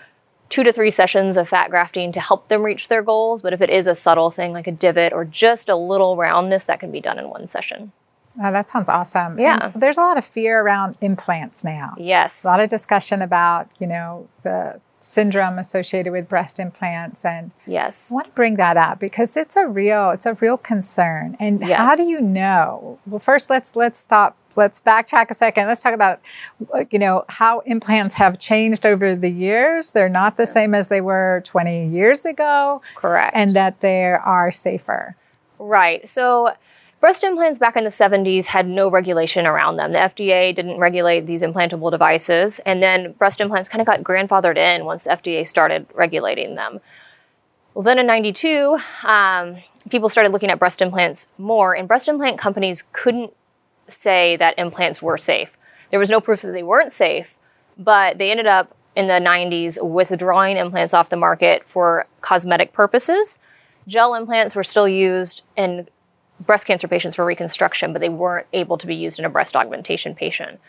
two 0.48 0.62
to 0.62 0.72
three 0.72 0.90
sessions 0.90 1.36
of 1.36 1.48
fat 1.48 1.70
grafting 1.70 2.12
to 2.12 2.20
help 2.20 2.48
them 2.48 2.62
reach 2.62 2.88
their 2.88 3.02
goals, 3.02 3.42
but 3.42 3.52
if 3.52 3.60
it 3.60 3.70
is 3.70 3.86
a 3.86 3.94
subtle 3.94 4.30
thing 4.30 4.52
like 4.52 4.66
a 4.66 4.72
divot 4.72 5.12
or 5.12 5.24
just 5.24 5.68
a 5.68 5.76
little 5.76 6.16
roundness, 6.16 6.64
that 6.64 6.80
can 6.80 6.90
be 6.90 7.00
done 7.00 7.18
in 7.18 7.28
one 7.28 7.46
session. 7.46 7.92
Oh, 8.42 8.50
that 8.50 8.68
sounds 8.68 8.88
awesome. 8.88 9.38
Yeah. 9.38 9.70
And 9.72 9.82
there's 9.82 9.96
a 9.96 10.00
lot 10.00 10.18
of 10.18 10.24
fear 10.24 10.60
around 10.60 10.96
implants 11.00 11.64
now. 11.64 11.94
Yes. 11.96 12.44
A 12.44 12.48
lot 12.48 12.60
of 12.60 12.68
discussion 12.68 13.22
about, 13.22 13.68
you 13.78 13.86
know, 13.86 14.28
the 14.42 14.80
syndrome 14.98 15.58
associated 15.58 16.10
with 16.12 16.28
breast 16.28 16.58
implants 16.58 17.24
and 17.24 17.52
Yes. 17.66 18.10
I 18.10 18.14
want 18.14 18.26
to 18.26 18.32
bring 18.32 18.54
that 18.54 18.76
up 18.76 18.98
because 18.98 19.36
it's 19.36 19.54
a 19.54 19.66
real 19.66 20.10
it's 20.10 20.26
a 20.26 20.34
real 20.34 20.56
concern. 20.56 21.36
And 21.38 21.62
how 21.62 21.94
do 21.94 22.02
you 22.04 22.20
know? 22.20 22.98
Well, 23.06 23.18
first 23.20 23.50
let's 23.50 23.76
let's 23.76 24.00
stop. 24.00 24.36
Let's 24.56 24.80
backtrack 24.80 25.30
a 25.30 25.34
second. 25.34 25.66
Let's 25.66 25.82
talk 25.82 25.94
about 25.94 26.20
you 26.90 26.98
know 26.98 27.24
how 27.28 27.60
implants 27.60 28.14
have 28.14 28.38
changed 28.38 28.86
over 28.86 29.14
the 29.14 29.30
years. 29.30 29.92
They're 29.92 30.08
not 30.08 30.36
the 30.36 30.46
same 30.46 30.74
as 30.74 30.88
they 30.88 31.00
were 31.00 31.42
20 31.44 31.88
years 31.88 32.24
ago 32.24 32.82
Correct. 32.94 33.36
and 33.36 33.54
that 33.56 33.80
they 33.80 34.04
are 34.12 34.50
safer. 34.50 35.16
Right. 35.58 36.06
So 36.08 36.54
breast 37.00 37.22
implants 37.24 37.58
back 37.58 37.76
in 37.76 37.84
the 37.84 37.90
70s 37.90 38.46
had 38.46 38.66
no 38.66 38.90
regulation 38.90 39.46
around 39.46 39.76
them. 39.76 39.92
The 39.92 39.98
FDA 39.98 40.54
didn't 40.54 40.78
regulate 40.78 41.26
these 41.26 41.42
implantable 41.42 41.90
devices. 41.90 42.60
And 42.60 42.82
then 42.82 43.12
breast 43.12 43.40
implants 43.40 43.68
kind 43.68 43.80
of 43.80 43.86
got 43.86 44.02
grandfathered 44.02 44.56
in 44.56 44.84
once 44.84 45.04
the 45.04 45.10
FDA 45.10 45.46
started 45.46 45.86
regulating 45.94 46.54
them. 46.54 46.80
Well, 47.74 47.82
then 47.82 47.98
in 47.98 48.06
92, 48.06 48.78
um, 49.04 49.56
people 49.90 50.08
started 50.08 50.32
looking 50.32 50.50
at 50.50 50.58
breast 50.58 50.80
implants 50.80 51.26
more, 51.38 51.74
and 51.74 51.88
breast 51.88 52.08
implant 52.08 52.38
companies 52.38 52.84
couldn't 52.92 53.32
say 53.88 54.36
that 54.36 54.58
implants 54.58 55.02
were 55.02 55.18
safe. 55.18 55.58
There 55.90 56.00
was 56.00 56.10
no 56.10 56.20
proof 56.20 56.42
that 56.42 56.52
they 56.52 56.62
weren't 56.62 56.92
safe, 56.92 57.38
but 57.78 58.18
they 58.18 58.30
ended 58.30 58.46
up 58.46 58.76
in 58.96 59.06
the 59.06 59.14
90s 59.14 59.82
withdrawing 59.82 60.56
implants 60.56 60.94
off 60.94 61.10
the 61.10 61.16
market 61.16 61.66
for 61.66 62.06
cosmetic 62.20 62.72
purposes. 62.72 63.38
Gel 63.86 64.14
implants 64.14 64.54
were 64.54 64.64
still 64.64 64.88
used 64.88 65.42
in 65.56 65.88
breast 66.40 66.66
cancer 66.66 66.88
patients 66.88 67.16
for 67.16 67.24
reconstruction, 67.24 67.92
but 67.92 68.00
they 68.00 68.08
weren't 68.08 68.46
able 68.52 68.78
to 68.78 68.86
be 68.86 68.94
used 68.94 69.18
in 69.18 69.24
a 69.24 69.30
breast 69.30 69.56
augmentation 69.56 70.14
patient. 70.14 70.60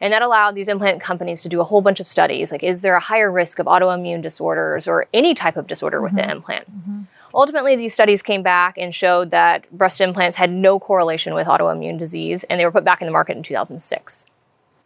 And 0.00 0.12
that 0.12 0.22
allowed 0.22 0.54
these 0.54 0.68
implant 0.68 1.00
companies 1.00 1.42
to 1.42 1.48
do 1.48 1.60
a 1.60 1.64
whole 1.64 1.80
bunch 1.80 2.00
of 2.00 2.06
studies 2.06 2.50
like, 2.50 2.62
is 2.62 2.82
there 2.82 2.96
a 2.96 3.00
higher 3.00 3.30
risk 3.30 3.58
of 3.58 3.66
autoimmune 3.66 4.22
disorders 4.22 4.88
or 4.88 5.06
any 5.14 5.34
type 5.34 5.56
of 5.56 5.66
disorder 5.66 6.00
with 6.00 6.14
the 6.14 6.22
mm-hmm. 6.22 6.30
implant? 6.30 6.70
Mm-hmm. 6.70 7.02
Ultimately, 7.34 7.74
these 7.74 7.92
studies 7.92 8.22
came 8.22 8.42
back 8.42 8.78
and 8.78 8.94
showed 8.94 9.30
that 9.30 9.70
breast 9.76 10.00
implants 10.00 10.36
had 10.36 10.52
no 10.52 10.78
correlation 10.78 11.34
with 11.34 11.46
autoimmune 11.46 11.98
disease, 11.98 12.44
and 12.44 12.60
they 12.60 12.64
were 12.64 12.70
put 12.70 12.84
back 12.84 13.02
in 13.02 13.06
the 13.06 13.12
market 13.12 13.36
in 13.36 13.42
2006. 13.42 14.26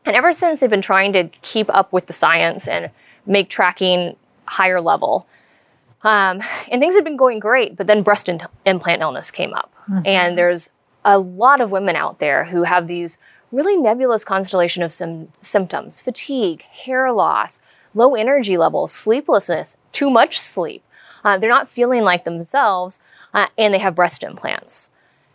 And 0.06 0.16
ever 0.16 0.32
since, 0.32 0.60
they've 0.60 0.70
been 0.70 0.80
trying 0.80 1.12
to 1.12 1.28
keep 1.42 1.68
up 1.68 1.92
with 1.92 2.06
the 2.06 2.12
science 2.14 2.66
and 2.66 2.90
make 3.26 3.50
tracking 3.50 4.16
higher 4.46 4.80
level. 4.80 5.26
Um, 6.02 6.40
and 6.70 6.80
things 6.80 6.94
had 6.94 7.04
been 7.04 7.16
going 7.16 7.38
great, 7.38 7.76
but 7.76 7.86
then 7.86 8.02
breast 8.02 8.28
in- 8.28 8.40
implant 8.64 9.02
illness 9.02 9.30
came 9.30 9.52
up. 9.52 9.72
And 10.06 10.38
there's 10.38 10.70
a 11.04 11.18
lot 11.18 11.60
of 11.60 11.70
women 11.70 11.96
out 11.96 12.18
there 12.18 12.44
who 12.44 12.62
have 12.62 12.86
these 12.88 13.18
really 13.52 13.76
nebulous 13.76 14.24
constellation 14.24 14.82
of 14.82 14.92
sim- 14.92 15.32
symptoms 15.40 16.00
fatigue, 16.00 16.62
hair 16.62 17.12
loss, 17.12 17.60
low 17.94 18.14
energy 18.14 18.56
levels, 18.56 18.92
sleeplessness, 18.92 19.76
too 19.92 20.08
much 20.10 20.38
sleep. 20.38 20.82
Uh, 21.24 21.38
they're 21.38 21.50
not 21.50 21.68
feeling 21.68 22.02
like 22.02 22.24
themselves, 22.24 23.00
uh, 23.34 23.46
and 23.56 23.72
they 23.72 23.78
have 23.78 23.94
breast 23.94 24.22
implants. 24.22 24.90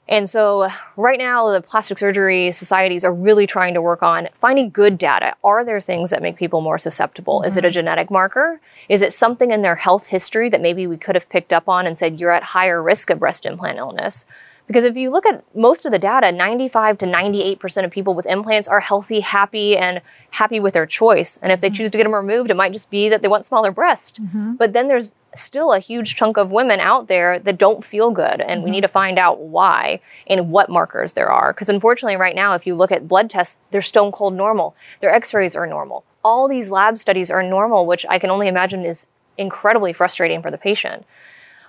And 0.07 0.29
so, 0.29 0.67
right 0.97 1.17
now, 1.17 1.49
the 1.49 1.61
plastic 1.61 1.97
surgery 1.97 2.51
societies 2.51 3.05
are 3.05 3.13
really 3.13 3.47
trying 3.47 3.73
to 3.73 3.81
work 3.81 4.03
on 4.03 4.27
finding 4.34 4.69
good 4.69 4.97
data. 4.97 5.34
Are 5.45 5.63
there 5.63 5.79
things 5.79 6.09
that 6.09 6.21
make 6.21 6.36
people 6.36 6.59
more 6.59 6.77
susceptible? 6.77 7.41
Is 7.43 7.55
it 7.55 7.63
a 7.63 7.71
genetic 7.71 8.11
marker? 8.11 8.59
Is 8.89 9.01
it 9.01 9.13
something 9.13 9.51
in 9.51 9.61
their 9.61 9.75
health 9.75 10.07
history 10.07 10.49
that 10.49 10.59
maybe 10.59 10.88
we 10.88 10.97
could 10.97 11.15
have 11.15 11.29
picked 11.29 11.53
up 11.53 11.69
on 11.69 11.88
and 11.88 11.97
said, 11.97 12.19
you're 12.19 12.31
at 12.31 12.43
higher 12.43 12.84
risk 12.84 13.09
of 13.09 13.19
breast 13.19 13.45
implant 13.45 13.77
illness? 13.77 14.25
Because 14.68 14.86
if 14.86 14.95
you 14.95 15.11
look 15.11 15.26
at 15.26 15.43
most 15.55 15.86
of 15.86 15.91
the 15.91 15.99
data, 15.99 16.32
95 16.32 16.97
to 16.99 17.05
98% 17.05 17.84
of 17.84 17.91
people 17.91 18.14
with 18.14 18.26
implants 18.26 18.68
are 18.68 18.80
healthy, 18.80 19.20
happy, 19.20 19.76
and 19.78 20.01
happy 20.32 20.59
with 20.59 20.74
their 20.74 20.86
choice. 20.86 21.38
And 21.41 21.51
if 21.51 21.59
they 21.59 21.68
mm-hmm. 21.68 21.74
choose 21.74 21.91
to 21.91 21.97
get 21.97 22.05
them 22.05 22.16
removed, 22.16 22.49
it 22.49 22.55
might 22.55 22.72
just 22.72 22.89
be 22.89 23.09
that 23.09 23.22
they 23.22 23.28
want 23.28 23.45
smaller 23.45 23.72
breast. 23.72 24.22
Mm-hmm. 24.24 24.53
But 24.53 24.72
then 24.74 24.88
there's 24.88 25.16
still 25.36 25.74
a 25.74 25.80
huge 25.80 26.16
chunk 26.16 26.38
of 26.38 26.51
women 26.51 26.80
out 26.80 27.07
there 27.07 27.39
that 27.39 27.57
don't 27.57 27.84
feel 27.84 28.11
good. 28.11 28.39
And 28.39 28.61
we 28.61 28.68
mm-hmm. 28.68 28.72
need 28.72 28.82
to 28.82 28.88
find 28.88 29.20
out 29.20 29.41
why 29.41 29.99
and 30.28 30.49
what 30.49 30.70
markers 30.70 31.14
there 31.14 31.30
are. 31.30 31.51
Because 31.51 31.70
unfortunately, 31.70 32.16
right 32.16 32.36
now, 32.36 32.53
if 32.53 32.66
you 32.66 32.76
look 32.76 32.91
at 32.91 33.07
blood 33.07 33.30
tests, 33.30 33.59
they're 33.72 33.82
stone 33.82 34.11
cold 34.11 34.34
normal. 34.34 34.76
Their 35.01 35.14
x 35.14 35.34
rays 35.34 35.55
are 35.55 35.68
normal. 35.68 36.05
All 36.24 36.47
these 36.47 36.72
lab 36.72 36.97
studies 36.97 37.30
are 37.30 37.43
normal, 37.43 37.86
which 37.86 38.05
I 38.09 38.18
can 38.18 38.30
only 38.30 38.47
imagine 38.47 38.86
is 38.86 39.07
incredibly 39.38 39.91
frustrating 39.93 40.41
for 40.41 40.51
the 40.51 40.57
patient. 40.57 41.05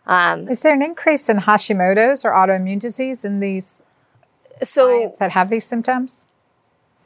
Um, 0.07 0.48
is 0.48 0.62
there 0.62 0.74
an 0.74 0.82
increase 0.82 1.28
in 1.28 1.38
Hashimoto's 1.38 2.24
or 2.24 2.32
autoimmune 2.32 2.78
disease 2.78 3.24
in 3.24 3.40
these 3.40 3.82
So, 4.62 4.88
clients 4.88 5.18
that 5.18 5.32
have 5.32 5.48
these 5.48 5.64
symptoms? 5.64 6.26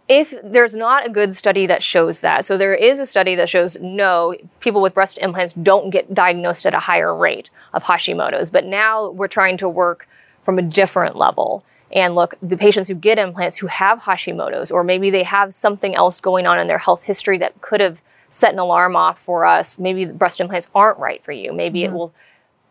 if 0.09 0.35
there's 0.43 0.75
not 0.75 1.07
a 1.07 1.11
good 1.11 1.35
study 1.35 1.67
that 1.67 1.83
shows 1.83 2.23
that, 2.23 2.45
so 2.45 2.57
there 2.57 2.75
is 2.75 2.99
a 2.99 3.05
study 3.05 3.35
that 3.35 3.49
shows 3.49 3.77
no, 3.81 4.35
people 4.61 4.81
with 4.81 4.95
breast 4.95 5.19
implants 5.19 5.53
don't 5.53 5.91
get 5.91 6.15
diagnosed 6.15 6.65
at 6.65 6.75
a 6.75 6.81
higher 6.81 7.15
rate 7.15 7.51
of 7.75 7.85
Hashimoto's. 7.85 8.49
But 8.49 8.65
now 8.65 9.11
we're 9.11 9.29
trying 9.29 9.59
to 9.59 9.69
work 9.69 10.09
from 10.43 10.59
a 10.59 10.63
different 10.63 11.15
level 11.15 11.63
and 11.93 12.15
look 12.15 12.37
the 12.43 12.57
patients 12.57 12.89
who 12.89 12.95
get 12.95 13.19
implants 13.19 13.59
who 13.59 13.67
have 13.67 14.03
Hashimoto's, 14.03 14.71
or 14.71 14.83
maybe 14.83 15.11
they 15.11 15.25
have 15.25 15.53
something 15.53 15.95
else 15.95 16.21
going 16.21 16.47
on 16.47 16.59
in 16.59 16.67
their 16.69 16.79
health 16.79 17.03
history 17.03 17.37
that 17.39 17.61
could 17.61 17.81
have 17.81 18.03
set 18.31 18.55
an 18.55 18.59
alarm 18.59 18.97
off 18.97 19.19
for 19.19 19.45
us. 19.45 19.79
Maybe 19.79 20.07
the 20.07 20.15
breast 20.15 20.41
implants 20.41 20.69
aren't 20.75 20.99
right 20.99 21.23
for 21.23 21.33
you. 21.33 21.53
Maybe 21.53 21.85
it 21.85 21.89
mm-hmm. 21.89 21.97
will 21.97 22.15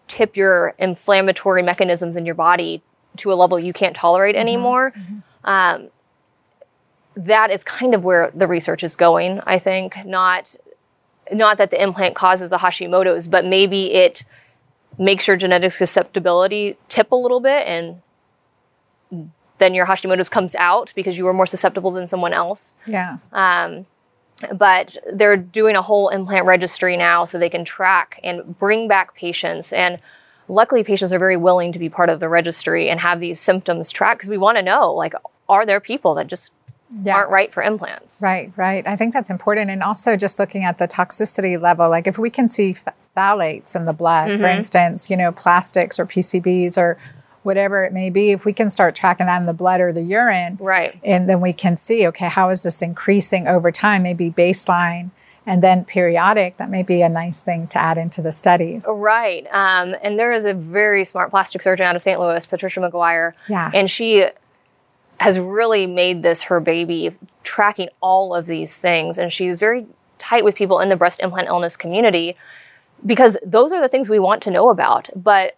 tip 0.08 0.38
your 0.38 0.74
inflammatory 0.78 1.62
mechanisms 1.62 2.16
in 2.16 2.26
your 2.26 2.36
body 2.36 2.82
to 3.18 3.32
a 3.32 3.36
level 3.36 3.60
you 3.60 3.74
can't 3.74 3.96
tolerate 3.96 4.36
mm-hmm. 4.36 4.42
anymore. 4.42 4.94
Mm-hmm. 4.96 5.50
Um, 5.50 5.90
that 7.16 7.50
is 7.52 7.64
kind 7.64 7.96
of 7.96 8.04
where 8.04 8.32
the 8.34 8.48
research 8.48 8.84
is 8.84 8.96
going. 8.96 9.42
I 9.46 9.58
think 9.60 10.06
not 10.06 10.56
not 11.32 11.58
that 11.58 11.72
the 11.72 11.82
implant 11.82 12.16
causes 12.16 12.52
the 12.52 12.58
Hashimoto's, 12.58 13.28
but 13.28 13.44
maybe 13.44 13.94
it 13.94 14.24
makes 14.98 15.28
your 15.28 15.36
genetic 15.36 15.72
susceptibility 15.72 16.78
tip 16.88 17.12
a 17.12 17.16
little 17.16 17.40
bit, 17.40 17.68
and 17.68 18.02
then 19.58 19.74
your 19.74 19.88
Hashimoto's 19.88 20.30
comes 20.30 20.56
out 20.56 20.94
because 20.96 21.18
you 21.18 21.26
were 21.26 21.34
more 21.34 21.48
susceptible 21.48 21.92
than 21.92 22.08
someone 22.08 22.34
else 22.34 22.76
Yeah. 22.86 23.18
Um, 23.32 23.88
but 24.56 24.96
they're 25.14 25.38
doing 25.38 25.76
a 25.76 25.82
whole 25.82 26.10
implant 26.10 26.46
registry 26.46 26.96
now 26.98 27.24
so 27.24 27.40
they 27.40 27.50
can 27.50 27.66
track 27.66 28.20
and 28.24 28.58
bring 28.60 28.88
back 28.88 29.16
patients 29.16 29.74
and 29.74 30.00
luckily 30.48 30.84
patients 30.84 31.12
are 31.12 31.20
very 31.20 31.38
willing 31.38 31.72
to 31.72 31.80
be 31.80 31.90
part 31.90 32.10
of 32.10 32.20
the 32.20 32.30
registry 32.30 32.90
and 32.90 33.00
have 33.02 33.20
these 33.20 33.40
symptoms 33.40 33.92
tracked 33.92 34.20
because 34.20 34.30
we 34.30 34.38
want 34.38 34.58
to 34.58 34.62
know 34.64 34.94
like 34.94 35.14
are 35.50 35.66
there 35.66 35.80
people 35.80 36.14
that 36.16 36.28
just 36.28 36.52
Yeah. 37.04 37.16
aren't 37.16 37.32
right 37.32 37.52
for 37.54 37.64
implants 37.64 38.22
Right, 38.22 38.52
right. 38.56 38.86
I 38.88 38.96
think 38.96 39.14
that's 39.14 39.30
important. 39.30 39.70
And 39.70 39.84
also 39.84 40.16
just 40.16 40.40
looking 40.40 40.64
at 40.64 40.78
the 40.78 40.88
toxicity 40.88 41.60
level, 41.60 41.90
like 41.90 42.08
if 42.08 42.18
we 42.18 42.30
can 42.30 42.48
see 42.48 42.76
phthalates 43.18 43.76
in 43.76 43.84
the 43.86 43.92
blood, 43.94 44.30
Mm-hmm. 44.30 44.42
for 44.42 44.48
instance, 44.48 45.10
you 45.10 45.18
know, 45.18 45.32
plastics 45.34 46.00
or 46.00 46.06
PCBs 46.06 46.78
or 46.78 46.98
whatever 47.48 47.84
it 47.84 47.92
may 47.94 48.10
be, 48.12 48.32
if 48.32 48.46
we 48.46 48.54
can 48.54 48.70
start 48.70 48.94
tracking 48.94 49.26
that 49.26 49.40
in 49.40 49.48
the 49.48 49.54
blood 49.64 49.80
or 49.82 49.92
the 49.92 50.04
urine, 50.04 50.58
right 50.60 50.94
and 51.04 51.28
then 51.30 51.40
we 51.42 51.54
can 51.54 51.76
see, 51.76 52.06
okay, 52.10 52.28
how 52.28 52.50
is 52.50 52.62
this 52.64 52.82
increasing 52.82 53.48
over 53.48 53.72
time, 53.72 54.04
maybe 54.04 54.30
baseline 54.30 55.10
and 55.50 55.64
then 55.64 55.86
periodic, 55.86 56.58
that 56.58 56.70
may 56.70 56.84
be 56.84 57.02
a 57.02 57.08
nice 57.10 57.42
thing 57.42 57.68
to 57.68 57.78
add 57.80 57.98
into 57.98 58.22
the 58.22 58.34
studies. 58.34 58.86
right 58.88 59.48
um, 59.64 59.96
and 60.04 60.20
there 60.20 60.34
is 60.34 60.46
a 60.46 60.54
very 60.54 61.04
smart 61.04 61.30
plastic 61.32 61.62
surgeon 61.62 61.86
out 61.88 61.96
of 61.96 62.02
st 62.02 62.20
louis 62.20 62.46
patricia 62.46 62.80
mcguire 62.82 63.32
Yeah. 63.48 63.72
and 63.74 63.90
she 63.90 64.28
has 65.20 65.40
really 65.40 65.88
made 65.88 66.22
this 66.22 66.44
her 66.44 66.60
baby, 66.60 67.12
tracking 67.44 67.90
all 68.02 68.36
of 68.36 68.46
these 68.46 68.78
things. 68.78 69.18
And 69.18 69.34
she's 69.34 69.58
very 69.58 69.88
tight 70.20 70.44
with 70.44 70.54
people 70.56 70.80
in 70.80 70.90
the 70.90 70.96
breast 70.96 71.20
implant 71.22 71.48
illness 71.48 71.76
community 71.76 72.36
because 73.04 73.36
those 73.44 73.74
are 73.74 73.82
the 73.82 73.88
things 73.88 74.10
we 74.12 74.20
want 74.20 74.44
to 74.44 74.52
know 74.52 74.70
about. 74.70 75.10
But 75.16 75.56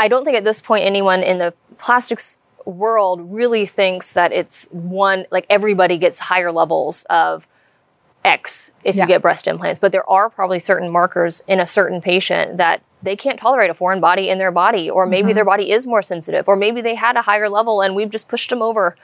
I 0.00 0.08
don't 0.08 0.24
think 0.24 0.36
at 0.36 0.44
this 0.44 0.60
point 0.60 0.84
anyone 0.84 1.22
in 1.22 1.38
the 1.38 1.52
plastics 1.78 2.38
world 2.64 3.20
really 3.32 3.66
thinks 3.66 4.12
that 4.14 4.32
it's 4.32 4.66
one, 4.70 5.26
like 5.30 5.46
everybody 5.48 5.98
gets 5.98 6.18
higher 6.18 6.50
levels 6.50 7.04
of 7.10 7.46
X 8.24 8.70
if 8.84 8.96
Yeah. 8.96 9.02
you 9.04 9.08
get 9.08 9.22
breast 9.22 9.46
implants. 9.46 9.78
But 9.78 9.92
there 9.92 10.08
are 10.10 10.28
probably 10.28 10.58
certain 10.58 10.88
markers 10.90 11.42
in 11.46 11.60
a 11.60 11.66
certain 11.66 12.00
patient 12.00 12.56
that 12.56 12.82
they 13.02 13.16
can't 13.16 13.38
tolerate 13.38 13.70
a 13.70 13.74
foreign 13.74 14.00
body 14.00 14.28
in 14.28 14.38
their 14.38 14.50
body, 14.50 14.90
or 14.90 15.06
maybe 15.06 15.32
their 15.32 15.44
body 15.44 15.70
is 15.70 15.86
more 15.86 16.02
sensitive, 16.02 16.48
or 16.48 16.56
maybe 16.56 16.82
they 16.82 16.94
had 16.96 17.16
a 17.16 17.22
higher 17.22 17.48
level 17.48 17.80
and 17.80 17.94
we've 17.94 18.10
just 18.10 18.28
pushed 18.28 18.50
them 18.50 18.60
over. 18.60 18.96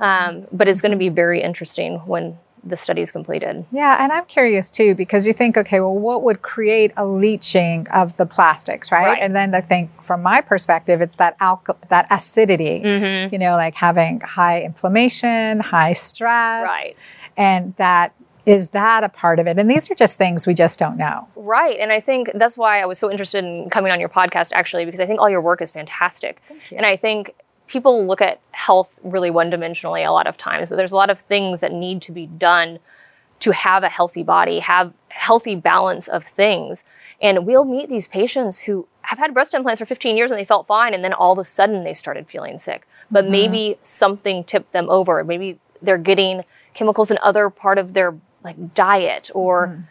Um, 0.00 0.46
but 0.52 0.68
it's 0.68 0.80
going 0.80 0.92
to 0.92 0.98
be 0.98 1.10
very 1.10 1.42
interesting 1.42 1.96
when 2.06 2.38
the 2.64 2.76
study 2.76 3.02
is 3.02 3.12
completed. 3.12 3.64
Yeah, 3.70 4.02
and 4.02 4.12
I'm 4.12 4.24
curious 4.24 4.70
too 4.70 4.94
because 4.94 5.26
you 5.26 5.32
think, 5.32 5.56
okay, 5.56 5.80
well, 5.80 5.94
what 5.94 6.22
would 6.22 6.42
create 6.42 6.92
a 6.96 7.06
leaching 7.06 7.86
of 7.88 8.16
the 8.16 8.26
plastics, 8.26 8.90
right? 8.90 9.06
Right. 9.06 9.22
And 9.22 9.36
then 9.36 9.54
I 9.54 9.60
think, 9.60 10.02
from 10.02 10.22
my 10.22 10.40
perspective, 10.40 11.00
it's 11.00 11.16
that 11.16 11.36
alcohol, 11.40 11.80
that 11.88 12.06
acidity. 12.10 12.80
Mm-hmm. 12.84 13.32
You 13.32 13.38
know, 13.38 13.56
like 13.56 13.74
having 13.74 14.20
high 14.20 14.62
inflammation, 14.62 15.60
high 15.60 15.92
stress, 15.92 16.64
Right. 16.64 16.96
And 17.36 17.74
that 17.76 18.14
is 18.46 18.70
that 18.70 19.04
a 19.04 19.08
part 19.08 19.38
of 19.38 19.46
it? 19.46 19.58
And 19.58 19.70
these 19.70 19.90
are 19.90 19.94
just 19.94 20.18
things 20.18 20.46
we 20.46 20.52
just 20.52 20.78
don't 20.78 20.98
know. 20.98 21.28
Right. 21.34 21.78
And 21.78 21.90
I 21.90 22.00
think 22.00 22.30
that's 22.34 22.58
why 22.58 22.82
I 22.82 22.84
was 22.84 22.98
so 22.98 23.10
interested 23.10 23.42
in 23.42 23.70
coming 23.70 23.90
on 23.90 24.00
your 24.00 24.10
podcast, 24.10 24.52
actually, 24.52 24.84
because 24.84 25.00
I 25.00 25.06
think 25.06 25.18
all 25.18 25.30
your 25.30 25.40
work 25.40 25.62
is 25.62 25.70
fantastic. 25.70 26.42
And 26.70 26.84
I 26.84 26.96
think 26.96 27.34
people 27.66 28.06
look 28.06 28.20
at 28.20 28.40
health 28.52 29.00
really 29.02 29.30
one 29.30 29.50
dimensionally 29.50 30.06
a 30.06 30.10
lot 30.10 30.26
of 30.26 30.36
times, 30.36 30.68
but 30.68 30.76
there's 30.76 30.92
a 30.92 30.96
lot 30.96 31.10
of 31.10 31.20
things 31.20 31.60
that 31.60 31.72
need 31.72 32.02
to 32.02 32.12
be 32.12 32.26
done 32.26 32.78
to 33.40 33.52
have 33.52 33.82
a 33.82 33.88
healthy 33.88 34.22
body, 34.22 34.60
have 34.60 34.94
healthy 35.08 35.54
balance 35.54 36.08
of 36.08 36.24
things. 36.24 36.84
And 37.20 37.46
we'll 37.46 37.64
meet 37.64 37.88
these 37.88 38.08
patients 38.08 38.60
who 38.60 38.86
have 39.02 39.18
had 39.18 39.34
breast 39.34 39.54
implants 39.54 39.80
for 39.80 39.86
15 39.86 40.16
years 40.16 40.30
and 40.30 40.40
they 40.40 40.44
felt 40.44 40.66
fine, 40.66 40.94
and 40.94 41.04
then 41.04 41.12
all 41.12 41.32
of 41.32 41.38
a 41.38 41.44
sudden 41.44 41.84
they 41.84 41.94
started 41.94 42.28
feeling 42.28 42.58
sick. 42.58 42.86
But 43.10 43.24
mm-hmm. 43.24 43.32
maybe 43.32 43.78
something 43.82 44.44
tipped 44.44 44.72
them 44.72 44.88
over. 44.88 45.22
Maybe 45.24 45.58
they're 45.82 45.98
getting 45.98 46.42
chemicals 46.74 47.10
in 47.10 47.18
other 47.22 47.50
part 47.50 47.78
of 47.78 47.92
their 47.92 48.16
like 48.42 48.74
diet 48.74 49.30
or 49.34 49.68
mm-hmm. 49.68 49.82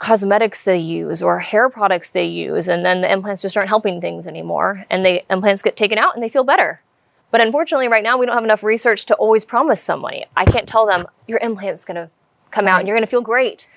Cosmetics 0.00 0.64
they 0.64 0.78
use 0.78 1.22
or 1.22 1.38
hair 1.40 1.68
products 1.68 2.10
they 2.10 2.24
use 2.24 2.68
and 2.68 2.86
then 2.86 3.02
the 3.02 3.12
implants 3.12 3.42
just 3.42 3.54
aren't 3.54 3.68
helping 3.68 4.00
things 4.00 4.26
anymore 4.26 4.86
and 4.88 5.04
the 5.04 5.22
implants 5.30 5.60
get 5.60 5.76
taken 5.76 5.98
out 5.98 6.14
and 6.14 6.22
they 6.22 6.28
feel 6.28 6.42
better. 6.42 6.80
But 7.30 7.42
unfortunately 7.42 7.86
right 7.86 8.02
now 8.02 8.16
we 8.16 8.24
don't 8.24 8.34
have 8.34 8.42
enough 8.42 8.64
research 8.64 9.04
to 9.06 9.14
always 9.16 9.44
promise 9.44 9.80
somebody. 9.80 10.24
I 10.34 10.46
can't 10.46 10.66
tell 10.66 10.86
them 10.86 11.06
your 11.28 11.38
implant's 11.40 11.84
going 11.84 11.96
to 11.96 12.10
come 12.50 12.66
out 12.66 12.80
and 12.80 12.88
you're 12.88 12.96
going 12.96 13.06
to 13.06 13.10
feel 13.10 13.20
great 13.20 13.68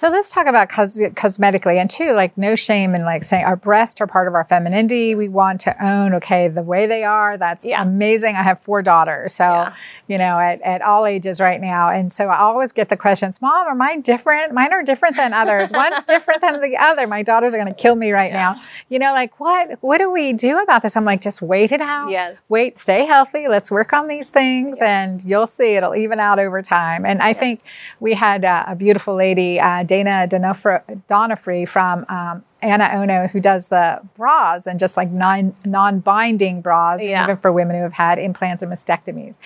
So 0.00 0.08
let's 0.08 0.30
talk 0.30 0.46
about 0.46 0.70
cos- 0.70 0.96
cosmetically 0.96 1.74
and 1.76 1.90
too, 1.90 2.12
like 2.12 2.38
no 2.38 2.54
shame 2.54 2.94
in 2.94 3.04
like 3.04 3.22
saying 3.22 3.44
our 3.44 3.54
breasts 3.54 4.00
are 4.00 4.06
part 4.06 4.28
of 4.28 4.34
our 4.34 4.44
femininity. 4.44 5.14
We 5.14 5.28
want 5.28 5.60
to 5.60 5.76
own, 5.86 6.14
okay, 6.14 6.48
the 6.48 6.62
way 6.62 6.86
they 6.86 7.04
are. 7.04 7.36
That's 7.36 7.66
Yeah. 7.66 7.82
amazing. 7.82 8.34
I 8.34 8.42
have 8.42 8.58
four 8.58 8.80
daughters. 8.80 9.34
So, 9.34 9.44
Yeah. 9.44 9.74
you 10.06 10.16
know, 10.16 10.38
at, 10.38 10.62
at 10.62 10.80
all 10.80 11.04
ages 11.04 11.38
right 11.38 11.60
now. 11.60 11.90
And 11.90 12.10
so 12.10 12.28
I 12.28 12.38
always 12.38 12.72
get 12.72 12.88
the 12.88 12.96
questions, 12.96 13.42
Mom, 13.42 13.66
are 13.66 13.74
mine 13.74 14.00
different? 14.00 14.54
Mine 14.54 14.72
are 14.72 14.82
different 14.82 15.16
than 15.16 15.34
others. 15.34 15.70
One's 15.70 16.06
different 16.06 16.40
than 16.40 16.62
the 16.62 16.78
other. 16.78 17.06
My 17.06 17.22
daughters 17.22 17.52
are 17.52 17.58
going 17.58 17.68
to 17.68 17.74
kill 17.82 17.94
me 17.94 18.10
right 18.12 18.32
now. 18.32 18.58
You 18.88 19.00
know, 19.00 19.12
like 19.12 19.38
what, 19.38 19.76
what 19.82 19.98
do 19.98 20.10
we 20.10 20.32
do 20.32 20.62
about 20.62 20.80
this? 20.80 20.96
I'm 20.96 21.04
like, 21.04 21.20
just 21.20 21.42
wait 21.42 21.72
it 21.72 21.82
out. 21.82 22.08
Yes. 22.08 22.38
Wait, 22.48 22.78
stay 22.78 23.04
healthy. 23.04 23.48
Let's 23.48 23.70
work 23.70 23.92
on 23.92 24.08
these 24.08 24.30
things 24.30 24.78
and 24.80 25.22
you'll 25.22 25.46
see 25.46 25.74
it'll 25.74 25.94
even 25.94 26.20
out 26.20 26.38
over 26.38 26.62
time. 26.62 27.04
And 27.04 27.20
I 27.20 27.34
think 27.34 27.60
we 28.00 28.14
had 28.14 28.46
uh, 28.46 28.64
a 28.66 28.74
beautiful 28.74 29.14
lady, 29.14 29.60
uh, 29.60 29.84
Dana 29.90 30.28
Donofree, 30.30 31.68
from 31.68 32.06
um, 32.08 32.44
AnaOno, 32.62 33.28
who 33.30 33.40
does 33.40 33.70
the 33.70 34.00
bras 34.16 34.68
and 34.68 34.78
just 34.78 34.96
like 34.96 35.10
non, 35.10 35.52
non-binding 35.64 36.60
bras, 36.60 37.02
Yeah. 37.02 37.24
even 37.24 37.36
for 37.36 37.50
women 37.50 37.74
who 37.74 37.82
have 37.82 37.94
had 37.94 38.20
implants 38.20 38.62
or 38.62 38.68
mastectomies. 38.68 39.38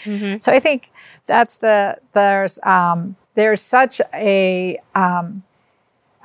So 0.43 0.53
I 0.53 0.61
think 0.61 0.91
that's 1.27 1.57
the, 1.59 1.97
there's, 2.13 2.59
um, 2.63 3.17
there's 3.37 3.63
such 3.63 4.03
a, 4.13 4.79
um, 4.95 5.45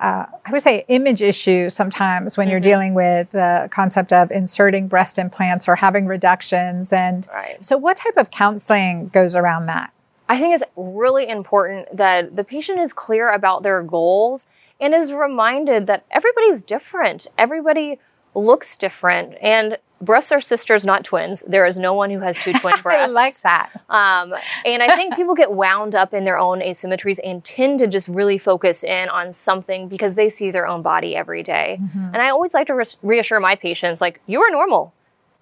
uh, 0.01 0.25
I 0.45 0.51
would 0.51 0.61
say 0.61 0.83
image 0.89 1.21
issue 1.21 1.69
sometimes 1.69 2.35
when 2.37 2.49
you're 2.49 2.59
dealing 2.59 2.93
with 2.93 3.31
the 3.31 3.69
concept 3.71 4.11
of 4.11 4.31
inserting 4.31 4.87
breast 4.89 5.17
implants 5.17 5.67
or 5.69 5.75
having 5.77 6.07
reductions. 6.07 6.91
And 6.91 7.25
Right. 7.33 7.63
so, 7.63 7.77
what 7.77 7.95
type 7.97 8.17
of 8.17 8.31
counseling 8.31 9.07
goes 9.09 9.33
around 9.35 9.65
that? 9.67 9.91
I 10.29 10.37
think 10.37 10.53
it's 10.53 10.63
really 10.75 11.27
important 11.27 11.97
that 11.97 12.35
the 12.35 12.43
patient 12.43 12.79
is 12.79 12.93
clear 12.93 13.29
about 13.29 13.63
their 13.63 13.81
goals 13.81 14.45
and 14.79 14.93
is 14.93 15.11
reminded 15.11 15.87
that 15.87 16.05
everybody's 16.11 16.61
different. 16.61 17.25
Everybody 17.37 17.99
looks 18.35 18.77
different. 18.77 19.35
And 19.41 19.79
breasts 19.99 20.31
are 20.31 20.39
sisters, 20.39 20.85
not 20.85 21.03
twins. 21.03 21.43
There 21.47 21.65
is 21.65 21.79
no 21.79 21.93
one 21.93 22.11
who 22.11 22.19
has 22.19 22.37
two 22.37 22.53
twin 22.61 22.75
breasts. 22.81 23.11
I 23.11 23.21
like 23.21 23.39
that. 23.41 23.71
Um, 23.89 24.35
and 24.65 24.83
I 24.83 24.95
think 24.95 25.15
people 25.15 25.33
get 25.33 25.51
wound 25.51 25.95
up 25.95 26.13
in 26.13 26.25
their 26.25 26.37
own 26.37 26.61
asymmetries 26.61 27.19
and 27.23 27.43
tend 27.43 27.79
to 27.79 27.87
just 27.87 28.07
really 28.07 28.37
focus 28.37 28.83
in 28.83 29.09
on 29.09 29.33
something 29.33 29.87
because 29.87 30.15
they 30.15 30.29
see 30.29 30.51
their 30.51 30.67
own 30.67 30.83
body 30.83 31.15
every 31.15 31.43
day. 31.43 31.79
And 32.13 32.17
I 32.17 32.29
always 32.29 32.53
like 32.53 32.67
to 32.67 32.75
res- 32.75 32.97
reassure 33.01 33.39
my 33.39 33.55
patients, 33.55 33.99
like, 33.99 34.21
you 34.27 34.41
are 34.41 34.51
normal 34.51 34.93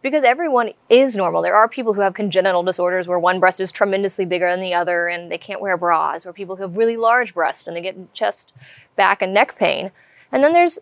because 0.02 0.24
everyone 0.24 0.72
is 0.90 1.18
normal. 1.18 1.42
There 1.42 1.56
are 1.56 1.68
people 1.68 1.94
who 1.94 2.02
have 2.02 2.14
congenital 2.14 2.64
disorders 2.64 3.08
where 3.08 3.20
one 3.20 3.40
breast 3.40 3.60
is 3.60 3.72
tremendously 3.72 4.26
bigger 4.26 4.50
than 4.50 4.62
the 4.62 4.74
other 4.74 5.08
and 5.08 5.32
they 5.32 5.38
can't 5.38 5.62
wear 5.62 5.78
bras, 5.78 6.26
or 6.26 6.34
people 6.34 6.56
who 6.56 6.64
have 6.64 6.78
really 6.78 6.98
large 6.98 7.34
breasts 7.34 7.68
and 7.68 7.76
they 7.76 7.82
get 7.82 8.14
chest, 8.14 8.54
back, 8.96 9.22
and 9.22 9.34
neck 9.34 9.58
pain. 9.58 9.92
And 10.32 10.44
then 10.44 10.54
there's, 10.54 10.78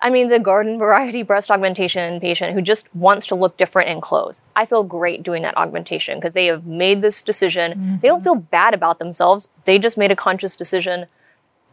I 0.00 0.10
mean, 0.10 0.28
the 0.28 0.40
garden 0.40 0.78
variety 0.78 1.22
breast 1.22 1.50
augmentation 1.50 2.20
patient 2.20 2.54
who 2.54 2.62
just 2.62 2.92
wants 2.94 3.26
to 3.26 3.34
look 3.34 3.56
different 3.56 3.90
in 3.90 4.00
clothes. 4.00 4.40
I 4.54 4.64
feel 4.64 4.84
great 4.84 5.22
doing 5.22 5.42
that 5.42 5.56
augmentation 5.56 6.18
because 6.18 6.34
they 6.34 6.46
have 6.46 6.66
made 6.66 7.02
this 7.02 7.22
decision. 7.22 7.98
They 8.00 8.08
don't 8.08 8.18
mm-hmm. 8.18 8.24
feel 8.24 8.34
bad 8.36 8.74
about 8.74 8.98
themselves. 8.98 9.48
They 9.64 9.78
just 9.78 9.98
made 9.98 10.10
a 10.10 10.16
conscious 10.16 10.56
decision 10.56 11.06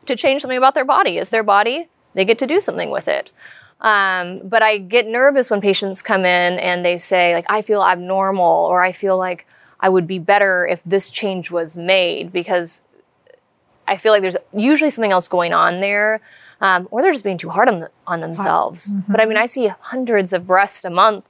to 0.06 0.16
change 0.16 0.42
something 0.42 0.58
about 0.58 0.76
their 0.76 0.86
body. 0.86 1.18
It's 1.18 1.30
their 1.30 1.44
body. 1.44 1.88
They 2.14 2.26
get 2.26 2.40
to 2.40 2.48
do 2.48 2.60
something 2.60 2.90
with 2.90 3.08
it. 3.08 3.32
Um, 3.84 4.40
but 4.46 4.64
I 4.64 4.78
get 4.78 5.06
nervous 5.08 5.52
when 5.52 5.62
patients 5.62 6.02
come 6.02 6.22
in 6.22 6.58
and 6.60 6.86
they 6.86 6.98
say, 6.98 7.34
like, 7.34 7.46
I 7.50 7.62
feel 7.62 7.84
abnormal 7.84 8.46
or 8.46 8.82
I 8.82 8.94
feel 8.94 9.18
like 9.18 9.46
I 9.80 9.90
would 9.90 10.08
be 10.08 10.20
better 10.20 10.66
if 10.66 10.82
this 10.86 11.10
change 11.10 11.52
was 11.52 11.76
made 11.76 12.32
because 12.32 12.84
I 13.86 13.98
feel 13.98 14.14
like 14.14 14.22
there's 14.22 14.38
usually 14.54 14.90
something 14.90 15.12
else 15.12 15.28
going 15.28 15.54
on 15.54 15.82
there. 15.82 16.22
Um, 16.62 16.88
or 16.92 17.02
they're 17.02 17.12
just 17.12 17.26
being 17.26 17.38
too 17.38 17.50
hard 17.50 17.68
on, 17.68 17.88
on 18.08 18.22
themselves. 18.22 18.96
But 19.10 19.20
I 19.20 19.26
mean, 19.26 19.36
I 19.36 19.48
see 19.48 19.68
hundreds 19.68 20.32
of 20.32 20.48
breasts 20.48 20.86
a 20.86 20.90
month. 20.90 21.26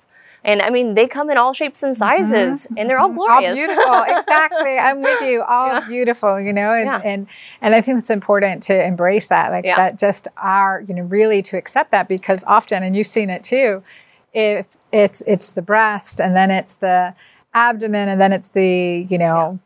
And 0.46 0.62
I 0.62 0.70
mean, 0.70 0.94
they 0.94 1.08
come 1.08 1.30
in 1.30 1.38
all 1.38 1.54
shapes 1.54 1.84
and 1.84 1.96
mm-hmm. 1.96 2.22
sizes, 2.24 2.68
and 2.76 2.90
they're 2.90 3.00
all 3.00 3.08
mm-hmm. 3.10 3.18
glorious. 3.18 3.58
All 3.58 3.66
beautiful, 3.66 4.04
exactly. 4.18 4.78
I'm 4.78 5.02
with 5.02 5.22
you. 5.22 5.44
All 5.48 5.82
beautiful, 5.82 6.40
you 6.40 6.52
know, 6.52 6.74
and, 6.74 6.86
Yeah. 6.86 7.02
and 7.04 7.28
and 7.62 7.76
I 7.76 7.82
think 7.82 8.00
it's 8.00 8.10
important 8.10 8.62
to 8.64 8.86
embrace 8.86 9.30
that, 9.30 9.52
like 9.52 9.64
Yeah. 9.64 9.78
that, 9.78 9.98
just 9.98 10.28
our, 10.38 10.82
you 10.82 10.94
know, 10.94 11.04
really 11.04 11.42
to 11.44 11.58
accept 11.58 11.92
that 11.92 12.08
because 12.08 12.44
often, 12.46 12.84
and 12.84 12.96
you've 12.96 13.08
seen 13.08 13.30
it 13.30 13.44
too, 13.44 13.84
if 14.34 14.66
it's 14.92 15.22
it's 15.26 15.50
the 15.52 15.62
breast 15.62 16.20
and 16.20 16.36
then 16.36 16.52
it's 16.52 16.76
the 16.78 17.14
abdomen 17.54 18.10
and 18.10 18.20
then 18.20 18.34
it's 18.34 18.50
the 18.50 19.06
you 19.10 19.18
know 19.18 19.60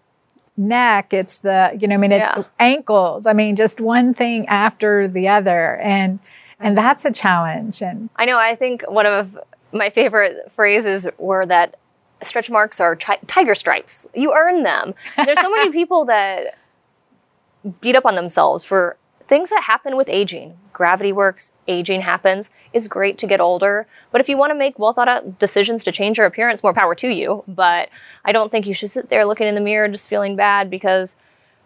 neck, 0.57 1.13
it's 1.13 1.39
the 1.39 1.75
you 1.80 1.88
know, 1.88 1.95
I 1.95 1.97
mean, 1.97 2.11
it's 2.11 2.38
Yeah. 2.38 2.43
ankles. 2.59 3.25
I 3.25 3.34
mean, 3.34 3.55
just 3.55 3.82
one 3.82 4.13
thing 4.13 4.45
after 4.47 5.07
the 5.07 5.28
other, 5.28 5.78
and 5.78 6.19
and 6.59 6.78
that's 6.78 7.03
a 7.05 7.11
challenge. 7.11 7.82
And 7.82 8.09
I 8.15 8.25
know. 8.25 8.38
I 8.38 8.55
think 8.55 8.84
one 8.88 9.05
of 9.05 9.39
my 9.72 9.89
favorite 9.89 10.51
phrases 10.51 11.07
were 11.18 11.45
that 11.45 11.78
stretch 12.22 12.49
marks 12.49 12.80
are 12.80 12.95
ti- 12.95 13.20
tiger 13.28 13.55
stripes. 13.55 14.07
You 14.13 14.34
earn 14.34 14.63
them. 14.63 14.95
There's 15.24 15.39
so 15.39 15.49
many 15.49 15.72
people 15.80 16.05
that 16.05 16.57
beat 17.82 17.95
up 17.95 18.05
on 18.05 18.15
themselves 18.15 18.63
for 18.63 18.97
things 19.28 19.49
that 19.49 19.63
happen 19.63 19.97
with 19.97 20.09
aging. 20.09 20.57
Gravity 20.74 21.11
works, 21.11 21.51
aging 21.68 22.01
happens. 22.01 22.49
It's 22.72 22.88
great 22.88 23.18
to 23.20 23.28
get 23.28 23.41
older. 23.41 23.88
But 24.11 24.22
if 24.22 24.30
you 24.30 24.38
want 24.38 24.51
to 24.51 24.55
make 24.55 24.80
well 24.80 24.93
thought 24.93 25.09
out 25.09 25.39
decisions 25.39 25.84
to 25.84 25.91
change 25.91 26.18
your 26.18 26.28
appearance, 26.28 26.63
more 26.63 26.74
power 26.74 26.95
to 26.95 27.07
you. 27.07 27.43
But 27.47 27.89
I 28.24 28.32
don't 28.32 28.51
think 28.51 28.68
you 28.68 28.74
should 28.74 28.89
sit 28.89 29.09
there 29.09 29.26
looking 29.26 29.47
in 29.47 29.55
the 29.55 29.61
mirror 29.61 29.88
just 29.88 30.07
feeling 30.07 30.36
bad 30.36 30.70
because 30.70 31.15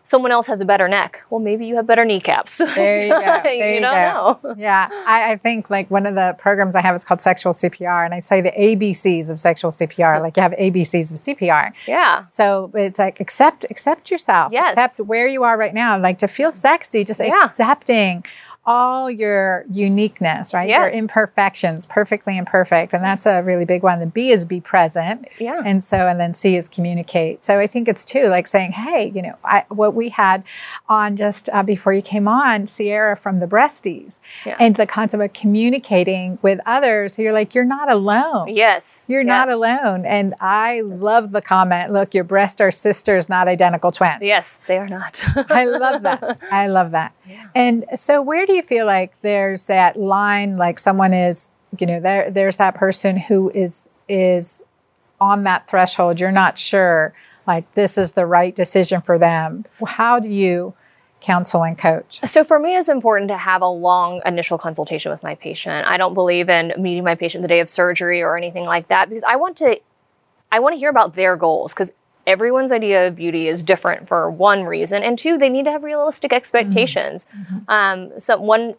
someone 0.03 0.31
else 0.31 0.47
has 0.47 0.61
a 0.61 0.65
better 0.65 0.87
neck. 0.87 1.23
Well, 1.29 1.39
maybe 1.39 1.65
you 1.65 1.75
have 1.75 1.87
better 1.87 2.05
kneecaps. 2.05 2.61
There 2.75 3.03
you 3.05 3.09
go. 3.13 3.19
There 3.43 3.53
you, 3.53 3.75
you 3.75 3.79
don't 3.81 3.93
go. 3.93 4.39
know. 4.49 4.55
Yeah, 4.57 4.89
I, 5.07 5.31
I 5.33 5.35
think 5.37 5.69
like 5.69 5.89
one 5.91 6.05
of 6.05 6.15
the 6.15 6.35
programs 6.39 6.75
I 6.75 6.81
have 6.81 6.95
is 6.95 7.03
called 7.05 7.21
Sexual 7.21 7.53
CPR, 7.53 8.05
and 8.05 8.13
I 8.13 8.19
say 8.19 8.41
the 8.41 8.51
ABCs 8.51 9.29
of 9.29 9.39
sexual 9.39 9.71
CPR. 9.71 10.21
Like 10.21 10.35
you 10.37 10.43
have 10.43 10.53
ABCs 10.53 11.11
of 11.11 11.17
CPR. 11.17 11.71
Yeah. 11.87 12.25
So 12.29 12.71
it's 12.73 12.99
like 12.99 13.19
accept 13.19 13.65
accept 13.69 14.09
yourself. 14.11 14.51
Yes. 14.51 14.77
Accept 14.77 15.07
where 15.07 15.27
you 15.27 15.43
are 15.43 15.57
right 15.57 15.73
now. 15.73 15.99
Like 15.99 16.17
to 16.19 16.27
feel 16.27 16.51
sexy, 16.51 17.03
just 17.03 17.19
Yeah. 17.19 17.45
accepting 17.45 18.23
all 18.65 19.09
your 19.09 19.65
uniqueness, 19.71 20.53
right? 20.53 20.69
Your 20.69 20.87
imperfections, 20.87 21.85
perfectly 21.87 22.37
imperfect. 22.37 22.93
And 22.93 23.03
that's 23.03 23.25
a 23.25 23.41
really 23.41 23.65
big 23.65 23.81
one. 23.81 23.99
The 23.99 24.05
B 24.05 24.29
is 24.29 24.45
be 24.45 24.61
present. 24.61 25.27
Yeah. 25.39 25.61
And 25.65 25.83
so, 25.83 26.07
and 26.07 26.19
then 26.19 26.33
C 26.35 26.55
is 26.55 26.67
communicate. 26.67 27.43
So 27.43 27.59
I 27.59 27.65
think 27.65 27.87
it's 27.87 28.05
too 28.05 28.27
like 28.27 28.45
saying, 28.45 28.73
hey, 28.73 29.11
you 29.15 29.21
know, 29.23 29.35
I, 29.43 29.65
what 29.69 29.95
we 29.95 30.09
had 30.09 30.43
on 30.87 31.15
just 31.15 31.49
uh, 31.51 31.63
before 31.63 31.91
you 31.93 32.03
came 32.03 32.27
on, 32.27 32.67
Sierra 32.67 33.15
from 33.15 33.37
the 33.37 33.47
Breasties, 33.47 34.19
Yeah. 34.45 34.57
and 34.59 34.75
the 34.75 34.85
concept 34.85 35.23
of 35.23 35.33
communicating 35.33 36.37
with 36.43 36.59
others. 36.65 37.15
So 37.15 37.23
You're 37.23 37.33
like, 37.33 37.55
you're 37.55 37.65
not 37.65 37.89
alone. 37.91 38.49
Yes. 38.49 39.07
You're 39.09 39.23
not 39.23 39.49
alone. 39.49 40.05
And 40.05 40.35
I 40.39 40.81
love 40.81 41.31
the 41.31 41.41
comment 41.41 41.91
look, 41.93 42.13
your 42.13 42.23
breasts 42.23 42.61
are 42.61 42.71
sisters, 42.71 43.27
not 43.27 43.47
identical 43.47 43.91
twins. 43.91 44.19
Yes, 44.21 44.59
they 44.67 44.77
are 44.77 44.87
not. 44.87 45.23
I 45.49 45.65
love 45.65 46.03
that. 46.03 46.37
I 46.51 46.67
love 46.67 46.91
that. 46.91 47.13
And 47.55 47.85
so 47.95 48.21
where 48.21 48.45
do 48.45 48.50
you 48.53 48.61
feel 48.61 48.85
like 48.85 49.21
there's 49.21 49.67
that 49.67 49.97
line 49.97 50.57
like 50.57 50.79
someone 50.79 51.13
is, 51.13 51.49
you 51.79 51.87
know, 51.87 51.99
there 51.99 52.29
there's 52.29 52.57
that 52.57 52.75
person 52.75 53.17
who 53.17 53.49
is 53.51 53.87
is 54.07 54.63
on 55.19 55.43
that 55.43 55.67
threshold, 55.67 56.19
you're 56.19 56.31
not 56.31 56.57
sure 56.57 57.13
like 57.47 57.73
this 57.73 57.97
is 57.97 58.13
the 58.13 58.25
right 58.25 58.55
decision 58.55 59.01
for 59.01 59.17
them. 59.17 59.65
How 59.85 60.19
do 60.19 60.29
you 60.29 60.73
counsel 61.21 61.63
and 61.63 61.77
coach? 61.77 62.19
So 62.23 62.43
for 62.43 62.59
me, 62.59 62.75
it's 62.75 62.89
important 62.89 63.29
to 63.29 63.37
have 63.37 63.61
a 63.61 63.67
long 63.67 64.21
initial 64.25 64.57
consultation 64.57 65.11
with 65.11 65.23
my 65.23 65.35
patient. 65.35 65.87
I 65.87 65.97
don't 65.97 66.13
believe 66.13 66.49
in 66.49 66.73
meeting 66.77 67.03
my 67.03 67.15
patient 67.15 67.41
the 67.41 67.47
day 67.47 67.59
of 67.59 67.69
surgery 67.69 68.21
or 68.21 68.35
anything 68.35 68.65
like 68.65 68.87
that 68.89 69.09
because 69.09 69.23
I 69.23 69.35
want 69.35 69.57
to, 69.57 69.79
I 70.51 70.59
want 70.59 70.73
to 70.73 70.79
hear 70.79 70.89
about 70.89 71.13
their 71.13 71.35
goals 71.35 71.73
because 71.73 71.91
everyone's 72.27 72.71
idea 72.71 73.07
of 73.07 73.15
beauty 73.15 73.47
is 73.47 73.63
different 73.63 74.07
for 74.07 74.29
one 74.29 74.63
reason, 74.63 75.03
and 75.03 75.17
two, 75.17 75.37
they 75.37 75.49
need 75.49 75.65
to 75.65 75.71
have 75.71 75.83
realistic 75.83 76.33
expectations. 76.33 77.25
Mm-hmm. 77.35 77.55
Mm-hmm. 77.55 77.71
Um, 77.71 78.19
so 78.19 78.39
one 78.39 78.75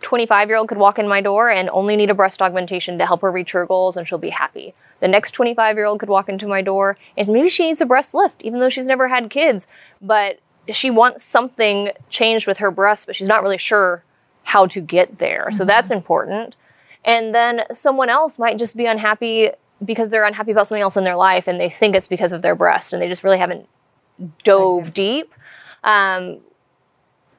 25 0.00 0.48
year 0.48 0.56
old 0.56 0.68
could 0.68 0.78
walk 0.78 0.98
in 0.98 1.08
my 1.08 1.20
door 1.20 1.50
and 1.50 1.68
only 1.70 1.96
need 1.96 2.10
a 2.10 2.14
breast 2.14 2.40
augmentation 2.40 2.98
to 2.98 3.06
help 3.06 3.20
her 3.22 3.32
reach 3.32 3.52
her 3.52 3.66
goals 3.66 3.96
and 3.96 4.06
she'll 4.06 4.18
be 4.18 4.30
happy. 4.30 4.74
The 5.00 5.08
next 5.08 5.32
25 5.32 5.76
year 5.76 5.86
old 5.86 6.00
could 6.00 6.08
walk 6.08 6.28
into 6.28 6.46
my 6.46 6.62
door 6.62 6.96
and 7.16 7.28
maybe 7.28 7.48
she 7.48 7.66
needs 7.66 7.80
a 7.80 7.86
breast 7.86 8.14
lift, 8.14 8.42
even 8.42 8.60
though 8.60 8.68
she's 8.68 8.86
never 8.86 9.08
had 9.08 9.30
kids, 9.30 9.66
but 10.00 10.38
she 10.68 10.90
wants 10.90 11.24
something 11.24 11.90
changed 12.10 12.46
with 12.46 12.58
her 12.58 12.70
breast, 12.70 13.06
but 13.06 13.16
she's 13.16 13.28
not 13.28 13.42
really 13.42 13.58
sure 13.58 14.04
how 14.44 14.66
to 14.66 14.80
get 14.80 15.18
there. 15.18 15.50
So 15.50 15.58
mm-hmm. 15.58 15.68
that's 15.68 15.90
important. 15.90 16.56
And 17.04 17.34
then 17.34 17.62
someone 17.72 18.08
else 18.08 18.38
might 18.38 18.58
just 18.58 18.76
be 18.76 18.86
unhappy 18.86 19.50
because 19.84 20.10
they're 20.10 20.24
unhappy 20.24 20.50
about 20.50 20.68
something 20.68 20.82
else 20.82 20.96
in 20.96 21.04
their 21.04 21.16
life 21.16 21.48
and 21.48 21.60
they 21.60 21.68
think 21.68 21.94
it's 21.94 22.08
because 22.08 22.32
of 22.32 22.42
their 22.42 22.54
breast 22.54 22.92
and 22.92 23.00
they 23.00 23.08
just 23.08 23.24
really 23.24 23.38
haven't 23.38 23.68
dove 24.44 24.92
deep. 24.92 25.32
Um, 25.84 26.40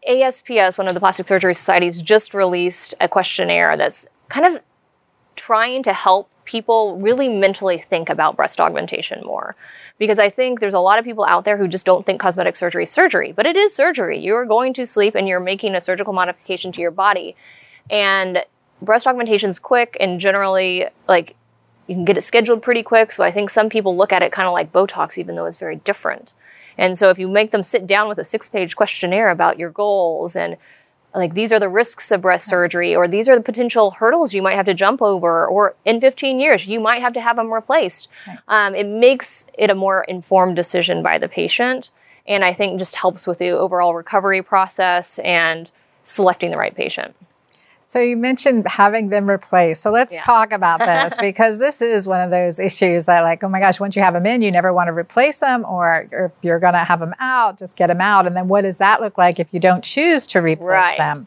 ASPS, 0.07 0.77
one 0.77 0.87
of 0.87 0.93
the 0.93 0.99
plastic 0.99 1.27
surgery 1.27 1.53
societies, 1.53 2.01
just 2.01 2.33
released 2.33 2.93
a 3.01 3.07
questionnaire 3.07 3.75
that's 3.75 4.07
kind 4.29 4.45
of 4.45 4.61
trying 5.35 5.83
to 5.83 5.93
help 5.93 6.29
people 6.45 6.97
really 6.97 7.29
mentally 7.29 7.77
think 7.77 8.09
about 8.09 8.35
breast 8.35 8.59
augmentation 8.59 9.21
more. 9.23 9.55
Because 9.99 10.17
I 10.17 10.29
think 10.29 10.59
there's 10.59 10.73
a 10.73 10.79
lot 10.79 10.97
of 10.97 11.05
people 11.05 11.25
out 11.25 11.45
there 11.45 11.57
who 11.57 11.67
just 11.67 11.85
don't 11.85 12.05
think 12.05 12.19
cosmetic 12.19 12.55
surgery 12.55 12.83
is 12.83 12.89
surgery, 12.89 13.33
but 13.33 13.45
it 13.45 13.55
is 13.55 13.75
surgery. 13.75 14.19
You're 14.19 14.45
going 14.45 14.73
to 14.73 14.85
sleep 14.85 15.13
and 15.13 15.27
you're 15.27 15.39
making 15.39 15.75
a 15.75 15.81
surgical 15.81 16.13
modification 16.13 16.71
to 16.71 16.81
your 16.81 16.91
body. 16.91 17.35
And 17.89 18.43
breast 18.81 19.05
augmentation 19.05 19.49
is 19.49 19.59
quick 19.59 19.95
and 19.99 20.19
generally 20.19 20.87
like 21.07 21.35
you 21.89 21.95
can 21.95 22.05
get 22.05 22.17
it 22.17 22.21
scheduled 22.21 22.61
pretty 22.61 22.83
quick. 22.83 23.11
So 23.11 23.23
I 23.23 23.31
think 23.31 23.49
some 23.49 23.67
people 23.67 23.97
look 23.97 24.13
at 24.13 24.21
it 24.21 24.31
kind 24.31 24.47
of 24.47 24.53
like 24.53 24.71
Botox, 24.71 25.17
even 25.17 25.35
though 25.35 25.45
it's 25.45 25.57
very 25.57 25.77
different. 25.77 26.35
And 26.77 26.95
so 26.95 27.09
if 27.09 27.17
you 27.17 27.27
make 27.27 27.49
them 27.49 27.63
sit 27.63 27.87
down 27.87 28.07
with 28.07 28.19
a 28.19 28.23
six 28.23 28.47
page 28.47 28.75
questionnaire 28.75 29.29
about 29.29 29.57
your 29.57 29.71
goals 29.71 30.35
and 30.35 30.55
like 31.15 31.33
these 31.33 31.51
are 31.51 31.59
the 31.59 31.67
risks 31.67 32.11
of 32.11 32.21
breast 32.21 32.47
surgery 32.47 32.95
or 32.95 33.07
these 33.07 33.27
are 33.27 33.35
the 33.35 33.41
potential 33.41 33.89
hurdles 33.89 34.35
you 34.35 34.43
might 34.43 34.53
have 34.53 34.67
to 34.67 34.75
jump 34.75 35.01
over 35.01 35.47
or 35.47 35.75
in 35.83 35.99
15 35.99 36.39
years 36.39 36.67
you 36.67 36.79
might 36.79 37.01
have 37.01 37.13
to 37.13 37.21
have 37.21 37.35
them 37.35 37.51
replaced 37.51 38.07
um, 38.47 38.75
it 38.75 38.85
makes 38.85 39.47
it 39.57 39.71
a 39.71 39.75
more 39.75 40.03
informed 40.03 40.55
decision 40.55 41.01
by 41.01 41.17
the 41.17 41.27
patient 41.27 41.89
and 42.27 42.45
i 42.45 42.53
think 42.53 42.77
just 42.77 42.95
helps 42.95 43.25
with 43.25 43.39
the 43.39 43.49
overall 43.49 43.95
recovery 43.95 44.43
process 44.43 45.17
and 45.19 45.71
selecting 46.03 46.51
the 46.51 46.57
right 46.57 46.75
patient 46.75 47.15
So 47.89 47.99
you 47.99 48.17
mentioned 48.17 48.67
having 48.67 49.09
them 49.09 49.27
replaced. 49.27 49.81
So 49.81 49.89
let's 49.89 50.13
Yeah. 50.13 50.19
talk 50.19 50.51
about 50.51 50.77
this 50.85 51.17
because 51.17 51.57
this 51.57 51.81
is 51.81 52.07
one 52.07 52.21
of 52.21 52.29
those 52.29 52.59
issues 52.59 53.07
that 53.07 53.23
like, 53.23 53.43
oh 53.43 53.49
my 53.49 53.59
gosh, 53.59 53.79
once 53.79 53.95
you 53.95 54.03
have 54.03 54.13
them 54.13 54.27
in, 54.27 54.43
you 54.43 54.51
never 54.51 54.71
want 54.71 54.89
to 54.89 54.93
replace 54.93 55.39
them 55.39 55.65
or 55.67 56.07
if 56.11 56.33
you're 56.43 56.59
going 56.59 56.73
to 56.73 56.83
have 56.83 56.99
them 56.99 57.15
out, 57.19 57.57
just 57.57 57.75
get 57.75 57.87
them 57.87 57.99
out. 57.99 58.27
And 58.27 58.37
then 58.37 58.47
what 58.47 58.61
does 58.61 58.77
that 58.77 59.01
look 59.01 59.17
like 59.17 59.39
if 59.39 59.51
you 59.55 59.59
don't 59.59 59.83
choose 59.83 60.27
to 60.27 60.39
replace 60.39 60.67
Right. 60.67 60.97
them? 60.99 61.25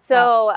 So 0.00 0.54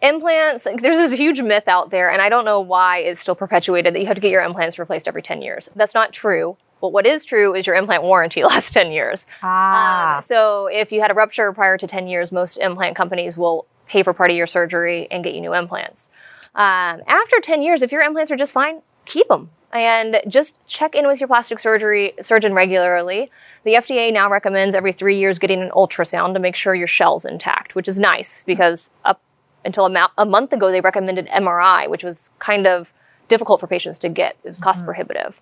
implants, 0.00 0.62
there's 0.62 0.78
this 0.96 1.18
huge 1.18 1.42
myth 1.42 1.66
out 1.66 1.90
there, 1.90 2.12
and 2.12 2.22
I 2.22 2.28
don't 2.28 2.44
know 2.44 2.60
why 2.60 2.98
it's 2.98 3.20
still 3.20 3.34
perpetuated 3.34 3.94
that 3.96 4.00
you 4.00 4.06
have 4.06 4.14
to 4.14 4.20
get 4.20 4.30
your 4.30 4.44
implants 4.44 4.78
replaced 4.78 5.08
every 5.08 5.22
10 5.22 5.42
years. 5.42 5.70
That's 5.74 5.92
not 5.94 6.12
true. 6.12 6.56
But 6.80 6.92
what 6.92 7.04
is 7.04 7.24
true 7.24 7.52
is 7.54 7.66
your 7.66 7.74
implant 7.74 8.04
warranty 8.04 8.44
lasts 8.44 8.70
10 8.70 8.92
years. 8.92 9.26
Ah, 9.42 10.16
Um, 10.18 10.22
so 10.22 10.68
if 10.68 10.92
you 10.92 11.00
had 11.00 11.10
a 11.10 11.14
rupture 11.14 11.52
prior 11.52 11.76
to 11.76 11.86
10 11.88 12.06
years, 12.06 12.30
most 12.30 12.58
implant 12.58 12.94
companies 12.94 13.36
will 13.36 13.66
pay 13.92 14.02
for 14.02 14.14
part 14.14 14.30
of 14.30 14.36
your 14.36 14.46
surgery 14.46 15.06
and 15.10 15.22
get 15.22 15.34
you 15.34 15.40
new 15.40 15.52
implants. 15.52 16.08
Um, 16.54 17.02
after 17.06 17.40
10 17.40 17.60
years, 17.60 17.82
if 17.82 17.92
your 17.92 18.00
implants 18.00 18.30
are 18.30 18.36
just 18.36 18.54
fine, 18.54 18.80
keep 19.04 19.28
them. 19.28 19.50
And 19.70 20.20
just 20.28 20.58
check 20.66 20.94
in 20.94 21.06
with 21.06 21.20
your 21.20 21.28
plastic 21.28 21.58
surgery 21.58 22.14
surgeon 22.20 22.54
regularly. 22.54 23.30
The 23.64 23.74
FDA 23.74 24.12
now 24.12 24.30
recommends 24.30 24.74
every 24.74 24.92
three 24.92 25.18
years 25.18 25.38
getting 25.38 25.62
an 25.62 25.70
ultrasound 25.70 26.34
to 26.34 26.40
make 26.40 26.56
sure 26.56 26.74
your 26.74 26.86
shell's 26.86 27.24
intact, 27.24 27.74
which 27.74 27.88
is 27.88 27.98
nice 27.98 28.42
because 28.44 28.90
up 29.04 29.20
until 29.64 29.86
a, 29.86 29.90
mo- 29.90 30.08
a 30.18 30.26
month 30.26 30.52
ago, 30.52 30.70
they 30.70 30.80
recommended 30.80 31.26
MRI, 31.28 31.88
which 31.88 32.02
was 32.04 32.30
kind 32.38 32.66
of 32.66 32.92
difficult 33.28 33.60
for 33.60 33.66
patients 33.66 33.98
to 33.98 34.08
get. 34.08 34.36
It 34.44 34.48
was 34.48 34.58
cost 34.58 34.84
prohibitive. 34.84 35.40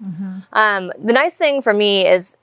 Um, 0.52 0.92
the 1.02 1.12
nice 1.12 1.36
thing 1.36 1.60
for 1.62 1.72
me 1.72 2.06
is 2.06 2.36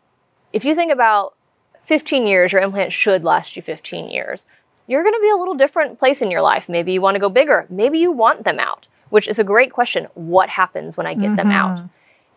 if 0.51 0.65
you 0.65 0.73
think 0.75 0.91
about 0.91 1.35
15 1.83 2.27
years, 2.27 2.51
your 2.51 2.61
implant 2.61 2.91
should 2.91 3.23
last 3.23 3.55
you 3.55 3.61
15 3.61 4.09
years. 4.09 4.45
You're 4.87 5.03
going 5.03 5.13
to 5.13 5.21
be 5.21 5.29
a 5.29 5.35
little 5.35 5.53
different 5.53 5.99
place 5.99 6.21
in 6.21 6.31
your 6.31 6.41
life. 6.41 6.69
Maybe 6.69 6.93
you 6.93 7.01
want 7.01 7.15
to 7.15 7.19
go 7.19 7.29
bigger. 7.29 7.65
Maybe 7.69 7.99
you 7.99 8.11
want 8.11 8.45
them 8.45 8.59
out, 8.59 8.87
which 9.09 9.27
is 9.27 9.37
a 9.37 9.43
great 9.43 9.71
question. 9.71 10.07
What 10.13 10.49
happens 10.49 10.97
when 10.97 11.05
I 11.05 11.13
get 11.13 11.35
them 11.35 11.47
mm-hmm. 11.47 11.51
out? 11.51 11.81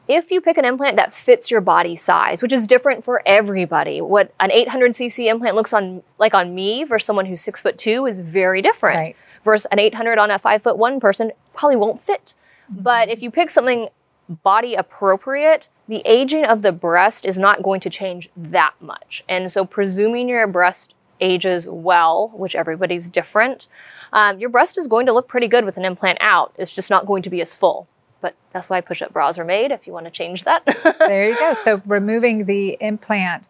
If 0.09 0.33
you 0.33 0.41
pick 0.41 0.59
an 0.59 0.65
implant 0.65 0.97
that 0.97 1.13
fits 1.13 1.53
your 1.53 1.61
body 1.61 1.95
size, 1.95 2.43
which 2.43 2.53
is 2.53 2.67
different 2.67 3.05
for 3.05 3.23
everybody, 3.25 4.01
what 4.01 4.35
an 4.41 4.51
800cc 4.51 5.31
implant 5.31 5.55
looks 5.55 5.73
on 5.73 6.03
like 6.19 6.35
on 6.35 6.53
me 6.53 6.83
versus 6.83 7.07
someone 7.07 7.27
who's 7.27 7.41
six 7.41 7.63
foot 7.63 7.79
two 7.79 8.07
is 8.07 8.19
very 8.19 8.61
different. 8.61 8.99
Right. 8.99 9.25
Versus 9.45 9.67
an 9.71 9.79
800 9.79 10.19
on 10.19 10.33
a 10.33 10.39
five 10.41 10.65
foot 10.65 10.77
one 10.77 10.99
person 10.99 11.31
probably 11.55 11.77
won't 11.77 12.01
fit. 12.01 12.35
Mm-hmm. 12.73 12.83
But 12.83 13.09
if 13.09 13.23
you 13.23 13.31
pick 13.31 13.51
something 13.51 13.89
body 14.29 14.75
appropriate, 14.75 15.69
the 15.89 16.03
aging 16.05 16.45
of 16.45 16.63
the 16.63 16.73
breast 16.73 17.25
is 17.25 17.39
not 17.39 17.63
going 17.63 17.81
to 17.81 17.91
change 17.91 18.31
that 18.37 18.75
much. 18.81 19.25
And 19.29 19.51
so, 19.51 19.65
presuming 19.65 20.29
your 20.29 20.47
breast 20.47 20.95
ages 21.21 21.69
well, 21.69 22.29
which 22.35 22.55
everybody's 22.55 23.09
different, 23.09 23.69
um, 24.13 24.39
your 24.39 24.51
breast 24.51 24.79
is 24.79 24.87
going 24.87 25.07
to 25.07 25.13
look 25.13 25.29
pretty 25.29 25.49
good 25.49 25.65
with 25.65 25.77
an 25.77 25.85
implant 25.85 26.19
out. 26.21 26.55
It's 26.59 26.73
just 26.73 26.91
not 26.91 27.07
going 27.07 27.23
to 27.23 27.31
be 27.31 27.41
as 27.41 27.55
full. 27.55 27.89
But 28.21 28.35
that's 28.53 28.69
why 28.69 28.81
push 28.81 29.01
up 29.01 29.13
bras 29.13 29.39
are 29.39 29.45
made 29.45 29.71
if 29.71 29.87
you 29.87 29.93
want 29.93 30.07
to 30.07 30.11
change 30.11 30.45
that. 30.45 30.65
there 30.99 31.31
you 31.31 31.39
go. 31.39 31.55
So 31.55 31.81
removing 31.87 32.45
the 32.45 32.77
implant 32.81 33.49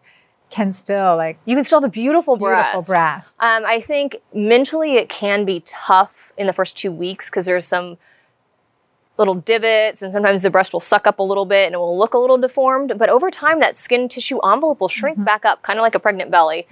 can 0.49 0.71
still 0.71 1.15
like 1.15 1.39
you 1.45 1.55
can 1.55 1.63
still 1.63 1.79
have 1.79 1.87
a 1.87 1.91
beautiful 1.91 2.37
breast. 2.37 2.71
beautiful 2.73 2.93
breast. 2.93 3.41
Um, 3.41 3.63
I 3.65 3.79
think 3.79 4.17
mentally 4.33 4.95
it 4.95 5.09
can 5.09 5.45
be 5.45 5.63
tough 5.65 6.33
in 6.37 6.45
the 6.45 6.53
first 6.53 6.77
two 6.77 6.91
weeks 6.91 7.29
because 7.29 7.45
there's 7.45 7.65
some 7.65 7.97
little 9.21 9.35
divots 9.35 10.01
and 10.01 10.11
sometimes 10.11 10.41
the 10.41 10.49
breast 10.49 10.73
will 10.73 10.79
suck 10.81 11.07
up 11.07 11.19
a 11.19 11.23
little 11.23 11.45
bit 11.45 11.67
and 11.67 11.75
it 11.75 11.77
will 11.77 11.97
look 11.97 12.13
a 12.13 12.17
little 12.17 12.37
deformed. 12.37 12.97
But 12.97 13.09
over 13.09 13.31
time, 13.31 13.59
that 13.59 13.77
skin 13.77 14.09
tissue 14.09 14.39
envelope 14.39 14.81
will 14.81 14.89
shrink 14.89 15.17
back 15.23 15.45
up, 15.45 15.61
kind 15.61 15.79
of 15.79 15.83
like 15.83 15.95
a 15.95 15.99
pregnant 15.99 16.29
belly. 16.31 16.67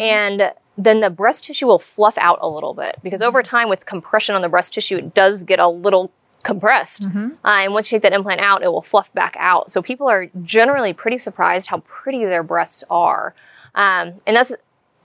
And 0.00 0.52
then 0.76 1.00
the 1.00 1.10
breast 1.10 1.44
tissue 1.44 1.66
will 1.66 1.78
fluff 1.78 2.16
out 2.18 2.38
a 2.42 2.48
little 2.48 2.74
bit 2.74 2.96
because 3.02 3.22
over 3.22 3.42
time, 3.42 3.68
with 3.68 3.86
compression 3.86 4.34
on 4.34 4.42
the 4.42 4.48
breast 4.48 4.72
tissue, 4.72 4.96
it 4.96 5.14
does 5.14 5.42
get 5.44 5.58
a 5.60 5.68
little 5.68 6.10
compressed. 6.44 7.04
Uh, 7.44 7.62
and 7.64 7.72
once 7.72 7.90
you 7.92 7.96
take 7.96 8.02
that 8.02 8.12
implant 8.12 8.40
out, 8.40 8.62
it 8.62 8.68
will 8.68 8.82
fluff 8.82 9.12
back 9.14 9.36
out. 9.38 9.70
So 9.70 9.80
people 9.82 10.08
are 10.08 10.28
generally 10.42 10.92
pretty 10.92 11.18
surprised 11.18 11.68
how 11.68 11.78
pretty 11.86 12.24
their 12.24 12.42
breasts 12.42 12.82
are. 12.90 13.34
Um, 13.74 14.14
and 14.26 14.36
that's 14.36 14.52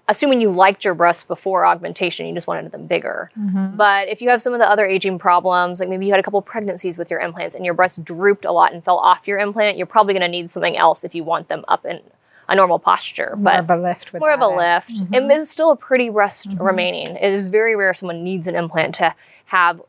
assuming 0.08 0.39
you 0.39 0.49
liked 0.49 0.86
your 0.86 0.93
breasts 0.93 1.24
before 1.24 1.66
augmentation, 1.66 2.26
you 2.26 2.34
just 2.34 2.47
wanted 2.47 2.72
them 2.72 2.88
bigger. 2.88 3.30
Mm-hmm. 3.38 3.76
But 3.76 4.08
if 4.08 4.22
you 4.22 4.30
have 4.30 4.41
some 4.41 4.53
of 4.53 4.60
the 4.60 4.70
other 4.70 4.86
aging 4.86 5.20
problems, 5.20 5.80
like 5.80 5.89
maybe 5.89 6.05
you 6.05 6.12
had 6.12 6.20
a 6.20 6.24
couple 6.24 6.41
pregnancies 6.41 6.97
with 6.97 7.12
your 7.12 7.20
implants 7.20 7.55
and 7.55 7.66
your 7.66 7.74
breasts 7.74 7.97
drooped 7.97 8.45
a 8.45 8.51
lot 8.51 8.74
and 8.74 8.84
fell 8.84 8.97
off 8.97 9.28
your 9.28 9.38
implant, 9.39 9.78
you're 9.78 9.88
probably 9.88 10.14
going 10.14 10.22
to 10.22 10.28
need 10.28 10.49
something 10.49 10.78
else 10.78 11.03
if 11.03 11.14
you 11.14 11.24
want 11.24 11.49
them 11.49 11.66
up 11.68 11.86
in 11.86 11.99
a 12.47 12.55
normal 12.55 12.80
posture. 12.80 13.36
More 13.36 13.43
but 13.43 13.60
of 13.60 13.70
a 13.70 13.76
lift 13.76 14.14
more 14.14 14.32
of 14.32 14.41
a 14.41 14.47
lift. 14.47 14.91
Mm-hmm. 14.91 15.14
And 15.14 15.32
it's 15.32 15.51
still 15.51 15.72
a 15.72 15.76
pretty 15.76 16.10
breast 16.10 16.49
mm-hmm. 16.49 16.64
remaining. 16.64 17.08
It 17.08 17.34
is 17.34 17.47
very 17.47 17.76
rare 17.76 17.93
someone 17.93 18.24
needs 18.24 18.47
an 18.47 18.55
implant 18.55 18.95
to 18.95 19.14
have 19.45 19.82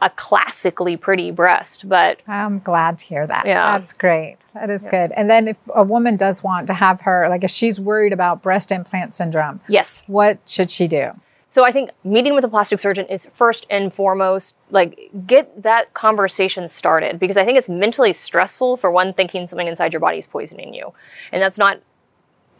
a 0.00 0.10
classically 0.10 0.96
pretty 0.96 1.30
breast, 1.30 1.88
but 1.88 2.20
I'm 2.26 2.58
glad 2.58 2.98
to 2.98 3.04
hear 3.04 3.26
that. 3.26 3.46
Yeah. 3.46 3.78
That's 3.78 3.92
great. 3.92 4.36
That 4.54 4.70
is 4.70 4.86
good. 4.86 5.12
And 5.12 5.28
then 5.28 5.48
if 5.48 5.68
a 5.74 5.82
woman 5.82 6.16
does 6.16 6.42
want 6.42 6.66
to 6.68 6.74
have 6.74 7.00
her, 7.02 7.28
like 7.28 7.44
if 7.44 7.50
she's 7.50 7.80
worried 7.80 8.12
about 8.12 8.42
breast 8.42 8.70
implant 8.70 9.14
syndrome, 9.14 9.60
yes. 9.68 10.02
what 10.06 10.38
should 10.46 10.70
she 10.70 10.86
do? 10.86 11.12
So 11.50 11.64
I 11.64 11.72
think 11.72 11.90
meeting 12.04 12.34
with 12.34 12.44
a 12.44 12.48
plastic 12.48 12.78
surgeon 12.78 13.06
is 13.06 13.26
first 13.32 13.66
and 13.70 13.92
foremost 13.92 14.54
like 14.70 15.10
get 15.26 15.62
that 15.62 15.94
conversation 15.94 16.68
started 16.68 17.18
because 17.18 17.38
I 17.38 17.44
think 17.44 17.56
it's 17.56 17.70
mentally 17.70 18.12
stressful 18.12 18.76
for 18.76 18.90
one 18.90 19.14
thinking 19.14 19.46
something 19.46 19.66
inside 19.66 19.92
your 19.92 20.00
body 20.00 20.18
is 20.18 20.26
poisoning 20.26 20.74
you. 20.74 20.92
And 21.32 21.42
that's 21.42 21.56
not 21.56 21.80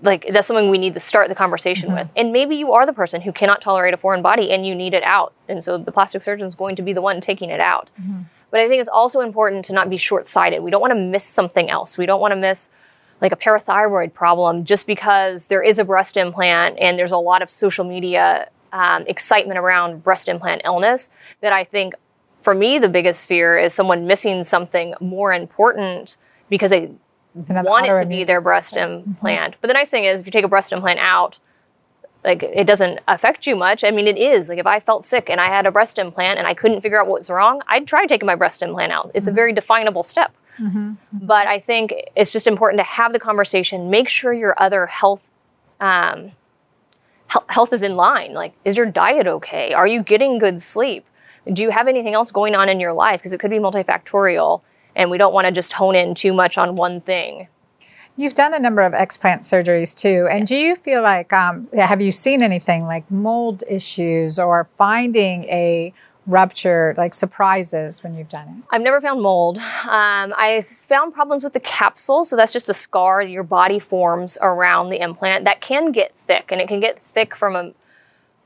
like 0.03 0.27
that's 0.31 0.47
something 0.47 0.71
we 0.71 0.79
need 0.79 0.95
to 0.95 1.01
start 1.01 1.29
the 1.29 1.35
conversation 1.35 1.89
mm-hmm. 1.89 1.99
with. 1.99 2.13
And 2.17 2.33
maybe 2.33 2.57
you 2.57 2.73
are 2.73 2.87
the 2.87 2.93
person 2.93 3.21
who 3.21 3.33
cannot 3.33 3.61
tolerate 3.61 3.95
a 3.95 3.97
foreign 3.97 4.23
body 4.23 4.51
and 4.51 4.65
you 4.65 4.75
need 4.75 4.95
it 4.95 5.03
out. 5.03 5.33
And 5.49 5.63
so 5.63 5.79
the 5.79 5.93
plastic 5.93 6.23
surgeon 6.23 6.47
is 6.47 6.55
going 6.55 6.77
to 6.77 6.83
be 6.83 6.93
the 6.93 7.03
one 7.03 7.21
taking 7.21 7.51
it 7.51 7.61
out. 7.61 7.91
Mm-hmm. 8.01 8.23
But 8.51 8.61
I 8.61 8.69
think 8.69 8.81
it's 8.81 8.89
also 8.89 9.21
important 9.21 9.65
to 9.67 9.73
not 9.75 9.91
be 9.91 9.97
short-sighted. 9.97 10.63
We 10.63 10.71
don't 10.71 10.81
want 10.81 10.93
to 10.93 10.99
miss 10.99 11.25
something 11.25 11.69
else. 11.69 11.99
We 11.99 12.07
don't 12.07 12.21
want 12.21 12.33
to 12.33 12.37
miss 12.37 12.71
like 13.21 13.33
a 13.33 13.37
parathyroid 13.37 14.15
problem 14.15 14.65
just 14.65 14.87
because 14.87 15.49
there 15.49 15.63
is 15.63 15.79
a 15.79 15.85
breast 15.85 16.17
implant 16.17 16.79
and 16.79 16.99
there's 16.99 17.13
a 17.13 17.19
lot 17.19 17.43
of 17.43 17.51
social 17.51 17.85
media 17.85 18.49
um, 18.73 19.05
excitement 19.07 19.59
around 19.59 20.03
breast 20.03 20.29
implant 20.29 20.63
illness 20.65 21.11
that 21.41 21.53
I 21.53 21.65
think 21.65 21.95
for 22.41 22.55
me 22.55 22.79
the 22.79 22.89
biggest 22.89 23.27
fear 23.27 23.59
is 23.59 23.75
someone 23.75 24.07
missing 24.07 24.45
something 24.45 24.95
more 25.01 25.33
important 25.33 26.17
because 26.49 26.71
they 26.71 26.93
want 27.47 27.87
it 27.87 28.01
to 28.01 28.07
be 28.07 28.25
their 28.25 28.41
breast 28.41 28.75
mm-hmm. 28.75 29.11
implant. 29.11 29.57
But 29.61 29.69
the 29.69 29.75
nice 29.75 29.91
thing 29.91 30.05
is 30.05 30.21
if 30.21 30.27
you 30.27 30.33
take 30.33 30.45
a 30.45 30.49
breast 30.49 30.73
implant 30.73 30.99
out, 31.01 31.39
like 32.25 32.43
it 32.43 32.67
doesn't 32.67 33.01
affect 33.09 33.47
you 33.47 33.57
much. 33.57 33.85
I 33.85 33.91
mean, 33.91 34.07
it 34.07 34.19
is 34.19 34.49
like 34.49 34.59
if 34.59 34.67
I 34.67 34.81
felt 34.81 35.05
sick 35.05 35.31
and 35.31 35.41
I 35.41 35.47
had 35.47 35.67
a 35.67 35.71
breast 35.71 35.99
implant 35.99 36.39
and 36.39 36.47
I 36.49 36.55
couldn't 36.55 36.81
figure 36.81 37.01
out 37.01 37.07
what's 37.07 37.31
wrong, 37.31 37.63
I'd 37.69 37.87
try 37.87 38.07
taking 38.07 38.27
my 38.27 38.35
breast 38.35 38.63
implant 38.63 38.93
out. 38.93 39.11
It's 39.15 39.25
mm-hmm. 39.25 39.31
a 39.31 39.35
very 39.35 39.53
definable 39.53 40.03
step. 40.03 40.35
Mm-hmm. 40.61 40.95
But 41.13 41.47
I 41.47 41.61
think 41.61 41.95
it's 42.17 42.33
just 42.33 42.47
important 42.47 42.81
to 42.81 42.85
have 42.85 43.13
the 43.13 43.21
conversation. 43.21 43.91
Make 43.91 44.09
sure 44.09 44.33
your 44.33 44.61
other 44.61 44.87
health 44.87 45.31
um, 45.81 46.33
health 47.49 47.73
is 47.73 47.83
in 47.83 47.97
line. 47.97 48.35
Like, 48.35 48.55
is 48.65 48.77
your 48.77 48.87
diet 48.87 49.27
okay? 49.27 49.73
Are 49.73 49.87
you 49.87 50.03
getting 50.03 50.39
good 50.39 50.61
sleep? 50.61 51.05
Do 51.51 51.63
you 51.63 51.71
have 51.71 51.89
anything 51.89 52.15
else 52.15 52.31
going 52.31 52.55
on 52.55 52.69
in 52.69 52.81
your 52.81 52.93
life? 52.93 53.21
Because 53.21 53.33
it 53.33 53.41
could 53.41 53.51
be 53.51 53.59
multifactorial, 53.59 54.63
and 54.99 55.11
we 55.11 55.17
don't 55.17 55.33
want 55.33 55.47
to 55.47 55.53
just 55.53 55.73
hone 55.73 55.95
in 55.95 56.15
too 56.15 56.35
much 56.35 56.59
on 56.59 56.77
one 56.77 57.01
thing. 57.01 57.49
You've 58.17 58.35
done 58.35 58.53
a 58.53 58.59
number 58.59 58.83
of 58.83 58.93
explant 58.93 59.41
surgeries 59.41 59.95
too. 59.95 60.27
And 60.29 60.41
yes. 60.41 60.49
do 60.49 60.57
you 60.57 60.75
feel 60.75 61.03
like, 61.03 61.33
um, 61.33 61.69
have 61.73 62.03
you 62.03 62.11
seen 62.11 62.43
anything 62.43 62.83
like 62.83 63.09
mold 63.13 63.63
issues 63.71 64.41
or 64.41 64.69
finding 64.77 65.45
a 65.45 65.95
rupture, 66.27 66.95
like 66.99 67.15
surprises 67.15 68.03
when 68.03 68.17
you've 68.17 68.29
done 68.29 68.49
it? 68.49 68.65
I've 68.71 68.83
never 68.83 69.01
found 69.01 69.23
mold. 69.23 69.59
Um, 69.59 70.35
I 70.37 70.65
found 70.67 71.15
problems 71.15 71.45
with 71.45 71.53
the 71.53 71.61
capsule. 71.61 72.25
So 72.25 72.35
that's 72.35 72.53
just 72.53 72.69
a 72.69 72.75
scar 72.75 73.23
your 73.23 73.45
body 73.45 73.79
forms 73.79 74.37
around 74.43 74.89
the 74.89 75.01
implant 75.01 75.45
that 75.45 75.61
can 75.61 75.93
get 75.93 76.13
thick 76.17 76.51
and 76.51 76.61
it 76.61 76.67
can 76.67 76.81
get 76.81 77.01
thick 77.07 77.37
from 77.37 77.55
a 77.55 77.73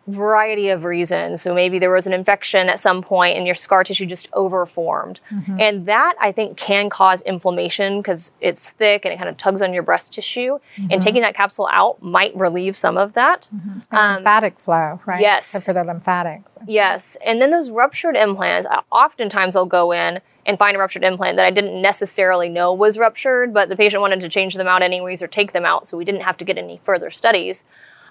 variety 0.07 0.69
of 0.69 0.85
reasons. 0.85 1.43
So 1.43 1.55
maybe 1.55 1.79
there 1.79 1.91
was 1.91 2.07
an 2.07 2.13
infection 2.13 2.69
at 2.69 2.81
some 2.81 3.03
point 3.03 3.37
and 3.37 3.47
your 3.47 3.55
scar 3.55 3.85
tissue 3.85 4.05
just 4.05 4.31
overformed. 4.33 5.21
Mm-hmm. 5.31 5.61
And 5.61 5.87
that 5.87 6.15
I 6.21 6.33
think 6.33 6.57
can 6.57 6.91
cause 6.91 7.23
inflammation 7.23 8.01
because 8.01 8.33
it's 8.41 8.71
thick 8.71 9.05
and 9.05 9.15
it 9.15 9.17
kind 9.17 9.29
of 9.29 9.37
tugs 9.37 9.63
on 9.63 9.73
your 9.73 9.83
breast 9.83 10.13
tissue. 10.13 10.59
Mm-hmm. 10.77 10.89
And 10.91 11.03
taking 11.03 11.23
that 11.23 11.37
capsule 11.37 11.69
out 11.73 12.03
might 12.03 12.35
relieve 12.35 12.75
some 12.75 12.97
of 12.97 13.15
that. 13.15 13.49
Mm-hmm. 13.55 13.95
Um, 13.95 14.15
lymphatic 14.17 14.59
flow, 14.59 15.01
right? 15.07 15.21
Yes. 15.21 15.49
So 15.49 15.61
for 15.61 15.73
the 15.73 15.85
lymphatics. 15.85 16.59
Yes. 16.67 17.17
And 17.25 17.41
then 17.41 17.51
those 17.51 17.71
ruptured 17.71 18.17
implants, 18.17 18.67
oftentimes 18.91 19.55
I'll 19.55 19.67
go 19.67 19.93
in 19.93 20.21
and 20.45 20.59
find 20.59 20.77
a 20.77 20.81
ruptured 20.81 21.05
implant 21.05 21.37
that 21.37 21.47
I 21.47 21.51
didn't 21.51 21.81
necessarily 21.81 22.49
know 22.49 22.73
was 22.75 22.99
ruptured, 22.99 23.55
but 23.55 23.69
the 23.69 23.77
patient 23.77 24.01
wanted 24.01 24.21
to 24.23 24.29
change 24.29 24.55
them 24.55 24.67
out 24.67 24.83
anyways 24.83 25.23
or 25.23 25.29
take 25.29 25.53
them 25.53 25.65
out, 25.65 25.87
so 25.87 25.97
we 25.97 26.05
didn't 26.05 26.23
have 26.23 26.37
to 26.39 26.45
get 26.45 26.59
any 26.59 26.81
further 26.83 27.11
studies. 27.11 27.65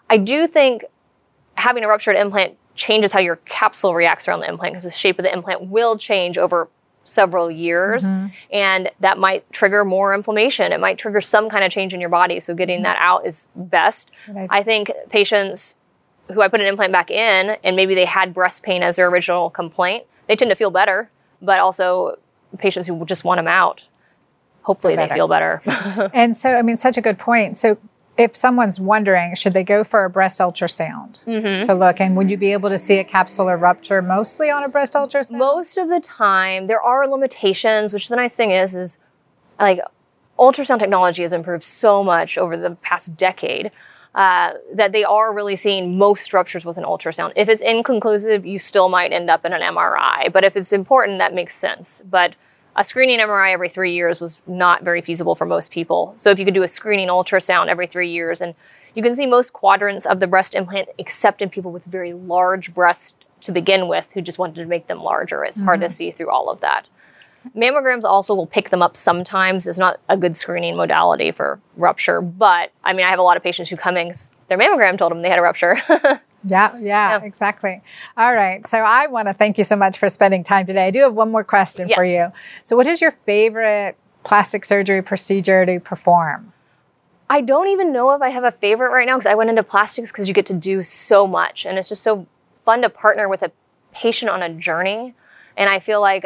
I 0.09 0.17
do 0.17 0.47
think 0.47 0.85
having 1.62 1.84
a 1.84 1.88
ruptured 1.88 2.16
implant 2.16 2.57
changes 2.76 3.12
how 3.12 3.20
your 3.20 3.38
capsule 3.45 3.93
reacts 3.93 4.28
around 4.28 4.39
the 4.39 4.49
implant 4.49 4.74
because 4.74 4.84
the 4.84 4.89
shape 4.89 5.20
of 5.20 5.24
the 5.24 5.32
implant 5.32 5.68
will 5.68 5.97
change 5.97 6.38
over 6.38 6.68
several 7.03 7.49
years 7.49 8.05
mm-hmm. 8.05 8.28
and 8.51 8.89
that 8.99 9.18
might 9.18 9.49
trigger 9.51 9.84
more 9.84 10.14
inflammation. 10.14 10.72
It 10.72 10.80
might 10.80 10.97
trigger 10.97 11.20
some 11.22 11.49
kind 11.49 11.64
of 11.64 11.72
change 11.72 11.93
in 11.93 11.99
your 11.99 12.09
body 12.09 12.39
so 12.39 12.53
getting 12.53 12.78
mm-hmm. 12.78 12.84
that 12.84 12.97
out 12.99 13.26
is 13.26 13.47
best. 13.55 14.12
I 14.49 14.64
think 14.64 14.91
patients 15.09 15.76
who 16.32 16.41
i 16.41 16.47
put 16.47 16.62
an 16.62 16.68
implant 16.68 16.93
back 16.93 17.12
in 17.12 17.57
and 17.64 17.76
maybe 17.76 17.93
they 17.93 18.05
had 18.05 18.34
breast 18.34 18.64
pain 18.64 18.84
as 18.84 18.95
their 18.95 19.07
original 19.09 19.49
complaint 19.49 20.05
they 20.28 20.36
tend 20.36 20.49
to 20.49 20.55
feel 20.55 20.72
better 20.72 21.09
but 21.41 21.59
also 21.59 22.18
patients 22.57 22.88
who 22.88 23.05
just 23.05 23.26
want 23.26 23.38
them 23.38 23.49
out 23.49 23.88
hopefully 24.62 24.95
they 24.95 25.09
feel 25.09 25.28
better. 25.28 25.62
And 26.14 26.38
so 26.38 26.55
i 26.55 26.62
mean 26.62 26.78
such 26.78 26.97
a 26.97 27.01
good 27.01 27.18
point. 27.18 27.57
So 27.57 27.78
if 28.18 28.36
someone's 28.36 28.80
wondering, 28.80 29.36
should 29.36 29.53
they 29.53 29.64
go 29.64 29.84
for 29.84 30.05
a 30.05 30.09
breast 30.09 30.39
ultrasound 30.39 31.24
mm-hmm. 31.24 31.66
to 31.66 31.74
look? 31.74 31.99
And 32.01 32.16
would 32.18 32.30
you 32.30 32.38
be 32.38 32.51
able 32.51 32.70
to 32.70 32.78
see 32.78 32.99
a 32.99 33.03
capsular 33.03 33.59
rupture 33.59 34.01
mostly 34.01 34.49
on 34.49 34.64
a 34.64 34.70
breast 34.70 34.93
ultrasound? 34.93 35.38
Most 35.38 35.78
of 35.78 35.89
the 35.89 35.99
time, 35.99 36.68
there 36.68 36.82
are 36.82 37.07
limitations, 37.07 37.93
which 37.93 38.09
the 38.09 38.16
nice 38.16 38.36
thing 38.36 38.51
is, 38.51 38.76
is 38.76 38.97
like 39.59 39.80
ultrasound 40.38 40.80
technology 40.80 41.22
has 41.22 41.34
improved 41.34 41.64
so 41.64 42.03
much 42.03 42.38
over 42.38 42.57
the 42.57 42.72
past 42.82 43.16
decade. 43.16 43.72
Uh, 44.14 44.55
that 44.74 44.91
they 44.91 45.05
are 45.05 45.34
really 45.34 45.55
seeing 45.55 45.97
most 45.97 46.34
ruptures 46.34 46.66
with 46.66 46.78
an 46.78 46.84
ultrasound. 46.84 47.32
If 47.38 47.47
it's 47.47 47.62
inconclusive, 47.62 48.45
you 48.45 48.59
still 48.59 48.89
might 48.89 49.14
end 49.14 49.30
up 49.30 49.45
in 49.45 49.53
an 49.53 49.62
MRI. 49.62 50.30
But 50.34 50.43
if 50.43 50.57
it's 50.57 50.74
important, 50.74 51.20
that 51.20 51.34
makes 51.34 51.55
sense. 51.55 52.03
But 52.09 52.36
a 52.76 52.84
screening 52.84 53.19
MRI 53.19 53.51
every 53.51 53.69
three 53.69 53.93
years 53.93 54.22
was 54.22 54.41
not 54.47 54.84
very 54.84 55.01
feasible 55.01 55.36
for 55.36 55.45
most 55.45 55.72
people. 55.72 56.13
So 56.17 56.30
if 56.30 56.39
you 56.39 56.45
could 56.45 56.53
do 56.53 56.63
a 56.63 56.67
screening 56.67 57.09
ultrasound 57.09 57.67
every 57.67 57.88
three 57.88 58.09
years, 58.09 58.41
and 58.41 58.55
you 58.95 59.03
can 59.03 59.15
see 59.15 59.26
most 59.26 59.53
quadrants 59.53 60.05
of 60.05 60.19
the 60.19 60.28
breast 60.28 60.55
implant, 60.55 60.89
except 60.97 61.41
in 61.41 61.49
people 61.49 61.72
with 61.72 61.86
very 61.86 62.13
large 62.13 62.74
breasts 62.74 63.13
to 63.41 63.51
begin 63.51 63.88
with, 63.88 64.13
who 64.13 64.22
just 64.22 64.38
wanted 64.38 64.55
to 64.55 64.65
make 64.65 64.88
them 64.88 65.01
larger. 65.01 65.43
It's 65.43 65.57
mm-hmm. 65.57 65.65
hard 65.65 65.80
to 65.82 65.88
mm-hmm. 65.88 65.93
see 65.93 66.11
through 66.11 66.30
all 66.30 66.49
of 66.49 66.61
that. 66.61 66.89
Mammograms 67.55 68.03
also 68.03 68.36
will 68.36 68.45
pick 68.45 68.69
them 68.69 68.84
up 68.84 68.95
sometimes. 68.95 69.65
It's 69.65 69.80
not 69.80 69.99
a 70.07 70.15
good 70.15 70.36
screening 70.36 70.76
modality 70.76 71.32
for 71.32 71.59
rupture, 71.76 72.22
but 72.22 72.72
I 72.84 72.93
mean, 72.93 73.05
I 73.05 73.09
have 73.09 73.19
a 73.19 73.24
lot 73.24 73.36
of 73.36 73.43
patients 73.43 73.69
who 73.69 73.76
come 73.76 73.97
in, 73.97 74.13
their 74.47 74.59
mammogram 74.59 74.97
told 74.97 75.11
them 75.11 75.24
they 75.24 75.30
had 75.30 75.39
a 75.39 75.41
rupture. 75.41 75.82
Yeah, 76.43 76.75
yeah, 76.79 77.19
yeah, 77.19 77.23
exactly. 77.23 77.81
All 78.17 78.33
right. 78.33 78.65
So 78.65 78.79
I 78.79 79.07
want 79.07 79.27
to 79.27 79.33
thank 79.33 79.57
you 79.57 79.63
so 79.63 79.75
much 79.75 79.97
for 79.97 80.09
spending 80.09 80.43
time 80.43 80.65
today. 80.65 80.87
I 80.87 80.91
do 80.91 81.01
have 81.01 81.13
one 81.13 81.31
more 81.31 81.43
question 81.43 81.89
yes. 81.89 81.95
for 81.95 82.03
you. 82.03 82.31
So, 82.63 82.75
what 82.75 82.87
is 82.87 83.01
your 83.01 83.11
favorite 83.11 83.95
plastic 84.23 84.65
surgery 84.65 85.01
procedure 85.01 85.65
to 85.65 85.79
perform? 85.79 86.53
I 87.29 87.41
don't 87.41 87.67
even 87.67 87.93
know 87.93 88.11
if 88.11 88.21
I 88.21 88.29
have 88.29 88.43
a 88.43 88.51
favorite 88.51 88.91
right 88.91 89.05
now 89.05 89.17
because 89.17 89.31
I 89.31 89.35
went 89.35 89.49
into 89.49 89.63
plastics 89.63 90.11
because 90.11 90.27
you 90.27 90.33
get 90.33 90.47
to 90.47 90.53
do 90.53 90.81
so 90.81 91.25
much 91.25 91.65
and 91.65 91.77
it's 91.77 91.87
just 91.87 92.03
so 92.03 92.27
fun 92.65 92.81
to 92.81 92.89
partner 92.89 93.29
with 93.29 93.41
a 93.41 93.51
patient 93.93 94.29
on 94.29 94.41
a 94.41 94.49
journey. 94.49 95.13
And 95.55 95.69
I 95.69 95.79
feel 95.79 96.01
like 96.01 96.25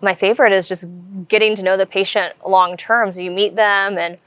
my 0.00 0.14
favorite 0.14 0.52
is 0.52 0.68
just 0.68 0.86
getting 1.28 1.54
to 1.56 1.62
know 1.62 1.76
the 1.76 1.86
patient 1.86 2.34
long 2.46 2.76
term. 2.76 3.10
So 3.10 3.20
you 3.20 3.30
meet 3.30 3.56
them 3.56 3.98
and 3.98 4.18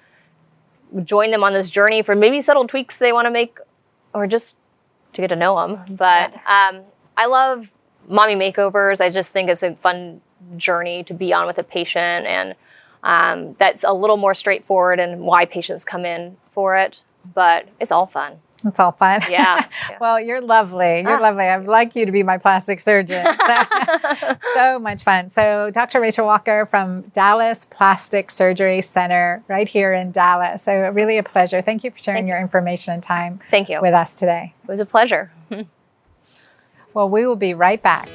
join 1.06 1.32
them 1.32 1.44
on 1.44 1.54
this 1.54 1.70
journey 1.70 2.02
for 2.02 2.16
maybe 2.16 2.42
subtle 2.42 2.68
tweaks 2.68 2.98
they 2.98 3.14
want 3.14 3.26
to 3.26 3.32
make 3.32 3.58
or 4.14 4.28
just 4.28 4.56
to 5.18 5.22
get 5.22 5.30
to 5.30 5.36
know 5.36 5.60
them. 5.60 5.98
But 5.98 6.32
um, 6.46 6.84
I 7.18 7.26
love 7.26 7.74
mommy 8.08 8.36
makeovers. 8.36 9.02
I 9.02 9.10
just 9.10 9.32
think 9.32 9.50
it's 9.50 9.64
a 9.64 9.76
fun 9.76 10.22
journey 10.56 11.04
to 11.06 11.14
be 11.14 11.34
on 11.34 11.48
with 11.48 11.58
a 11.58 11.64
patient, 11.64 12.28
and 12.28 12.56
um, 13.04 13.56
that's 13.58 13.84
a 13.84 13.94
little 13.94 14.18
more 14.18 14.36
straightforward 14.36 15.00
and 15.00 15.22
why 15.22 15.46
patients 15.46 15.84
come 15.84 16.06
in 16.06 16.38
for 16.52 16.78
it. 16.78 17.04
But 17.34 17.68
it's 17.80 17.92
all 17.92 18.06
fun. 18.06 18.40
It's 18.66 18.80
all 18.80 18.92
fun. 18.92 19.22
Yeah. 19.30 19.66
yeah. 19.90 19.98
well, 20.02 20.20
you're 20.20 20.42
lovely. 20.42 21.02
You're 21.02 21.18
ah. 21.18 21.22
lovely. 21.22 21.46
I'd 21.46 21.68
like 21.68 21.96
you 21.96 22.06
to 22.06 22.12
be 22.12 22.24
my 22.24 22.38
plastic 22.38 22.80
surgeon. 22.80 23.26
So, 23.48 24.36
so, 24.54 24.80
much 24.80 25.04
fun. 25.04 25.30
So, 25.30 25.72
Dr. 25.72 26.02
Rachel 26.02 26.26
Walker 26.26 26.66
from 26.66 27.02
Dallas 27.14 27.66
Plastic 27.66 28.30
Surgery 28.30 28.82
Center, 28.82 29.44
right 29.48 29.68
here 29.68 29.94
in 29.94 30.12
Dallas. 30.12 30.64
So, 30.64 30.90
really 30.90 31.18
a 31.18 31.24
pleasure. 31.24 31.62
Thank 31.62 31.84
you 31.84 31.92
for 31.92 31.98
sharing 31.98 32.24
Thank 32.24 32.30
your 32.30 32.40
information 32.40 32.94
and 32.94 33.04
time 33.04 33.40
Thank 33.50 33.70
you. 33.70 33.80
with 33.82 33.94
us 33.94 34.16
today. 34.16 34.54
It 34.64 34.70
was 34.70 34.80
a 34.80 34.86
pleasure. 34.86 35.32
well, 36.94 37.10
we 37.10 37.26
will 37.26 37.36
be 37.36 37.54
right 37.54 37.82
back. 37.82 38.10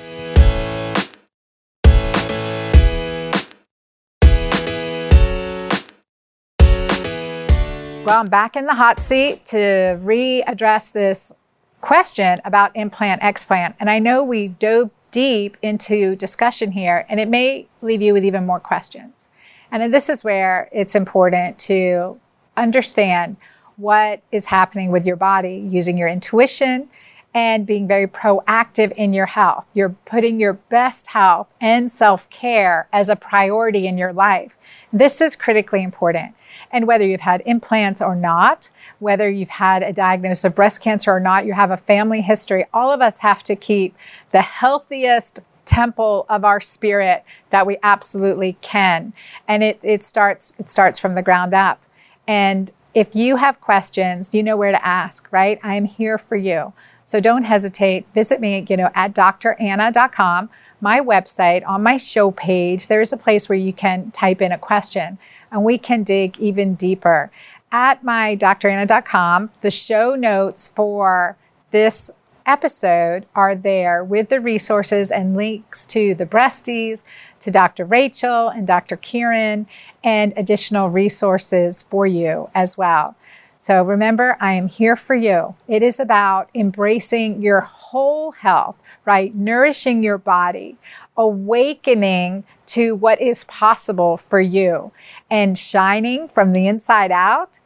I'm 8.13 8.29
back 8.29 8.57
in 8.57 8.67
the 8.67 8.75
hot 8.75 9.01
seat 9.01 9.47
to 9.47 9.57
readdress 9.57 10.93
this 10.93 11.33
question 11.81 12.43
about 12.45 12.71
implant 12.75 13.23
explant. 13.23 13.75
And 13.81 13.89
I 13.89 14.01
know 14.01 14.23
we 14.23 14.49
dove 14.49 14.93
deep 15.11 15.57
into 15.63 16.15
discussion 16.17 16.73
here, 16.73 17.07
and 17.09 17.19
it 17.19 17.29
may 17.29 17.69
leave 17.81 18.03
you 18.03 18.13
with 18.13 18.23
even 18.23 18.45
more 18.45 18.61
questions. 18.61 19.31
And 19.71 19.95
this 19.95 20.11
is 20.11 20.23
where 20.23 20.69
it's 20.73 20.95
important 20.95 21.59
to 21.61 22.21
understand 22.55 23.39
what 23.77 24.23
is 24.31 24.45
happening 24.47 24.91
with 24.91 25.07
your 25.07 25.17
body 25.17 25.67
using 25.71 25.97
your 25.97 26.09
intuition 26.09 26.91
and 27.35 27.67
being 27.67 27.89
very 27.89 28.07
proactive 28.07 28.93
in 28.93 29.13
your 29.13 29.27
health. 29.27 29.71
You're 29.75 29.97
putting 30.05 30.39
your 30.39 30.55
best 30.55 31.09
health 31.09 31.49
and 31.61 31.91
self 31.91 32.29
care 32.31 32.89
as 32.93 33.09
a 33.09 33.17
priority 33.17 33.87
in 33.87 33.97
your 33.97 34.13
life. 34.13 34.59
This 34.93 35.21
is 35.21 35.37
critically 35.37 35.83
important. 35.83 36.35
And 36.71 36.87
whether 36.87 37.07
you've 37.07 37.23
had 37.23 37.43
implants 37.47 38.03
or 38.03 38.15
not, 38.15 38.69
whether 38.99 39.29
you've 39.31 39.49
had 39.49 39.83
a 39.83 39.93
diagnosis 39.93 40.45
of 40.45 40.55
breast 40.55 40.83
cancer 40.83 41.11
or 41.11 41.21
not, 41.21 41.47
you 41.47 41.55
have 41.55 41.71
a 41.71 41.77
family 41.77 42.21
history, 42.21 42.67
all 42.75 42.93
of 42.93 43.01
us 43.01 43.19
have 43.21 43.43
to 43.45 43.57
keep 43.57 43.97
the 44.33 44.43
healthiest 44.43 45.41
temple 45.65 46.27
of 46.29 46.45
our 46.45 46.61
spirit 46.61 47.25
that 47.51 47.67
we 47.67 47.79
absolutely 47.83 48.59
can. 48.61 49.13
And 49.49 49.63
it, 49.63 49.79
it 49.83 50.03
starts 50.03 50.55
it 50.59 50.69
starts 50.69 50.99
from 50.99 51.15
the 51.15 51.23
ground 51.23 51.55
up. 51.55 51.83
And 52.27 52.71
if 52.95 53.17
you 53.17 53.37
have 53.37 53.61
questions, 53.61 54.35
you 54.35 54.43
know 54.43 54.57
where 54.57 54.73
to 54.73 54.87
ask, 54.87 55.33
right? 55.33 55.59
I 55.63 55.77
am 55.77 55.87
here 55.87 56.19
for 56.19 56.37
you. 56.37 56.73
So 57.05 57.21
don't 57.21 57.45
hesitate. 57.45 58.07
Visit 58.15 58.41
me, 58.41 58.65
you 58.69 58.77
know, 58.77 58.91
at 58.95 59.15
dranna.com, 59.15 60.51
my 60.81 61.01
website, 61.01 61.67
on 61.67 61.83
my 61.83 61.97
show 61.97 62.31
page. 62.31 62.89
There's 62.89 63.13
a 63.13 63.17
place 63.17 63.49
where 63.49 63.59
you 63.59 63.73
can 63.73 64.11
type 64.11 64.41
in 64.41 64.53
a 64.53 64.59
question 64.59 65.19
and 65.51 65.65
we 65.65 65.79
can 65.79 66.03
dig 66.03 66.39
even 66.39 66.75
deeper. 66.75 67.31
At 67.71 68.05
my 68.05 68.37
dranna.com, 68.37 69.51
the 69.61 69.71
show 69.71 70.15
notes 70.15 70.69
for 70.69 71.37
this 71.71 72.11
episode 72.47 73.27
are 73.35 73.55
there 73.55 74.03
with 74.03 74.29
the 74.29 74.41
resources 74.41 75.11
and 75.11 75.37
links 75.37 75.87
to 75.87 76.15
the 76.15 76.27
breasties, 76.27 77.03
to 77.41 77.51
Dr. 77.51 77.85
Rachel 77.85 78.49
and 78.49 78.67
Dr. 78.67 78.97
Kyrin, 78.97 79.67
and 80.03 80.33
additional 80.37 80.89
resources 80.91 81.83
for 81.83 82.07
you 82.07 82.51
as 82.55 82.77
well. 82.77 83.17
So 83.63 83.85
remember, 83.85 84.37
I 84.41 84.55
am 84.55 84.67
here 84.67 84.97
for 84.97 85.15
you. 85.15 85.55
It 85.69 85.85
is 85.85 86.01
about 86.01 86.51
embracing 86.53 87.43
your 87.43 87.61
whole 87.61 88.33
health, 88.33 88.75
right? 89.05 89.33
Nourishing 89.37 90.03
your 90.03 90.19
body, 90.19 90.79
awakening 91.17 92.43
to 92.67 92.97
what 92.97 93.23
is 93.23 93.45
possible 93.45 94.17
for 94.17 94.41
you, 94.41 94.91
and 95.31 95.57
shining 95.57 96.27
from 96.27 96.51
the 96.51 96.67
inside 96.67 97.13
out 97.13 97.61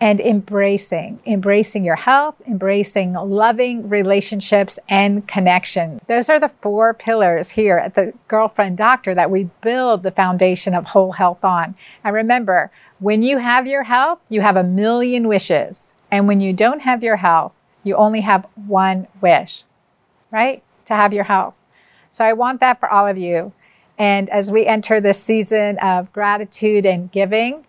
and 0.00 0.20
embracing, 0.20 1.20
embracing 1.26 1.84
your 1.84 1.96
health, 1.96 2.34
embracing 2.46 3.14
loving 3.14 3.88
relationships 3.88 4.78
and 4.88 5.26
connection. 5.26 6.00
Those 6.06 6.28
are 6.28 6.38
the 6.38 6.48
four 6.48 6.92
pillars 6.92 7.50
here 7.50 7.78
at 7.78 7.94
the 7.94 8.12
Girlfriend 8.28 8.76
Doctor 8.76 9.14
that 9.14 9.30
we 9.30 9.48
build 9.62 10.02
the 10.02 10.10
foundation 10.10 10.74
of 10.74 10.88
whole 10.88 11.12
health 11.12 11.42
on. 11.44 11.74
And 12.04 12.14
remember, 12.14 12.70
when 12.98 13.22
you 13.22 13.38
have 13.38 13.66
your 13.66 13.84
health, 13.84 14.18
you 14.28 14.42
have 14.42 14.56
a 14.56 14.64
million 14.64 15.28
wishes. 15.28 15.94
And 16.10 16.28
when 16.28 16.40
you 16.40 16.52
don't 16.52 16.80
have 16.80 17.02
your 17.02 17.16
health, 17.16 17.52
you 17.82 17.96
only 17.96 18.20
have 18.20 18.46
one 18.54 19.06
wish, 19.20 19.64
right? 20.30 20.62
To 20.86 20.94
have 20.94 21.14
your 21.14 21.24
health. 21.24 21.54
So 22.10 22.24
I 22.24 22.32
want 22.32 22.60
that 22.60 22.80
for 22.80 22.88
all 22.88 23.06
of 23.06 23.16
you. 23.16 23.52
And 23.98 24.28
as 24.30 24.50
we 24.50 24.66
enter 24.66 25.00
this 25.00 25.22
season 25.22 25.78
of 25.78 26.12
gratitude 26.12 26.84
and 26.84 27.10
giving, 27.10 27.64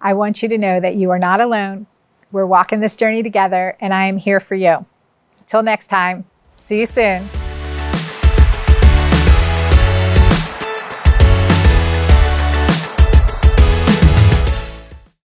I 0.00 0.14
want 0.14 0.42
you 0.42 0.48
to 0.48 0.58
know 0.58 0.80
that 0.80 0.96
you 0.96 1.10
are 1.10 1.18
not 1.18 1.40
alone. 1.40 1.86
We're 2.32 2.46
walking 2.46 2.80
this 2.80 2.96
journey 2.96 3.22
together, 3.22 3.76
and 3.80 3.94
I 3.94 4.06
am 4.06 4.18
here 4.18 4.40
for 4.40 4.54
you. 4.54 4.84
Till 5.46 5.62
next 5.62 5.88
time, 5.88 6.24
see 6.58 6.80
you 6.80 6.86
soon. 6.86 7.28